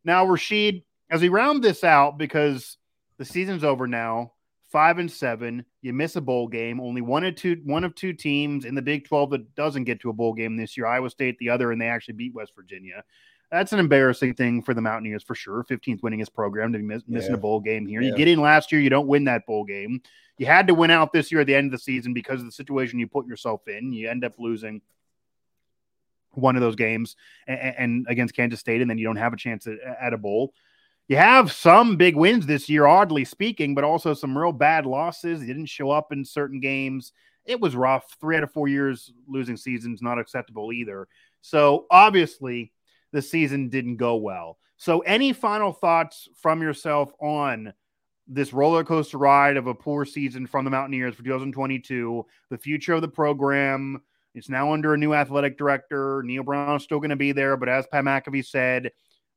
Now, 0.03 0.27
Rasheed, 0.27 0.83
as 1.09 1.21
we 1.21 1.29
round 1.29 1.63
this 1.63 1.83
out, 1.83 2.19
because 2.19 2.77
the 3.17 3.25
season's 3.25 3.63
over 3.63 3.87
now, 3.87 4.33
five 4.75 4.97
and 4.97 5.09
seven. 5.09 5.63
You 5.81 5.93
miss 5.93 6.17
a 6.17 6.21
bowl 6.21 6.49
game. 6.49 6.81
Only 6.81 6.99
one 6.99 7.23
of 7.23 7.35
two 7.35 7.61
one 7.63 7.85
of 7.85 7.95
two 7.95 8.11
teams 8.11 8.65
in 8.65 8.75
the 8.75 8.81
Big 8.81 9.07
12 9.07 9.29
that 9.29 9.55
doesn't 9.55 9.85
get 9.85 10.01
to 10.01 10.09
a 10.09 10.13
bowl 10.13 10.33
game 10.33 10.57
this 10.57 10.75
year. 10.75 10.85
Iowa 10.85 11.09
State, 11.09 11.37
the 11.39 11.49
other, 11.49 11.71
and 11.71 11.81
they 11.81 11.87
actually 11.87 12.15
beat 12.15 12.33
West 12.33 12.51
Virginia. 12.57 13.01
That's 13.49 13.71
an 13.71 13.79
embarrassing 13.79 14.33
thing 14.33 14.61
for 14.61 14.73
the 14.73 14.81
Mountaineers 14.81 15.23
for 15.23 15.33
sure. 15.33 15.63
15th 15.63 16.01
winningest 16.01 16.33
program 16.33 16.73
to 16.73 16.79
be 16.79 16.83
miss, 16.83 17.03
missing 17.07 17.31
yeah. 17.31 17.37
a 17.37 17.39
bowl 17.39 17.61
game 17.61 17.87
here. 17.87 18.01
Yeah. 18.01 18.09
You 18.09 18.17
get 18.17 18.27
in 18.27 18.41
last 18.41 18.69
year, 18.69 18.81
you 18.81 18.89
don't 18.89 19.07
win 19.07 19.23
that 19.23 19.45
bowl 19.45 19.63
game. 19.63 20.01
You 20.37 20.45
had 20.45 20.67
to 20.67 20.73
win 20.73 20.91
out 20.91 21.13
this 21.13 21.31
year 21.31 21.39
at 21.39 21.47
the 21.47 21.55
end 21.55 21.67
of 21.67 21.71
the 21.71 21.77
season 21.77 22.13
because 22.13 22.41
of 22.41 22.45
the 22.45 22.51
situation 22.51 22.99
you 22.99 23.07
put 23.07 23.27
yourself 23.27 23.69
in. 23.69 23.93
You 23.93 24.09
end 24.09 24.25
up 24.25 24.33
losing 24.37 24.81
one 26.31 26.57
of 26.57 26.61
those 26.61 26.75
games 26.75 27.15
and, 27.47 27.75
and 27.77 28.05
against 28.09 28.35
Kansas 28.35 28.59
State, 28.59 28.81
and 28.81 28.89
then 28.89 28.97
you 28.97 29.05
don't 29.05 29.15
have 29.15 29.31
a 29.31 29.37
chance 29.37 29.67
at, 29.67 29.77
at 30.01 30.11
a 30.11 30.17
bowl 30.17 30.53
you 31.07 31.17
have 31.17 31.51
some 31.51 31.97
big 31.97 32.15
wins 32.15 32.45
this 32.45 32.67
year, 32.69 32.85
oddly 32.85 33.25
speaking, 33.25 33.75
but 33.75 33.83
also 33.83 34.13
some 34.13 34.37
real 34.37 34.51
bad 34.51 34.85
losses. 34.85 35.41
You 35.41 35.47
didn't 35.47 35.67
show 35.67 35.91
up 35.91 36.11
in 36.11 36.25
certain 36.25 36.59
games. 36.59 37.13
It 37.45 37.59
was 37.59 37.75
rough. 37.75 38.15
Three 38.19 38.37
out 38.37 38.43
of 38.43 38.51
four 38.51 38.67
years 38.67 39.11
losing 39.27 39.57
seasons 39.57 40.01
not 40.01 40.17
acceptable 40.17 40.73
either. 40.73 41.07
So 41.41 41.85
obviously, 41.91 42.71
the 43.11 43.21
season 43.21 43.69
didn't 43.69 43.97
go 43.97 44.15
well. 44.15 44.57
So, 44.77 44.99
any 45.01 45.31
final 45.31 45.71
thoughts 45.71 46.27
from 46.41 46.61
yourself 46.61 47.13
on 47.21 47.73
this 48.27 48.51
roller 48.51 48.83
coaster 48.83 49.17
ride 49.17 49.55
of 49.57 49.67
a 49.67 49.73
poor 49.75 50.05
season 50.05 50.47
from 50.47 50.65
the 50.65 50.71
Mountaineers 50.71 51.15
for 51.15 51.23
2022, 51.23 52.25
the 52.49 52.57
future 52.57 52.93
of 52.93 53.01
the 53.01 53.07
program? 53.07 54.01
It's 54.33 54.49
now 54.49 54.73
under 54.73 54.93
a 54.93 54.97
new 54.97 55.13
athletic 55.13 55.57
director. 55.57 56.21
Neal 56.23 56.43
Brown 56.43 56.75
is 56.75 56.83
still 56.83 56.99
going 56.99 57.11
to 57.11 57.15
be 57.15 57.31
there, 57.31 57.55
but 57.55 57.69
as 57.69 57.87
Pat 57.87 58.03
McAfee 58.03 58.45
said, 58.45 58.91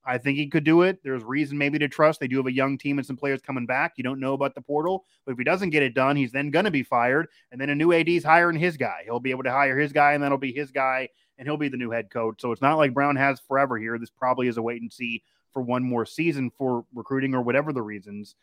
I 0.08 0.16
think 0.16 0.38
he 0.38 0.46
could 0.46 0.64
do 0.64 0.82
it. 0.82 1.00
There's 1.04 1.22
reason 1.22 1.58
maybe 1.58 1.78
to 1.80 1.86
trust. 1.86 2.18
They 2.18 2.28
do 2.28 2.38
have 2.38 2.46
a 2.46 2.52
young 2.52 2.78
team 2.78 2.98
and 2.98 3.06
some 3.06 3.18
players 3.18 3.42
coming 3.42 3.66
back. 3.66 3.92
You 3.96 4.04
don't 4.04 4.20
know 4.20 4.32
about 4.32 4.54
the 4.54 4.62
portal, 4.62 5.04
but 5.26 5.32
if 5.32 5.38
he 5.38 5.44
doesn't 5.44 5.68
get 5.68 5.82
it 5.82 5.92
done, 5.92 6.16
he's 6.16 6.32
then 6.32 6.50
going 6.50 6.64
to 6.64 6.70
be 6.70 6.82
fired. 6.82 7.28
And 7.52 7.60
then 7.60 7.68
a 7.68 7.74
new 7.74 7.92
AD 7.92 8.08
is 8.08 8.24
hiring 8.24 8.58
his 8.58 8.78
guy. 8.78 9.02
He'll 9.04 9.20
be 9.20 9.32
able 9.32 9.42
to 9.42 9.50
hire 9.50 9.78
his 9.78 9.92
guy, 9.92 10.14
and 10.14 10.22
that'll 10.22 10.38
be 10.38 10.52
his 10.52 10.70
guy, 10.70 11.10
and 11.36 11.46
he'll 11.46 11.58
be 11.58 11.68
the 11.68 11.76
new 11.76 11.90
head 11.90 12.08
coach. 12.08 12.40
So 12.40 12.52
it's 12.52 12.62
not 12.62 12.78
like 12.78 12.94
Brown 12.94 13.16
has 13.16 13.38
forever 13.38 13.76
here. 13.76 13.98
This 13.98 14.08
probably 14.08 14.48
is 14.48 14.56
a 14.56 14.62
wait 14.62 14.80
and 14.80 14.90
see 14.90 15.22
for 15.52 15.60
one 15.60 15.84
more 15.84 16.06
season 16.06 16.50
for 16.56 16.86
recruiting 16.94 17.34
or 17.34 17.42
whatever 17.42 17.74
the 17.74 17.82
reasons. 17.82 18.34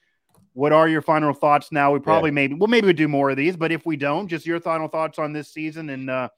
What 0.53 0.71
are 0.71 0.87
your 0.87 1.01
final 1.01 1.33
thoughts 1.33 1.71
now? 1.71 1.91
We 1.91 1.99
probably 1.99 2.29
yeah. 2.29 2.35
maybe 2.35 2.55
well 2.55 2.67
maybe 2.67 2.87
we 2.87 2.93
do 2.93 3.07
more 3.07 3.31
of 3.31 3.37
these, 3.37 3.57
but 3.57 3.71
if 3.71 3.87
we 3.87 3.97
don't, 3.97 4.27
just 4.27 4.45
your 4.45 4.59
final 4.59 4.87
thoughts 4.87 5.17
on 5.17 5.33
this 5.33 5.51
season 5.51 5.89
and 5.89 6.09
uh, 6.09 6.29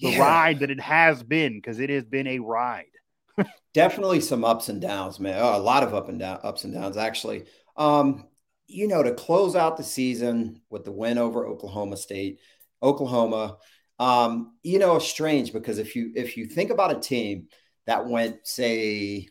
the 0.00 0.10
yeah. 0.10 0.20
ride 0.20 0.60
that 0.60 0.70
it 0.70 0.80
has 0.80 1.22
been 1.24 1.54
because 1.54 1.80
it 1.80 1.90
has 1.90 2.04
been 2.04 2.26
a 2.28 2.38
ride. 2.38 2.84
Definitely 3.74 4.20
some 4.20 4.44
ups 4.44 4.68
and 4.68 4.80
downs, 4.80 5.20
man. 5.20 5.38
Oh, 5.38 5.56
a 5.56 5.58
lot 5.58 5.82
of 5.82 5.94
up 5.94 6.08
and 6.08 6.18
down 6.18 6.40
ups 6.42 6.64
and 6.64 6.72
downs 6.72 6.96
actually. 6.96 7.44
Um, 7.76 8.24
you 8.66 8.88
know, 8.88 9.02
to 9.02 9.14
close 9.14 9.54
out 9.54 9.76
the 9.76 9.84
season 9.84 10.60
with 10.70 10.84
the 10.84 10.92
win 10.92 11.18
over 11.18 11.46
Oklahoma 11.46 11.96
State, 11.96 12.40
Oklahoma, 12.82 13.58
um, 13.98 14.54
you 14.62 14.78
know, 14.78 14.98
strange 14.98 15.52
because 15.52 15.78
if 15.78 15.96
you 15.96 16.12
if 16.14 16.36
you 16.36 16.46
think 16.46 16.70
about 16.70 16.96
a 16.96 17.00
team 17.00 17.48
that 17.86 18.06
went, 18.06 18.46
say, 18.46 19.28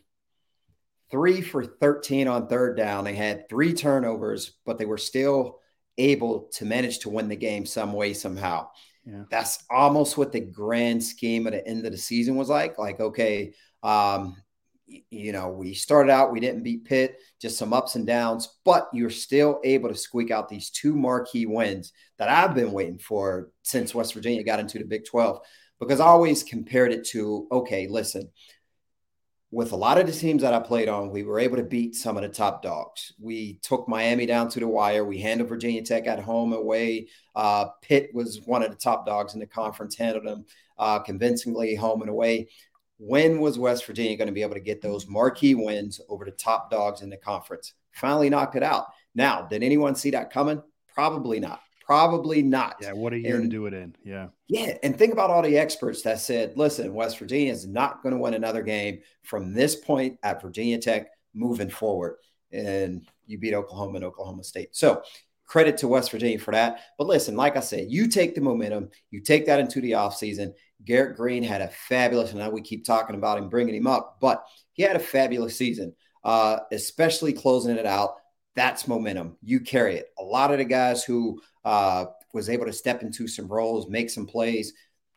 three 1.10 1.40
for 1.40 1.64
13 1.64 2.28
on 2.28 2.48
third 2.48 2.76
down, 2.76 3.04
they 3.04 3.14
had 3.14 3.48
three 3.48 3.74
turnovers, 3.74 4.52
but 4.64 4.78
they 4.78 4.86
were 4.86 4.98
still 4.98 5.60
able 5.98 6.48
to 6.54 6.64
manage 6.64 7.00
to 7.00 7.10
win 7.10 7.28
the 7.28 7.36
game 7.36 7.66
some 7.66 7.92
way, 7.92 8.12
somehow. 8.12 8.68
Yeah. 9.04 9.22
That's 9.30 9.64
almost 9.70 10.18
what 10.18 10.32
the 10.32 10.40
grand 10.40 11.02
scheme 11.02 11.46
at 11.46 11.52
the 11.52 11.66
end 11.66 11.86
of 11.86 11.92
the 11.92 11.98
season 11.98 12.34
was 12.34 12.48
like. 12.48 12.76
Like, 12.76 12.98
okay, 12.98 13.54
um, 13.86 14.36
you 14.86 15.32
know, 15.32 15.48
we 15.48 15.74
started 15.74 16.10
out, 16.10 16.32
we 16.32 16.40
didn't 16.40 16.64
beat 16.64 16.84
Pitt, 16.84 17.20
just 17.40 17.56
some 17.56 17.72
ups 17.72 17.94
and 17.94 18.06
downs, 18.06 18.56
but 18.64 18.88
you're 18.92 19.10
still 19.10 19.60
able 19.62 19.88
to 19.88 19.94
squeak 19.94 20.32
out 20.32 20.48
these 20.48 20.70
two 20.70 20.94
marquee 20.94 21.46
wins 21.46 21.92
that 22.18 22.28
I've 22.28 22.54
been 22.54 22.72
waiting 22.72 22.98
for 22.98 23.50
since 23.62 23.94
West 23.94 24.14
Virginia 24.14 24.42
got 24.42 24.58
into 24.58 24.78
the 24.78 24.84
Big 24.84 25.04
12. 25.04 25.40
Because 25.78 26.00
I 26.00 26.06
always 26.06 26.42
compared 26.42 26.92
it 26.92 27.04
to, 27.08 27.46
okay, 27.52 27.86
listen, 27.86 28.30
with 29.52 29.70
a 29.70 29.76
lot 29.76 29.98
of 29.98 30.06
the 30.06 30.12
teams 30.12 30.42
that 30.42 30.54
I 30.54 30.58
played 30.58 30.88
on, 30.88 31.10
we 31.10 31.22
were 31.22 31.38
able 31.38 31.56
to 31.56 31.62
beat 31.62 31.94
some 31.94 32.16
of 32.16 32.22
the 32.22 32.28
top 32.28 32.62
dogs. 32.62 33.12
We 33.20 33.60
took 33.62 33.88
Miami 33.88 34.26
down 34.26 34.48
to 34.50 34.60
the 34.60 34.66
wire. 34.66 35.04
We 35.04 35.20
handled 35.20 35.48
Virginia 35.48 35.82
Tech 35.82 36.08
at 36.08 36.18
home 36.18 36.52
away. 36.52 37.08
Uh, 37.36 37.66
Pitt 37.82 38.10
was 38.12 38.40
one 38.46 38.64
of 38.64 38.70
the 38.70 38.76
top 38.76 39.06
dogs 39.06 39.34
in 39.34 39.40
the 39.40 39.46
conference, 39.46 39.96
handled 39.96 40.26
them 40.26 40.44
uh, 40.78 40.98
convincingly 41.00 41.74
home 41.74 42.00
and 42.00 42.10
away 42.10 42.48
when 42.98 43.40
was 43.40 43.58
West 43.58 43.86
Virginia 43.86 44.16
going 44.16 44.28
to 44.28 44.32
be 44.32 44.42
able 44.42 44.54
to 44.54 44.60
get 44.60 44.80
those 44.80 45.06
marquee 45.06 45.54
wins 45.54 46.00
over 46.08 46.24
the 46.24 46.30
top 46.30 46.70
dogs 46.70 47.02
in 47.02 47.10
the 47.10 47.16
conference? 47.16 47.74
Finally 47.92 48.30
knocked 48.30 48.56
it 48.56 48.62
out. 48.62 48.86
Now, 49.14 49.42
did 49.42 49.62
anyone 49.62 49.94
see 49.94 50.10
that 50.10 50.30
coming? 50.30 50.62
Probably 50.94 51.40
not. 51.40 51.60
Probably 51.84 52.42
not. 52.42 52.76
Yeah, 52.80 52.92
what 52.92 53.12
a 53.12 53.18
year 53.18 53.36
and, 53.36 53.44
to 53.44 53.48
do 53.48 53.66
it 53.66 53.74
in. 53.74 53.94
Yeah. 54.04 54.28
Yeah. 54.48 54.76
And 54.82 54.98
think 54.98 55.12
about 55.12 55.30
all 55.30 55.42
the 55.42 55.56
experts 55.56 56.02
that 56.02 56.18
said, 56.18 56.54
listen, 56.56 56.92
West 56.92 57.18
Virginia 57.18 57.52
is 57.52 57.66
not 57.66 58.02
going 58.02 58.12
to 58.12 58.20
win 58.20 58.34
another 58.34 58.62
game 58.62 59.00
from 59.22 59.54
this 59.54 59.76
point 59.76 60.18
at 60.24 60.42
Virginia 60.42 60.78
Tech 60.78 61.06
moving 61.32 61.70
forward. 61.70 62.16
And 62.50 63.06
you 63.26 63.38
beat 63.38 63.54
Oklahoma 63.54 63.96
and 63.96 64.04
Oklahoma 64.04 64.42
State. 64.42 64.74
So 64.74 65.02
credit 65.46 65.78
to 65.78 65.88
West 65.88 66.10
Virginia 66.10 66.38
for 66.38 66.52
that. 66.52 66.80
But 66.98 67.06
listen, 67.06 67.36
like 67.36 67.56
I 67.56 67.60
said, 67.60 67.86
you 67.88 68.08
take 68.08 68.34
the 68.34 68.40
momentum, 68.40 68.90
you 69.10 69.20
take 69.20 69.46
that 69.46 69.60
into 69.60 69.80
the 69.80 69.92
offseason, 69.92 70.52
Garrett 70.84 71.16
Greene 71.16 71.42
had 71.42 71.62
a 71.62 71.68
fabulous, 71.68 72.30
and 72.30 72.40
now 72.40 72.50
we 72.50 72.60
keep 72.60 72.84
talking 72.84 73.16
about 73.16 73.38
him, 73.38 73.48
bringing 73.48 73.74
him 73.74 73.86
up, 73.86 74.18
but 74.20 74.44
he 74.72 74.82
had 74.82 74.96
a 74.96 75.00
fabulous 75.00 75.56
season, 75.56 75.94
uh, 76.24 76.58
especially 76.72 77.32
closing 77.32 77.76
it 77.76 77.86
out. 77.86 78.16
That's 78.54 78.88
momentum. 78.88 79.36
You 79.42 79.60
carry 79.60 79.96
it. 79.96 80.08
A 80.18 80.22
lot 80.22 80.50
of 80.50 80.58
the 80.58 80.64
guys 80.64 81.04
who 81.04 81.40
uh, 81.64 82.06
was 82.32 82.48
able 82.48 82.66
to 82.66 82.72
step 82.72 83.02
into 83.02 83.26
some 83.26 83.48
roles, 83.48 83.88
make 83.88 84.10
some 84.10 84.26
plays, 84.26 84.72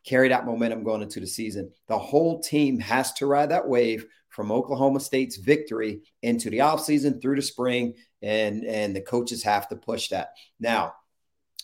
carry 0.06 0.30
that 0.30 0.46
momentum 0.46 0.84
going 0.84 1.02
into 1.02 1.20
the 1.20 1.28
season. 1.28 1.72
The 1.88 1.98
whole 1.98 2.40
team 2.40 2.80
has 2.80 3.14
to 3.14 3.28
ride 3.28 3.52
that 3.52 3.68
wave 3.68 4.06
from 4.30 4.52
Oklahoma 4.52 5.00
State's 5.00 5.38
victory 5.38 6.02
into 6.22 6.50
the 6.50 6.60
offseason 6.60 7.22
through 7.22 7.36
the 7.36 7.42
spring, 7.42 7.94
and 8.22 8.64
and 8.66 8.96
the 8.96 9.02
coaches 9.02 9.44
have 9.44 9.68
to 9.70 9.76
push 9.76 10.10
that. 10.10 10.34
Now, 10.60 10.94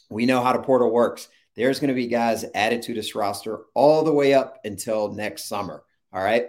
we 0.09 0.25
know 0.25 0.43
how 0.43 0.53
the 0.53 0.59
portal 0.59 0.91
works 0.91 1.27
there's 1.55 1.79
going 1.79 1.89
to 1.89 1.93
be 1.93 2.07
guys 2.07 2.45
added 2.53 2.81
to 2.83 2.93
this 2.93 3.15
roster 3.15 3.61
all 3.73 4.03
the 4.03 4.13
way 4.13 4.33
up 4.33 4.59
until 4.65 5.13
next 5.13 5.45
summer. 5.45 5.83
All 6.13 6.23
right. 6.23 6.47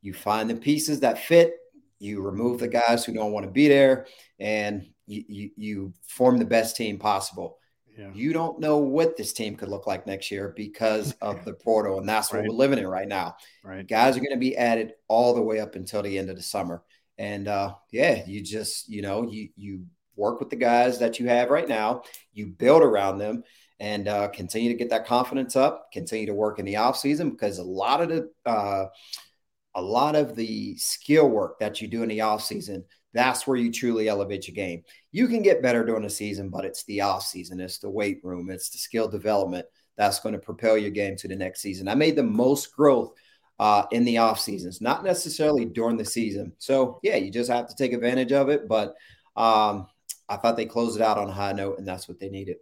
You 0.00 0.14
find 0.14 0.48
the 0.48 0.54
pieces 0.54 1.00
that 1.00 1.18
fit, 1.18 1.54
you 1.98 2.22
remove 2.22 2.60
the 2.60 2.68
guys 2.68 3.04
who 3.04 3.12
don't 3.12 3.32
want 3.32 3.44
to 3.44 3.52
be 3.52 3.68
there, 3.68 4.06
and 4.38 4.88
you, 5.06 5.24
you, 5.28 5.50
you 5.56 5.92
form 6.02 6.38
the 6.38 6.44
best 6.44 6.76
team 6.76 6.98
possible. 6.98 7.58
Yeah. 7.98 8.10
You 8.14 8.32
don't 8.32 8.60
know 8.60 8.78
what 8.78 9.16
this 9.16 9.32
team 9.32 9.56
could 9.56 9.68
look 9.68 9.88
like 9.88 10.06
next 10.06 10.30
year 10.30 10.52
because 10.56 11.12
of 11.20 11.44
the 11.44 11.52
portal, 11.52 11.98
and 11.98 12.08
that's 12.08 12.32
what 12.32 12.40
right. 12.40 12.48
we're 12.48 12.54
living 12.54 12.78
in 12.78 12.86
right 12.86 13.08
now. 13.08 13.36
Right. 13.64 13.86
Guys 13.86 14.16
are 14.16 14.20
going 14.20 14.30
to 14.30 14.36
be 14.36 14.56
added 14.56 14.92
all 15.08 15.34
the 15.34 15.42
way 15.42 15.58
up 15.58 15.74
until 15.74 16.02
the 16.02 16.16
end 16.16 16.30
of 16.30 16.36
the 16.36 16.42
summer. 16.42 16.84
And 17.18 17.48
uh, 17.48 17.74
yeah, 17.90 18.24
you 18.26 18.42
just, 18.42 18.88
you 18.88 19.02
know, 19.02 19.28
you 19.28 19.48
you 19.56 19.86
work 20.16 20.40
with 20.40 20.50
the 20.50 20.56
guys 20.56 20.98
that 20.98 21.18
you 21.20 21.28
have 21.28 21.50
right 21.50 21.68
now, 21.68 22.02
you 22.32 22.46
build 22.46 22.82
around 22.82 23.18
them, 23.18 23.42
and 23.80 24.08
uh, 24.08 24.28
continue 24.28 24.68
to 24.70 24.78
get 24.78 24.90
that 24.90 25.06
confidence 25.06 25.56
up, 25.56 25.90
continue 25.92 26.26
to 26.26 26.34
work 26.34 26.58
in 26.58 26.64
the 26.64 26.76
off 26.76 26.96
season 26.96 27.30
because 27.30 27.58
a 27.58 27.64
lot 27.64 28.00
of 28.00 28.08
the 28.08 28.30
uh, 28.46 28.86
a 29.74 29.82
lot 29.82 30.16
of 30.16 30.34
the 30.34 30.76
skill 30.76 31.28
work 31.28 31.58
that 31.60 31.80
you 31.80 31.88
do 31.88 32.02
in 32.02 32.08
the 32.08 32.20
off 32.20 32.42
season, 32.42 32.84
that's 33.12 33.46
where 33.46 33.56
you 33.56 33.70
truly 33.70 34.08
elevate 34.08 34.48
your 34.48 34.54
game. 34.54 34.82
You 35.12 35.28
can 35.28 35.42
get 35.42 35.62
better 35.62 35.84
during 35.84 36.02
the 36.02 36.10
season, 36.10 36.48
but 36.48 36.64
it's 36.64 36.84
the 36.84 37.00
off 37.02 37.24
season, 37.24 37.60
it's 37.60 37.78
the 37.78 37.90
weight 37.90 38.20
room, 38.24 38.50
it's 38.50 38.70
the 38.70 38.78
skill 38.78 39.08
development. 39.08 39.66
that's 39.96 40.20
going 40.20 40.32
to 40.32 40.38
propel 40.38 40.78
your 40.78 40.90
game 40.90 41.16
to 41.16 41.28
the 41.28 41.36
next 41.36 41.60
season. 41.60 41.88
I 41.88 41.94
made 41.94 42.16
the 42.16 42.22
most 42.22 42.74
growth 42.74 43.12
uh, 43.58 43.84
in 43.90 44.04
the 44.04 44.18
off 44.18 44.40
seasons, 44.40 44.80
not 44.80 45.04
necessarily 45.04 45.64
during 45.64 45.96
the 45.96 46.04
season. 46.04 46.52
So 46.58 47.00
yeah, 47.02 47.16
you 47.16 47.30
just 47.30 47.50
have 47.50 47.68
to 47.68 47.74
take 47.74 47.92
advantage 47.92 48.32
of 48.32 48.48
it. 48.48 48.68
But 48.68 48.96
um, 49.36 49.86
I 50.28 50.36
thought 50.36 50.56
they 50.56 50.66
closed 50.66 50.96
it 50.96 51.02
out 51.02 51.18
on 51.18 51.28
a 51.28 51.32
high 51.32 51.52
note, 51.52 51.78
and 51.78 51.86
that's 51.86 52.08
what 52.08 52.18
they 52.18 52.28
needed. 52.28 52.56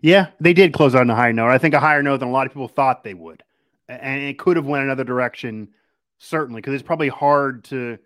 Yeah, 0.00 0.28
they 0.40 0.52
did 0.52 0.72
close 0.72 0.94
on 0.94 1.08
a 1.10 1.14
high 1.14 1.32
note. 1.32 1.48
I 1.48 1.58
think 1.58 1.74
a 1.74 1.80
higher 1.80 2.02
note 2.02 2.18
than 2.18 2.28
a 2.28 2.32
lot 2.32 2.46
of 2.46 2.52
people 2.52 2.68
thought 2.68 3.04
they 3.04 3.14
would, 3.14 3.42
and 3.88 4.22
it 4.22 4.38
could 4.38 4.56
have 4.56 4.66
went 4.66 4.84
another 4.84 5.04
direction, 5.04 5.68
certainly, 6.18 6.60
because 6.60 6.74
it's 6.74 6.82
probably 6.82 7.08
hard 7.08 7.64
to 7.64 7.98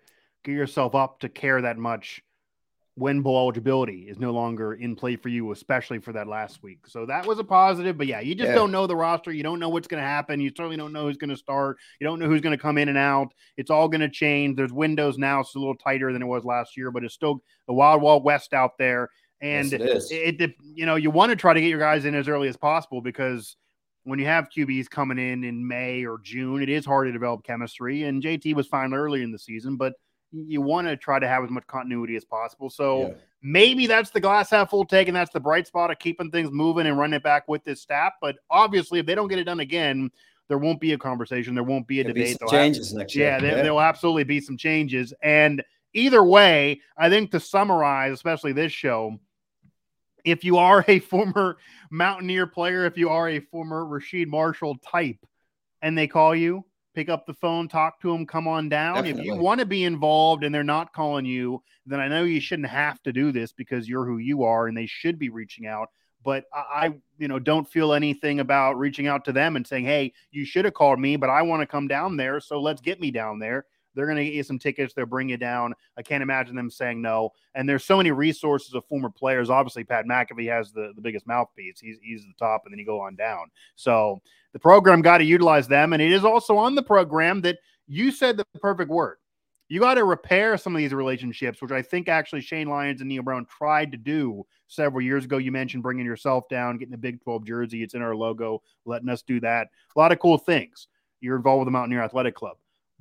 get 0.43 0.51
yourself 0.51 0.93
up 0.93 1.19
to 1.21 1.29
care 1.29 1.61
that 1.61 1.77
much 1.77 2.21
when 2.97 3.21
bowl 3.21 3.37
eligibility 3.37 4.07
is 4.09 4.17
no 4.17 4.31
longer 4.31 4.73
in 4.73 4.95
play 4.95 5.15
for 5.15 5.29
you, 5.29 5.51
especially 5.51 5.99
for 5.99 6.13
that 6.13 6.25
last 6.27 6.63
week. 6.63 6.79
So 6.87 7.05
that 7.05 7.27
was 7.27 7.37
a 7.37 7.43
positive. 7.43 7.95
But 7.95 8.07
yeah, 8.07 8.21
you 8.21 8.33
just 8.33 8.49
yeah. 8.49 8.55
don't 8.55 8.71
know 8.71 8.87
the 8.87 8.95
roster. 8.95 9.31
You 9.31 9.43
don't 9.43 9.59
know 9.59 9.69
what's 9.69 9.87
going 9.87 10.01
to 10.01 10.07
happen. 10.07 10.39
You 10.39 10.49
certainly 10.49 10.77
don't 10.77 10.91
know 10.91 11.03
who's 11.03 11.17
going 11.17 11.29
to 11.29 11.37
start. 11.37 11.77
You 12.01 12.07
don't 12.07 12.17
know 12.17 12.25
who's 12.25 12.41
going 12.41 12.57
to 12.57 12.61
come 12.61 12.79
in 12.79 12.89
and 12.89 12.97
out. 12.97 13.27
It's 13.55 13.69
all 13.69 13.87
going 13.87 14.01
to 14.01 14.09
change. 14.09 14.57
There's 14.57 14.73
windows 14.73 15.19
now. 15.19 15.41
It's 15.41 15.53
a 15.53 15.59
little 15.59 15.75
tighter 15.75 16.11
than 16.11 16.23
it 16.23 16.25
was 16.25 16.43
last 16.43 16.75
year, 16.75 16.89
but 16.89 17.03
it's 17.03 17.13
still 17.13 17.43
the 17.67 17.73
wild, 17.73 18.01
wild 18.01 18.23
west 18.23 18.51
out 18.55 18.79
there. 18.79 19.11
And 19.41 19.71
yes, 19.71 20.09
it, 20.09 20.41
it, 20.41 20.55
you 20.59 20.87
know, 20.87 20.95
you 20.95 21.11
want 21.11 21.29
to 21.29 21.35
try 21.35 21.53
to 21.53 21.61
get 21.61 21.69
your 21.69 21.77
guys 21.77 22.05
in 22.05 22.15
as 22.15 22.27
early 22.27 22.47
as 22.47 22.57
possible 22.57 23.01
because 23.01 23.57
when 24.05 24.17
you 24.17 24.25
have 24.25 24.49
QBs 24.49 24.89
coming 24.89 25.19
in 25.19 25.43
in 25.43 25.67
May 25.67 26.03
or 26.03 26.17
June, 26.23 26.63
it 26.63 26.69
is 26.69 26.83
hard 26.83 27.07
to 27.07 27.11
develop 27.11 27.43
chemistry. 27.43 28.05
And 28.05 28.23
JT 28.23 28.55
was 28.55 28.65
fine 28.65 28.91
early 28.95 29.21
in 29.21 29.31
the 29.31 29.37
season, 29.37 29.77
but 29.77 29.93
you 30.31 30.61
want 30.61 30.87
to 30.87 30.97
try 30.97 31.19
to 31.19 31.27
have 31.27 31.43
as 31.43 31.49
much 31.49 31.65
continuity 31.67 32.15
as 32.15 32.25
possible. 32.25 32.69
So 32.69 33.07
yeah. 33.07 33.13
maybe 33.41 33.87
that's 33.87 34.09
the 34.09 34.19
glass 34.19 34.49
half 34.49 34.69
full 34.69 34.85
take, 34.85 35.07
and 35.07 35.15
that's 35.15 35.31
the 35.31 35.39
bright 35.39 35.67
spot 35.67 35.91
of 35.91 35.99
keeping 35.99 36.31
things 36.31 36.49
moving 36.51 36.87
and 36.87 36.97
running 36.97 37.15
it 37.15 37.23
back 37.23 37.47
with 37.47 37.63
this 37.63 37.81
staff. 37.81 38.13
But 38.21 38.37
obviously, 38.49 38.99
if 38.99 39.05
they 39.05 39.15
don't 39.15 39.27
get 39.27 39.39
it 39.39 39.45
done 39.45 39.61
again, 39.61 40.11
there 40.47 40.57
won't 40.57 40.79
be 40.79 40.93
a 40.93 40.97
conversation. 40.97 41.55
There 41.55 41.63
won't 41.63 41.87
be 41.87 41.99
a 41.99 42.03
There'll 42.03 42.15
debate. 42.15 42.39
Be 42.39 42.47
changes 42.47 42.89
have, 42.89 42.99
next 42.99 43.15
year. 43.15 43.27
Yeah, 43.27 43.39
there, 43.39 43.73
will 43.73 43.81
absolutely 43.81 44.23
be 44.23 44.39
some 44.39 44.57
changes. 44.57 45.13
And 45.21 45.63
either 45.93 46.23
way, 46.23 46.81
I 46.97 47.09
think 47.09 47.31
to 47.31 47.39
summarize, 47.39 48.13
especially 48.13 48.53
this 48.53 48.71
show, 48.71 49.19
if 50.23 50.43
you 50.43 50.57
are 50.57 50.83
a 50.87 50.99
former 51.13 51.57
Mountaineer 51.89 52.47
player, 52.47 52.85
if 52.85 52.97
you 52.97 53.09
are 53.09 53.29
a 53.29 53.39
former 53.39 53.83
Rasheed 53.83 54.27
Marshall 54.27 54.77
type, 54.77 55.17
and 55.81 55.97
they 55.97 56.07
call 56.07 56.35
you, 56.35 56.65
pick 56.97 57.09
up 57.09 57.27
the 57.27 57.33
phone, 57.35 57.67
talk 57.67 58.01
to 58.01 58.11
them, 58.11 58.25
come 58.25 58.47
on 58.47 58.69
down. 58.69 58.95
Definitely. 58.95 59.21
If 59.21 59.25
you 59.27 59.35
want 59.35 59.59
to 59.59 59.67
be 59.67 59.83
involved 59.83 60.43
and 60.43 60.53
they're 60.53 60.63
not 60.63 60.93
calling 60.93 61.27
you, 61.27 61.61
then 61.85 61.99
I 61.99 62.07
know 62.07 62.23
you 62.23 62.41
shouldn't 62.41 62.69
have 62.69 63.03
to 63.03 63.13
do 63.13 63.31
this 63.31 63.51
because 63.51 63.87
you're 63.87 64.03
who 64.03 64.17
you 64.17 64.45
are 64.45 64.65
and 64.65 64.75
they 64.75 64.87
should 64.87 65.19
be 65.19 65.29
reaching 65.29 65.67
out. 65.67 65.89
But 66.25 66.45
I, 66.51 66.95
you 67.19 67.27
know, 67.27 67.37
don't 67.37 67.69
feel 67.69 67.93
anything 67.93 68.39
about 68.39 68.79
reaching 68.79 69.05
out 69.05 69.25
to 69.25 69.31
them 69.31 69.55
and 69.55 69.65
saying, 69.65 69.85
"Hey, 69.85 70.11
you 70.31 70.43
should 70.43 70.65
have 70.65 70.73
called 70.73 70.99
me, 70.99 71.17
but 71.17 71.29
I 71.29 71.43
want 71.43 71.61
to 71.61 71.67
come 71.67 71.87
down 71.87 72.17
there, 72.17 72.39
so 72.39 72.59
let's 72.59 72.81
get 72.81 72.99
me 72.99 73.11
down 73.11 73.37
there." 73.37 73.67
They're 73.97 74.05
going 74.05 74.17
to 74.17 74.23
get 74.23 74.33
you 74.33 74.43
some 74.43 74.59
tickets. 74.59 74.93
They'll 74.93 75.07
bring 75.07 75.27
you 75.27 75.37
down. 75.37 75.73
I 75.97 76.03
can't 76.03 76.21
imagine 76.21 76.55
them 76.55 76.69
saying 76.69 77.01
no. 77.01 77.31
And 77.55 77.67
there's 77.67 77.83
so 77.83 77.97
many 77.97 78.11
resources 78.11 78.75
of 78.75 78.85
former 78.85 79.09
players. 79.09 79.49
Obviously, 79.49 79.83
Pat 79.83 80.05
McAfee 80.05 80.47
has 80.49 80.71
the, 80.71 80.93
the 80.95 81.01
biggest 81.01 81.25
mouthpiece. 81.25 81.79
He's, 81.79 81.97
he's 82.03 82.21
the 82.21 82.33
top, 82.37 82.61
and 82.65 82.71
then 82.71 82.79
you 82.79 82.85
go 82.85 83.01
on 83.01 83.15
down. 83.15 83.47
So 83.75 84.21
the 84.53 84.59
program 84.59 85.01
got 85.01 85.17
to 85.17 85.23
utilize 85.23 85.67
them. 85.67 85.93
And 85.93 86.01
it 86.01 86.11
is 86.11 86.23
also 86.23 86.57
on 86.57 86.75
the 86.75 86.83
program 86.83 87.41
that 87.41 87.57
you 87.87 88.11
said 88.11 88.37
the 88.37 88.45
perfect 88.61 88.91
word. 88.91 89.17
You 89.69 89.79
got 89.81 89.95
to 89.95 90.05
repair 90.05 90.57
some 90.57 90.75
of 90.75 90.79
these 90.79 90.93
relationships, 90.93 91.61
which 91.61 91.71
I 91.71 91.81
think 91.81 92.07
actually 92.07 92.41
Shane 92.41 92.69
Lyons 92.69 93.01
and 93.01 93.09
Neal 93.09 93.23
Brown 93.23 93.45
tried 93.45 93.91
to 93.91 93.97
do 93.97 94.45
several 94.67 95.01
years 95.01 95.25
ago. 95.25 95.37
You 95.37 95.51
mentioned 95.51 95.83
bringing 95.83 96.05
yourself 96.05 96.47
down, 96.49 96.77
getting 96.77 96.91
the 96.91 96.97
Big 96.97 97.21
12 97.21 97.45
jersey. 97.45 97.83
It's 97.83 97.93
in 97.93 98.01
our 98.01 98.15
logo, 98.15 98.61
letting 98.85 99.09
us 99.09 99.23
do 99.23 99.39
that. 99.41 99.67
A 99.95 99.99
lot 99.99 100.13
of 100.13 100.19
cool 100.19 100.37
things. 100.37 100.87
You're 101.19 101.35
involved 101.35 101.61
with 101.61 101.67
the 101.67 101.71
Mountaineer 101.71 102.03
Athletic 102.03 102.35
Club. 102.35 102.57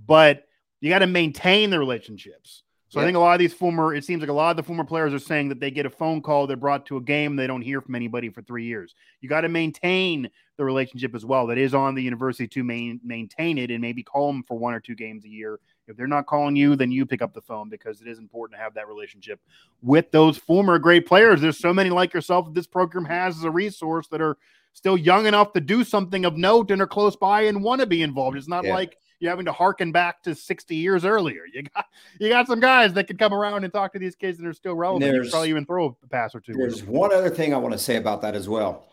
But 0.06 0.45
you 0.80 0.90
got 0.90 1.00
to 1.00 1.06
maintain 1.06 1.70
the 1.70 1.78
relationships. 1.78 2.62
So. 2.88 3.00
I 3.00 3.04
think 3.04 3.16
a 3.16 3.20
lot 3.20 3.34
of 3.34 3.40
these 3.40 3.52
former, 3.52 3.94
it 3.94 4.04
seems 4.04 4.20
like 4.20 4.30
a 4.30 4.32
lot 4.32 4.50
of 4.50 4.56
the 4.56 4.62
former 4.62 4.84
players 4.84 5.12
are 5.12 5.18
saying 5.18 5.48
that 5.48 5.58
they 5.58 5.72
get 5.72 5.86
a 5.86 5.90
phone 5.90 6.22
call, 6.22 6.46
they're 6.46 6.56
brought 6.56 6.86
to 6.86 6.96
a 6.96 7.00
game, 7.00 7.34
they 7.34 7.48
don't 7.48 7.60
hear 7.60 7.80
from 7.80 7.96
anybody 7.96 8.30
for 8.30 8.42
three 8.42 8.64
years. 8.64 8.94
You 9.20 9.28
got 9.28 9.40
to 9.40 9.48
maintain 9.48 10.30
the 10.56 10.64
relationship 10.64 11.14
as 11.14 11.24
well. 11.24 11.48
That 11.48 11.58
is 11.58 11.74
on 11.74 11.94
the 11.94 12.02
university 12.02 12.46
to 12.46 12.62
main, 12.62 13.00
maintain 13.04 13.58
it 13.58 13.72
and 13.72 13.80
maybe 13.80 14.04
call 14.04 14.32
them 14.32 14.44
for 14.44 14.56
one 14.56 14.72
or 14.72 14.80
two 14.80 14.94
games 14.94 15.24
a 15.24 15.28
year. 15.28 15.58
If 15.88 15.96
they're 15.96 16.06
not 16.06 16.26
calling 16.26 16.56
you, 16.56 16.76
then 16.76 16.92
you 16.92 17.04
pick 17.06 17.22
up 17.22 17.34
the 17.34 17.42
phone 17.42 17.68
because 17.68 18.00
it 18.00 18.08
is 18.08 18.18
important 18.18 18.56
to 18.56 18.62
have 18.62 18.74
that 18.74 18.88
relationship 18.88 19.40
with 19.82 20.10
those 20.12 20.38
former 20.38 20.78
great 20.78 21.06
players. 21.06 21.40
There's 21.40 21.58
so 21.58 21.74
many 21.74 21.90
like 21.90 22.14
yourself 22.14 22.46
that 22.46 22.54
this 22.54 22.66
program 22.66 23.04
has 23.04 23.36
as 23.36 23.44
a 23.44 23.50
resource 23.50 24.06
that 24.08 24.20
are 24.20 24.38
still 24.72 24.96
young 24.96 25.26
enough 25.26 25.52
to 25.54 25.60
do 25.60 25.82
something 25.84 26.24
of 26.24 26.36
note 26.36 26.70
and 26.70 26.80
are 26.80 26.86
close 26.86 27.16
by 27.16 27.42
and 27.42 27.62
want 27.62 27.80
to 27.80 27.86
be 27.86 28.02
involved. 28.02 28.36
It's 28.36 28.48
not 28.48 28.64
yeah. 28.64 28.74
like 28.74 28.96
you're 29.18 29.30
having 29.30 29.46
to 29.46 29.52
harken 29.52 29.92
back 29.92 30.22
to 30.22 30.34
60 30.34 30.76
years 30.76 31.04
earlier. 31.04 31.42
You 31.52 31.62
got 31.62 31.86
you 32.20 32.28
got 32.28 32.46
some 32.46 32.60
guys 32.60 32.92
that 32.94 33.06
can 33.06 33.16
come 33.16 33.32
around 33.32 33.64
and 33.64 33.72
talk 33.72 33.92
to 33.94 33.98
these 33.98 34.14
kids 34.14 34.38
that 34.38 34.46
are 34.46 34.52
still 34.52 34.74
relevant. 34.74 35.10
There's, 35.10 35.30
probably 35.30 35.50
even 35.50 35.64
throw 35.64 35.96
a 36.02 36.06
pass 36.08 36.34
or 36.34 36.40
two. 36.40 36.52
There's 36.52 36.84
one 36.84 37.12
other 37.12 37.30
thing 37.30 37.54
I 37.54 37.58
want 37.58 37.72
to 37.72 37.78
say 37.78 37.96
about 37.96 38.22
that 38.22 38.34
as 38.34 38.48
well. 38.48 38.88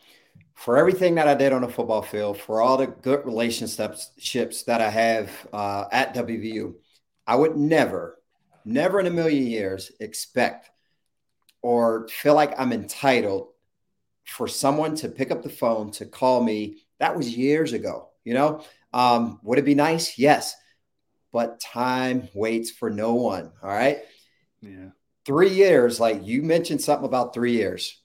For 0.56 0.78
everything 0.78 1.16
that 1.16 1.28
I 1.28 1.34
did 1.34 1.52
on 1.52 1.62
the 1.62 1.68
football 1.68 2.02
field, 2.02 2.40
for 2.40 2.62
all 2.62 2.78
the 2.78 2.88
good 2.88 3.26
relationships 3.26 4.64
that 4.64 4.82
I 4.82 4.90
have 4.90 5.32
uh, 5.52 5.86
at 5.92 6.14
WVU, 6.14 6.76
I 7.26 7.36
would 7.36 7.58
never, 7.58 8.20
never 8.64 9.00
in 9.00 9.08
a 9.08 9.12
million 9.12 9.48
years 9.48 9.92
expect 10.00 10.70
or 11.62 12.08
feel 12.10 12.36
like 12.36 12.54
I'm 12.60 12.72
entitled 12.72 13.48
for 14.26 14.48
someone 14.48 14.96
to 14.98 15.10
pick 15.10 15.32
up 15.32 15.42
the 15.42 15.50
phone 15.50 15.92
to 15.92 16.06
call 16.06 16.44
me. 16.44 16.78
That 17.00 17.18
was 17.18 17.36
years 17.36 17.74
ago. 17.74 18.10
You 18.24 18.36
know, 18.36 18.64
um, 18.94 19.40
would 19.44 19.60
it 19.60 19.66
be 19.66 19.76
nice? 19.76 20.18
Yes. 20.18 20.56
But 21.32 21.60
time 21.60 22.30
waits 22.34 22.70
for 22.72 22.90
no 22.90 23.16
one. 23.16 23.52
All 23.62 23.70
right. 23.70 24.00
Yeah. 24.62 24.90
Three 25.26 25.50
years, 25.50 26.00
like 26.00 26.26
you 26.26 26.44
mentioned 26.44 26.82
something 26.82 27.06
about 27.06 27.34
three 27.34 27.54
years. 27.54 28.02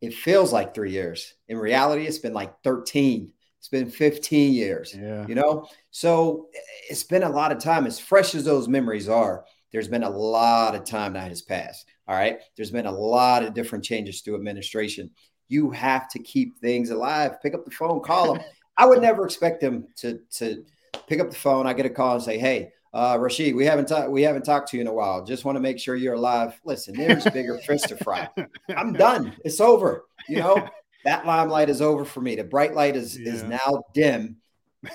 It 0.00 0.14
feels 0.14 0.52
like 0.52 0.74
three 0.74 0.92
years. 0.92 1.34
In 1.48 1.58
reality, 1.58 2.06
it's 2.06 2.18
been 2.18 2.32
like 2.32 2.54
13. 2.64 3.32
It's 3.58 3.68
been 3.68 3.90
15 3.90 4.54
years. 4.54 4.96
Yeah. 4.98 5.26
You 5.26 5.34
know? 5.34 5.66
So 5.90 6.48
it's 6.88 7.02
been 7.02 7.24
a 7.24 7.28
lot 7.28 7.52
of 7.52 7.58
time. 7.58 7.86
As 7.86 8.00
fresh 8.00 8.34
as 8.34 8.44
those 8.44 8.66
memories 8.66 9.08
are, 9.08 9.44
there's 9.72 9.88
been 9.88 10.02
a 10.02 10.10
lot 10.10 10.74
of 10.74 10.84
time 10.84 11.12
that 11.12 11.28
has 11.28 11.42
passed. 11.42 11.86
All 12.08 12.16
right. 12.16 12.38
There's 12.56 12.70
been 12.70 12.86
a 12.86 12.92
lot 12.92 13.42
of 13.42 13.52
different 13.52 13.84
changes 13.84 14.22
to 14.22 14.34
administration. 14.34 15.10
You 15.48 15.70
have 15.72 16.08
to 16.10 16.18
keep 16.18 16.58
things 16.58 16.90
alive. 16.90 17.42
Pick 17.42 17.54
up 17.54 17.66
the 17.66 17.70
phone, 17.70 18.00
call 18.00 18.34
them. 18.34 18.42
I 18.76 18.86
would 18.86 19.00
never 19.00 19.24
expect 19.24 19.62
him 19.62 19.88
to 19.96 20.20
to 20.32 20.64
pick 21.06 21.20
up 21.20 21.30
the 21.30 21.36
phone. 21.36 21.66
I 21.66 21.72
get 21.72 21.86
a 21.86 21.90
call 21.90 22.14
and 22.14 22.22
say, 22.22 22.38
"Hey, 22.38 22.72
uh, 22.92 23.16
Rasheed, 23.16 23.54
we 23.54 23.64
haven't 23.64 23.86
talked 23.86 24.10
we 24.10 24.22
haven't 24.22 24.42
talked 24.42 24.70
to 24.70 24.76
you 24.76 24.80
in 24.80 24.86
a 24.88 24.92
while. 24.92 25.24
Just 25.24 25.44
want 25.44 25.56
to 25.56 25.60
make 25.60 25.78
sure 25.78 25.94
you're 25.94 26.14
alive. 26.14 26.60
Listen, 26.64 26.96
there's 26.96 27.24
bigger 27.24 27.58
fish 27.58 27.82
to 27.82 27.96
fry. 27.96 28.28
I'm 28.76 28.92
done. 28.92 29.36
It's 29.44 29.60
over. 29.60 30.06
You 30.28 30.38
know 30.38 30.68
that 31.04 31.26
limelight 31.26 31.70
is 31.70 31.80
over 31.80 32.04
for 32.04 32.20
me. 32.20 32.34
The 32.34 32.44
bright 32.44 32.74
light 32.74 32.96
is 32.96 33.18
yeah. 33.18 33.32
is 33.32 33.42
now 33.44 33.84
dim. 33.94 34.36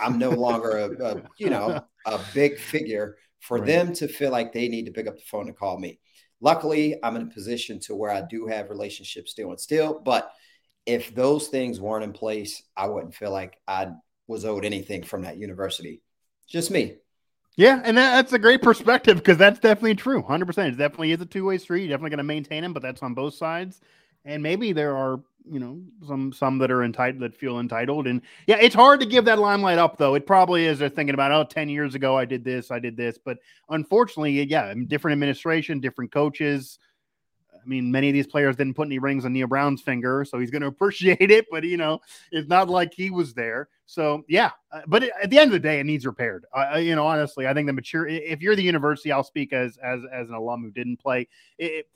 I'm 0.01 0.19
no 0.19 0.31
longer 0.31 0.77
a, 0.77 1.03
a 1.03 1.23
you 1.37 1.49
know 1.49 1.81
a 2.05 2.19
big 2.33 2.59
figure 2.59 3.15
for 3.39 3.57
right. 3.57 3.67
them 3.67 3.93
to 3.93 4.07
feel 4.07 4.31
like 4.31 4.51
they 4.51 4.67
need 4.67 4.85
to 4.85 4.91
pick 4.91 5.07
up 5.07 5.15
the 5.15 5.23
phone 5.25 5.47
and 5.47 5.57
call 5.57 5.79
me. 5.79 5.99
Luckily, 6.41 6.97
I'm 7.01 7.15
in 7.15 7.21
a 7.21 7.33
position 7.33 7.79
to 7.81 7.95
where 7.95 8.11
I 8.11 8.23
do 8.29 8.45
have 8.47 8.69
relationships 8.69 9.31
still 9.31 9.51
and 9.51 9.59
still, 9.59 10.01
but 10.03 10.31
if 10.85 11.13
those 11.15 11.47
things 11.47 11.79
weren't 11.79 12.03
in 12.03 12.13
place, 12.13 12.61
I 12.77 12.87
wouldn't 12.87 13.15
feel 13.15 13.31
like 13.31 13.57
I 13.67 13.89
was 14.27 14.45
owed 14.45 14.65
anything 14.65 15.03
from 15.03 15.23
that 15.23 15.37
university. 15.37 16.01
Just 16.47 16.71
me. 16.71 16.97
Yeah, 17.57 17.81
and 17.83 17.97
that, 17.97 18.15
that's 18.15 18.33
a 18.33 18.39
great 18.39 18.61
perspective 18.61 19.17
because 19.17 19.37
that's 19.37 19.59
definitely 19.59 19.95
true. 19.95 20.21
100%. 20.21 20.67
It 20.67 20.77
definitely 20.77 21.11
is 21.11 21.21
a 21.21 21.25
two 21.25 21.45
way 21.45 21.57
street. 21.57 21.81
You're 21.81 21.89
definitely 21.89 22.09
going 22.11 22.17
to 22.17 22.23
maintain 22.23 22.63
them, 22.63 22.73
but 22.73 22.81
that's 22.81 23.01
on 23.01 23.13
both 23.13 23.33
sides. 23.33 23.79
And 24.25 24.43
maybe 24.43 24.73
there 24.73 24.95
are, 24.95 25.21
you 25.49 25.59
know, 25.59 25.79
some 26.05 26.33
some 26.33 26.57
that 26.57 26.71
are 26.71 26.83
entitled 26.83 27.21
that 27.21 27.35
feel 27.35 27.59
entitled. 27.59 28.07
And 28.07 28.21
yeah, 28.47 28.57
it's 28.59 28.75
hard 28.75 28.99
to 28.99 29.05
give 29.05 29.25
that 29.25 29.39
limelight 29.39 29.77
up 29.77 29.97
though. 29.97 30.15
It 30.15 30.25
probably 30.25 30.65
is. 30.65 30.79
They're 30.79 30.89
thinking 30.89 31.13
about, 31.13 31.31
oh, 31.31 31.43
10 31.43 31.69
years 31.69 31.95
ago 31.95 32.17
I 32.17 32.25
did 32.25 32.43
this, 32.43 32.71
I 32.71 32.79
did 32.79 32.97
this. 32.97 33.17
But 33.23 33.37
unfortunately, 33.69 34.43
yeah, 34.43 34.73
different 34.87 35.13
administration, 35.13 35.79
different 35.79 36.11
coaches. 36.11 36.79
I 37.65 37.67
mean, 37.67 37.91
many 37.91 38.09
of 38.09 38.13
these 38.13 38.27
players 38.27 38.55
didn't 38.55 38.75
put 38.75 38.87
any 38.87 38.99
rings 38.99 39.25
on 39.25 39.33
Neal 39.33 39.47
Brown's 39.47 39.81
finger, 39.81 40.23
so 40.23 40.39
he's 40.39 40.51
going 40.51 40.61
to 40.61 40.67
appreciate 40.67 41.31
it. 41.31 41.45
But 41.49 41.63
you 41.63 41.77
know, 41.77 41.99
it's 42.31 42.47
not 42.47 42.69
like 42.69 42.93
he 42.93 43.09
was 43.09 43.33
there. 43.33 43.69
So 43.85 44.23
yeah, 44.27 44.51
uh, 44.71 44.81
but 44.87 45.03
at 45.03 45.29
the 45.29 45.39
end 45.39 45.49
of 45.49 45.53
the 45.53 45.59
day, 45.59 45.79
it 45.79 45.85
needs 45.85 46.05
repaired. 46.05 46.45
You 46.77 46.95
know, 46.95 47.05
honestly, 47.05 47.47
I 47.47 47.53
think 47.53 47.67
the 47.67 47.73
mature. 47.73 48.07
If 48.07 48.41
you're 48.41 48.55
the 48.55 48.63
university, 48.63 49.11
I'll 49.11 49.23
speak 49.23 49.53
as 49.53 49.77
as 49.77 50.01
as 50.11 50.29
an 50.29 50.35
alum 50.35 50.63
who 50.63 50.71
didn't 50.71 50.97
play. 50.97 51.27
It, 51.57 51.87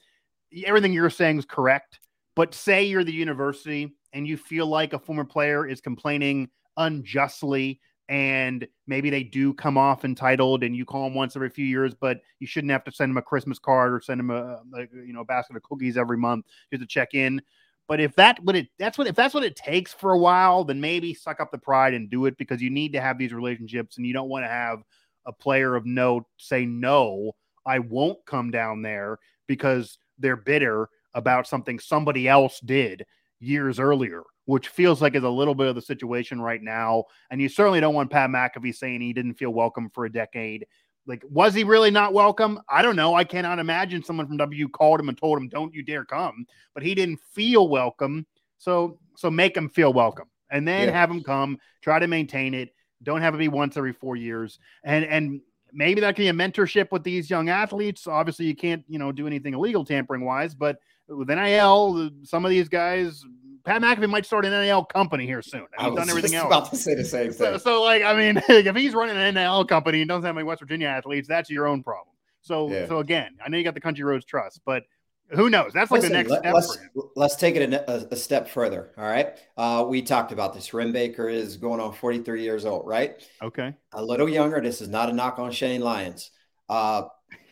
everything 0.66 0.94
you're 0.94 1.10
saying 1.10 1.40
is 1.40 1.46
correct. 1.46 2.00
But 2.36 2.54
say 2.54 2.84
you're 2.84 3.04
the 3.04 3.12
university 3.12 3.96
and 4.14 4.28
you 4.28 4.38
feel 4.38 4.66
like 4.66 4.94
a 4.94 5.00
former 5.00 5.26
player 5.26 5.68
is 5.68 5.82
complaining 5.82 6.50
unjustly 6.78 7.82
and 8.10 8.68
maybe 8.88 9.10
they 9.10 9.24
do 9.24 9.54
come 9.54 9.78
off 9.78 10.04
entitled 10.04 10.64
and 10.64 10.76
you 10.76 10.84
call 10.84 11.04
them 11.04 11.14
once 11.14 11.36
every 11.36 11.50
few 11.50 11.66
years 11.66 11.94
but 11.94 12.20
you 12.40 12.48
shouldn't 12.48 12.72
have 12.72 12.84
to 12.84 12.92
send 12.92 13.12
them 13.12 13.18
a 13.18 13.22
christmas 13.22 13.60
card 13.60 13.94
or 13.94 14.02
send 14.02 14.20
them 14.20 14.32
a, 14.32 14.62
a 14.76 14.88
you 15.06 15.14
know 15.14 15.22
a 15.22 15.26
basket 15.26 15.56
of 15.56 15.64
cookies 15.64 15.96
every 15.96 16.18
month 16.18 16.46
just 16.72 16.82
to 16.82 16.88
check 16.88 17.14
in. 17.14 17.42
But 17.88 18.00
if 18.00 18.16
that 18.16 18.42
what 18.44 18.56
it 18.56 18.68
that's 18.78 18.98
what 18.98 19.08
if 19.08 19.16
that's 19.16 19.34
what 19.34 19.44
it 19.44 19.56
takes 19.56 19.94
for 19.94 20.12
a 20.12 20.18
while, 20.18 20.64
then 20.64 20.80
maybe 20.80 21.14
suck 21.14 21.40
up 21.40 21.52
the 21.52 21.58
pride 21.58 21.94
and 21.94 22.10
do 22.10 22.26
it 22.26 22.38
because 22.38 22.62
you 22.62 22.70
need 22.70 22.94
to 22.94 23.02
have 23.02 23.18
these 23.18 23.34
relationships 23.34 23.98
and 23.98 24.06
you 24.06 24.14
don't 24.14 24.30
want 24.30 24.44
to 24.44 24.50
have 24.50 24.84
a 25.26 25.34
player 25.34 25.76
of 25.76 25.86
note 25.86 26.26
say 26.38 26.66
no, 26.66 27.32
I 27.66 27.80
won't 27.80 28.24
come 28.26 28.52
down 28.52 28.82
there 28.82 29.18
because 29.48 29.98
they're 30.20 30.36
bitter 30.36 30.90
about 31.16 31.48
something 31.48 31.80
somebody 31.80 32.28
else 32.28 32.60
did 32.60 33.06
years 33.40 33.80
earlier, 33.80 34.24
which 34.50 34.70
feels 34.70 35.00
like 35.00 35.14
is 35.14 35.24
a 35.24 35.30
little 35.30 35.54
bit 35.54 35.68
of 35.68 35.76
the 35.76 35.82
situation 35.82 36.42
right 36.42 36.64
now. 36.64 37.04
And 37.30 37.40
you 37.40 37.48
certainly 37.48 37.80
don't 37.80 37.94
want 37.94 38.10
Pat 38.10 38.32
McAfee 38.32 38.74
saying 38.74 39.00
he 39.00 39.14
didn't 39.14 39.36
feel 39.36 39.52
welcome 39.52 39.92
for 39.94 40.06
a 40.06 40.12
decade. 40.12 40.66
Like, 41.06 41.24
was 41.30 41.54
he 41.54 41.64
really 41.64 41.92
not 41.92 42.14
welcome? 42.14 42.60
I 42.68 42.82
don't 42.82 42.96
know. 42.96 43.14
I 43.14 43.26
cannot 43.26 43.60
imagine 43.60 44.04
someone 44.04 44.26
from 44.26 44.38
W 44.38 44.68
called 44.68 45.00
him 45.02 45.10
and 45.10 45.18
told 45.18 45.38
him, 45.38 45.50
"Don't 45.50 45.72
you 45.74 45.84
dare 45.84 46.04
come." 46.04 46.48
But 46.74 46.82
he 46.82 46.96
didn't 46.96 47.20
feel 47.32 47.68
welcome, 47.70 48.26
so 48.58 48.98
so 49.16 49.30
make 49.30 49.56
him 49.56 49.70
feel 49.70 49.94
welcome, 49.94 50.28
and 50.50 50.68
then 50.68 50.88
yeah. 50.88 50.96
have 50.96 51.12
him 51.12 51.24
come. 51.24 51.60
Try 51.82 52.00
to 52.00 52.08
maintain 52.08 52.56
it. 52.56 52.74
Don't 53.04 53.22
have 53.22 53.36
it 53.36 53.38
be 53.38 53.50
once 53.50 53.78
every 53.78 53.94
four 53.94 54.16
years, 54.16 54.58
and 54.84 55.06
and 55.06 55.42
maybe 55.72 56.02
that 56.02 56.16
can 56.16 56.24
be 56.24 56.30
a 56.30 56.34
mentorship 56.34 56.92
with 56.92 57.04
these 57.04 57.30
young 57.30 57.50
athletes. 57.50 58.08
Obviously, 58.08 58.48
you 58.48 58.56
can't 58.56 58.84
you 58.88 58.98
know 58.98 59.12
do 59.12 59.28
anything 59.28 59.54
illegal 59.54 59.86
tampering 59.86 60.26
wise, 60.26 60.56
but 60.56 60.80
with 61.08 61.30
NIL, 61.30 62.10
some 62.24 62.46
of 62.46 62.52
these 62.52 62.68
guys 62.68 63.24
Pat 63.64 63.82
McAfee 63.82 64.10
might 64.10 64.26
start 64.26 64.46
an 64.46 64.52
NIL 64.52 64.86
company 64.86 65.26
here 65.26 65.42
soon. 65.42 65.66
I 65.78 65.86
he's 65.86 65.96
done 65.96 66.10
everything 66.10 66.36
else. 66.36 66.48
About 66.48 66.70
to 66.72 66.76
say 66.76 66.96
the 66.96 67.06
same 67.06 67.32
thing. 67.32 67.54
So, 67.54 67.58
so, 67.58 67.82
like, 67.82 68.04
I 68.04 68.16
mean, 68.16 68.42
if 68.50 68.76
he's 68.76 68.94
running 68.94 69.18
an 69.18 69.34
NIL 69.34 69.66
company 69.66 70.02
and 70.02 70.10
doesn't 70.10 70.26
have 70.26 70.36
any 70.36 70.44
West 70.44 70.62
Virginia 70.62 70.88
athletes, 70.88 71.28
that's 71.28 71.50
your 71.50 71.68
own 71.68 71.84
problem. 71.84 72.16
So, 72.42 72.72
yeah. 72.72 72.88
so 72.88 73.00
again, 73.00 73.38
I 73.44 73.50
know 73.50 73.58
you 73.58 73.64
got 73.64 73.74
the 73.74 73.82
Country 73.82 74.04
Roads 74.04 74.26
Trust, 74.26 74.62
but 74.66 74.84
who 75.32 75.50
knows? 75.50 75.74
That's 75.74 75.92
like 75.92 76.02
Listen, 76.02 76.14
the 76.14 76.18
next 76.18 76.30
let, 76.32 76.40
step. 76.40 76.54
Let's, 76.54 76.78
let's 77.16 77.36
take 77.36 77.56
it 77.56 77.72
a, 77.72 78.08
a, 78.12 78.16
step 78.16 78.48
further. 78.48 78.92
All 78.98 79.06
right. 79.06 79.38
Uh, 79.58 79.86
we 79.88 80.02
talked 80.02 80.32
about 80.32 80.54
this. 80.54 80.74
Wren 80.74 80.92
Baker 80.92 81.30
is 81.30 81.58
going 81.58 81.80
on 81.80 81.94
43 81.94 82.42
years 82.42 82.66
old, 82.66 82.88
right? 82.88 83.24
Okay. 83.42 83.76
A 83.94 84.04
little 84.04 84.28
younger. 84.28 84.60
This 84.60 84.82
is 84.82 84.88
not 84.88 85.10
a 85.10 85.14
knock 85.14 85.38
on 85.38 85.52
Shane 85.52 85.82
Lyons. 85.82 86.32
Uh, 86.68 87.04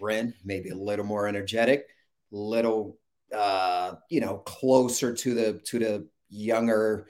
Wren, 0.01 0.33
maybe 0.43 0.69
a 0.69 0.75
little 0.75 1.05
more 1.05 1.27
energetic, 1.27 1.85
little 2.31 2.97
uh, 3.33 3.95
you 4.09 4.21
know, 4.21 4.37
closer 4.39 5.13
to 5.13 5.33
the 5.33 5.53
to 5.65 5.79
the 5.79 6.07
younger 6.29 7.07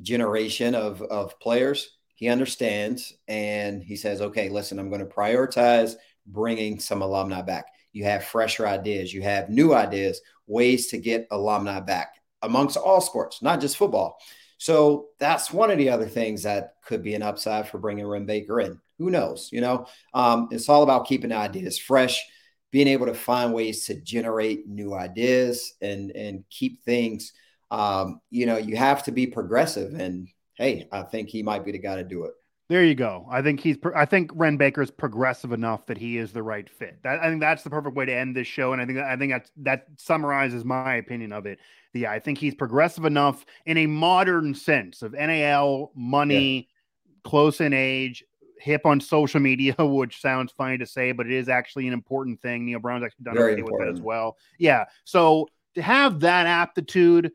generation 0.00 0.74
of 0.74 1.02
of 1.02 1.38
players. 1.40 1.96
He 2.14 2.28
understands 2.28 3.14
and 3.28 3.82
he 3.82 3.96
says, 3.96 4.20
"Okay, 4.20 4.48
listen, 4.48 4.78
I'm 4.78 4.88
going 4.88 5.06
to 5.06 5.14
prioritize 5.14 5.94
bringing 6.26 6.78
some 6.78 7.02
alumni 7.02 7.42
back. 7.42 7.66
You 7.92 8.04
have 8.04 8.24
fresher 8.24 8.66
ideas, 8.66 9.12
you 9.12 9.22
have 9.22 9.50
new 9.50 9.74
ideas, 9.74 10.20
ways 10.46 10.88
to 10.88 10.98
get 10.98 11.26
alumni 11.30 11.80
back 11.80 12.14
amongst 12.42 12.76
all 12.76 13.00
sports, 13.00 13.42
not 13.42 13.60
just 13.60 13.76
football." 13.76 14.18
So 14.58 15.08
that's 15.18 15.52
one 15.52 15.72
of 15.72 15.78
the 15.78 15.90
other 15.90 16.06
things 16.06 16.44
that 16.44 16.74
could 16.84 17.02
be 17.02 17.14
an 17.16 17.22
upside 17.22 17.68
for 17.68 17.78
bringing 17.78 18.06
Wren 18.06 18.26
Baker 18.26 18.60
in. 18.60 18.80
Who 18.98 19.10
knows? 19.10 19.48
You 19.50 19.60
know, 19.60 19.86
um, 20.14 20.48
it's 20.52 20.68
all 20.68 20.84
about 20.84 21.08
keeping 21.08 21.32
ideas 21.32 21.80
fresh 21.80 22.24
being 22.72 22.88
able 22.88 23.06
to 23.06 23.14
find 23.14 23.54
ways 23.54 23.86
to 23.86 23.94
generate 23.94 24.66
new 24.66 24.94
ideas 24.94 25.74
and 25.80 26.10
and 26.12 26.44
keep 26.50 26.82
things 26.82 27.32
um, 27.70 28.20
you 28.30 28.46
know 28.46 28.56
you 28.56 28.76
have 28.76 29.04
to 29.04 29.12
be 29.12 29.26
progressive 29.26 29.94
and 29.94 30.28
hey 30.54 30.88
i 30.90 31.02
think 31.02 31.28
he 31.28 31.42
might 31.42 31.64
be 31.64 31.72
the 31.72 31.78
guy 31.78 31.94
to 31.96 32.04
do 32.04 32.24
it 32.24 32.32
there 32.72 32.84
you 32.84 32.94
go. 32.94 33.26
I 33.30 33.42
think 33.42 33.60
he's. 33.60 33.76
I 33.94 34.06
think 34.06 34.30
Wren 34.34 34.56
Baker 34.56 34.80
is 34.80 34.90
progressive 34.90 35.52
enough 35.52 35.84
that 35.86 35.98
he 35.98 36.16
is 36.16 36.32
the 36.32 36.42
right 36.42 36.66
fit. 36.70 37.02
That, 37.02 37.20
I 37.20 37.28
think 37.28 37.42
that's 37.42 37.62
the 37.62 37.68
perfect 37.68 37.94
way 37.94 38.06
to 38.06 38.14
end 38.14 38.34
this 38.34 38.46
show, 38.46 38.72
and 38.72 38.80
I 38.80 38.86
think 38.86 38.98
I 38.98 39.14
think 39.14 39.32
that 39.32 39.50
that 39.58 39.86
summarizes 39.98 40.64
my 40.64 40.94
opinion 40.94 41.34
of 41.34 41.44
it. 41.44 41.58
Yeah, 41.92 42.10
I 42.10 42.18
think 42.18 42.38
he's 42.38 42.54
progressive 42.54 43.04
enough 43.04 43.44
in 43.66 43.76
a 43.76 43.86
modern 43.86 44.54
sense 44.54 45.02
of 45.02 45.12
NIL 45.12 45.92
money, 45.94 46.56
yeah. 46.56 47.28
close 47.28 47.60
in 47.60 47.74
age, 47.74 48.24
hip 48.62 48.86
on 48.86 49.00
social 49.00 49.40
media, 49.40 49.74
which 49.78 50.20
sounds 50.20 50.52
funny 50.52 50.78
to 50.78 50.86
say, 50.86 51.12
but 51.12 51.26
it 51.26 51.32
is 51.32 51.48
actually 51.48 51.86
an 51.86 51.92
important 51.92 52.40
thing. 52.40 52.64
Neal 52.64 52.78
Brown's 52.78 53.04
actually 53.04 53.24
done 53.24 53.34
Very 53.34 53.60
a 53.60 53.64
with 53.64 53.82
it 53.82 53.88
as 53.88 54.00
well. 54.00 54.36
Yeah. 54.58 54.84
So 55.04 55.48
to 55.74 55.82
have 55.82 56.20
that 56.20 56.46
aptitude 56.46 57.32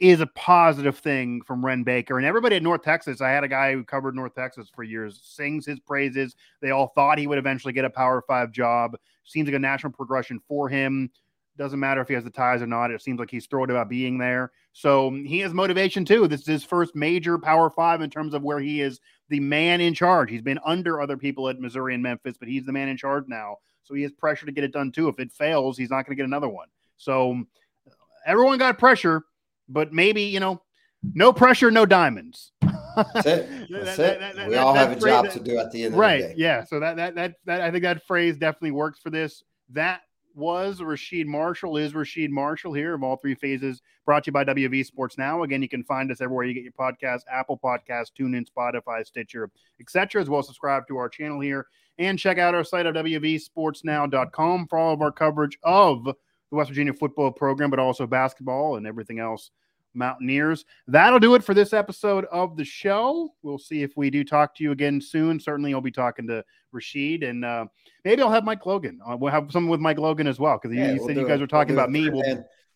is 0.00 0.20
a 0.20 0.26
positive 0.26 0.98
thing 0.98 1.40
from 1.42 1.64
Wren 1.64 1.84
Baker. 1.84 2.16
And 2.16 2.26
everybody 2.26 2.56
at 2.56 2.62
North 2.62 2.82
Texas, 2.82 3.20
I 3.20 3.30
had 3.30 3.44
a 3.44 3.48
guy 3.48 3.72
who 3.72 3.84
covered 3.84 4.16
North 4.16 4.34
Texas 4.34 4.68
for 4.74 4.82
years, 4.82 5.20
sings 5.22 5.66
his 5.66 5.78
praises. 5.80 6.34
They 6.60 6.70
all 6.70 6.88
thought 6.94 7.18
he 7.18 7.26
would 7.26 7.38
eventually 7.38 7.72
get 7.72 7.84
a 7.84 7.90
Power 7.90 8.22
Five 8.26 8.50
job. 8.50 8.96
Seems 9.24 9.46
like 9.46 9.54
a 9.54 9.60
national 9.60 9.92
progression 9.92 10.40
for 10.48 10.68
him. 10.68 11.10
Doesn't 11.56 11.78
matter 11.78 12.00
if 12.00 12.08
he 12.08 12.14
has 12.14 12.24
the 12.24 12.30
ties 12.30 12.62
or 12.62 12.66
not. 12.66 12.90
It 12.90 13.00
seems 13.00 13.20
like 13.20 13.30
he's 13.30 13.46
thrilled 13.46 13.70
about 13.70 13.88
being 13.88 14.18
there. 14.18 14.50
So 14.72 15.10
he 15.10 15.38
has 15.38 15.54
motivation 15.54 16.04
too. 16.04 16.26
This 16.26 16.40
is 16.40 16.46
his 16.46 16.64
first 16.64 16.96
major 16.96 17.38
Power 17.38 17.70
Five 17.70 18.02
in 18.02 18.10
terms 18.10 18.34
of 18.34 18.42
where 18.42 18.58
he 18.58 18.80
is 18.80 18.98
the 19.34 19.40
man 19.40 19.80
in 19.80 19.94
charge. 19.94 20.30
He's 20.30 20.42
been 20.42 20.60
under 20.64 21.00
other 21.00 21.16
people 21.16 21.48
at 21.48 21.58
Missouri 21.58 21.92
and 21.94 22.02
Memphis, 22.02 22.36
but 22.38 22.46
he's 22.46 22.64
the 22.64 22.72
man 22.72 22.88
in 22.88 22.96
charge 22.96 23.24
now. 23.26 23.56
So 23.82 23.92
he 23.92 24.02
has 24.02 24.12
pressure 24.12 24.46
to 24.46 24.52
get 24.52 24.62
it 24.62 24.72
done 24.72 24.92
too. 24.92 25.08
If 25.08 25.18
it 25.18 25.32
fails, 25.32 25.76
he's 25.76 25.90
not 25.90 26.06
going 26.06 26.12
to 26.12 26.14
get 26.14 26.24
another 26.24 26.48
one. 26.48 26.68
So 26.98 27.42
everyone 28.24 28.58
got 28.58 28.78
pressure, 28.78 29.24
but 29.68 29.92
maybe, 29.92 30.22
you 30.22 30.38
know, 30.38 30.62
no 31.02 31.32
pressure, 31.32 31.72
no 31.72 31.84
diamonds. 31.84 32.52
That's 32.62 33.26
it. 33.26 33.68
That's 33.70 33.96
that, 33.96 34.22
it. 34.22 34.36
That, 34.36 34.48
we 34.48 34.54
all 34.54 34.72
have 34.72 34.92
a 34.92 35.00
job 35.00 35.28
to 35.30 35.40
do 35.40 35.58
at 35.58 35.72
the 35.72 35.82
end 35.82 35.96
right, 35.96 36.22
the 36.22 36.28
day. 36.28 36.34
Yeah. 36.36 36.62
So 36.62 36.78
that, 36.78 36.94
that, 36.96 37.16
that, 37.16 37.34
that, 37.46 37.60
I 37.60 37.72
think 37.72 37.82
that 37.82 38.06
phrase 38.06 38.36
definitely 38.36 38.70
works 38.70 39.00
for 39.00 39.10
this. 39.10 39.42
That 39.70 40.02
was 40.34 40.80
Rasheed 40.80 41.26
Marshall, 41.26 41.76
is 41.76 41.92
Rasheed 41.92 42.30
Marshall 42.30 42.72
here 42.72 42.94
of 42.94 43.02
all 43.02 43.16
three 43.16 43.34
phases, 43.34 43.80
brought 44.04 44.24
to 44.24 44.28
you 44.28 44.32
by 44.32 44.44
WV 44.44 44.84
Sports 44.84 45.16
Now. 45.16 45.42
Again, 45.42 45.62
you 45.62 45.68
can 45.68 45.84
find 45.84 46.10
us 46.10 46.20
everywhere 46.20 46.44
you 46.44 46.54
get 46.54 46.64
your 46.64 46.72
podcast, 46.72 47.22
Apple 47.30 47.58
Podcast, 47.62 48.12
TuneIn, 48.18 48.46
Spotify, 48.48 49.06
Stitcher, 49.06 49.50
etc. 49.80 50.20
As 50.20 50.28
well 50.28 50.42
subscribe 50.42 50.86
to 50.88 50.96
our 50.96 51.08
channel 51.08 51.40
here 51.40 51.66
and 51.98 52.18
check 52.18 52.38
out 52.38 52.54
our 52.54 52.64
site 52.64 52.86
at 52.86 52.94
WVSportsNow.com 52.94 54.66
for 54.68 54.78
all 54.78 54.92
of 54.92 55.02
our 55.02 55.12
coverage 55.12 55.58
of 55.62 56.04
the 56.04 56.14
West 56.50 56.70
Virginia 56.70 56.92
football 56.92 57.30
program, 57.30 57.70
but 57.70 57.78
also 57.78 58.06
basketball 58.06 58.76
and 58.76 58.86
everything 58.86 59.18
else 59.18 59.50
Mountaineers. 59.94 60.64
That'll 60.86 61.18
do 61.18 61.34
it 61.34 61.44
for 61.44 61.54
this 61.54 61.72
episode 61.72 62.24
of 62.26 62.56
the 62.56 62.64
show. 62.64 63.32
We'll 63.42 63.58
see 63.58 63.82
if 63.82 63.96
we 63.96 64.10
do 64.10 64.24
talk 64.24 64.54
to 64.56 64.64
you 64.64 64.72
again 64.72 65.00
soon. 65.00 65.40
Certainly, 65.40 65.74
I'll 65.74 65.80
be 65.80 65.90
talking 65.90 66.26
to 66.28 66.44
Rasheed, 66.74 67.28
and 67.28 67.44
uh, 67.44 67.66
maybe 68.04 68.22
I'll 68.22 68.30
have 68.30 68.44
Mike 68.44 68.66
Logan. 68.66 69.00
Uh, 69.06 69.16
we'll 69.16 69.32
have 69.32 69.50
someone 69.50 69.70
with 69.70 69.80
Mike 69.80 69.98
Logan 69.98 70.26
as 70.26 70.38
well 70.38 70.58
because 70.60 70.76
yeah, 70.76 70.92
you 70.92 70.98
we'll 70.98 71.08
said 71.08 71.16
you 71.16 71.26
guys 71.26 71.40
were 71.40 71.46
talking 71.46 71.74
we'll 71.74 71.84
about 71.84 71.92
me. 71.92 72.08
We'll, 72.08 72.22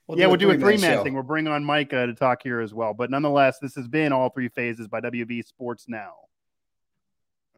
we'll, 0.06 0.18
yeah, 0.18 0.24
do 0.24 0.28
we'll 0.28 0.38
do 0.38 0.50
a 0.50 0.58
three 0.58 0.76
man 0.76 1.02
thing. 1.02 1.14
We'll 1.14 1.22
bring 1.22 1.46
on 1.48 1.64
Mike 1.64 1.92
uh, 1.92 2.06
to 2.06 2.14
talk 2.14 2.42
here 2.42 2.60
as 2.60 2.74
well. 2.74 2.94
But 2.94 3.10
nonetheless, 3.10 3.58
this 3.60 3.74
has 3.74 3.88
been 3.88 4.12
all 4.12 4.30
three 4.30 4.48
phases 4.48 4.88
by 4.88 5.00
WV 5.00 5.44
Sports 5.44 5.86
Now. 5.88 6.12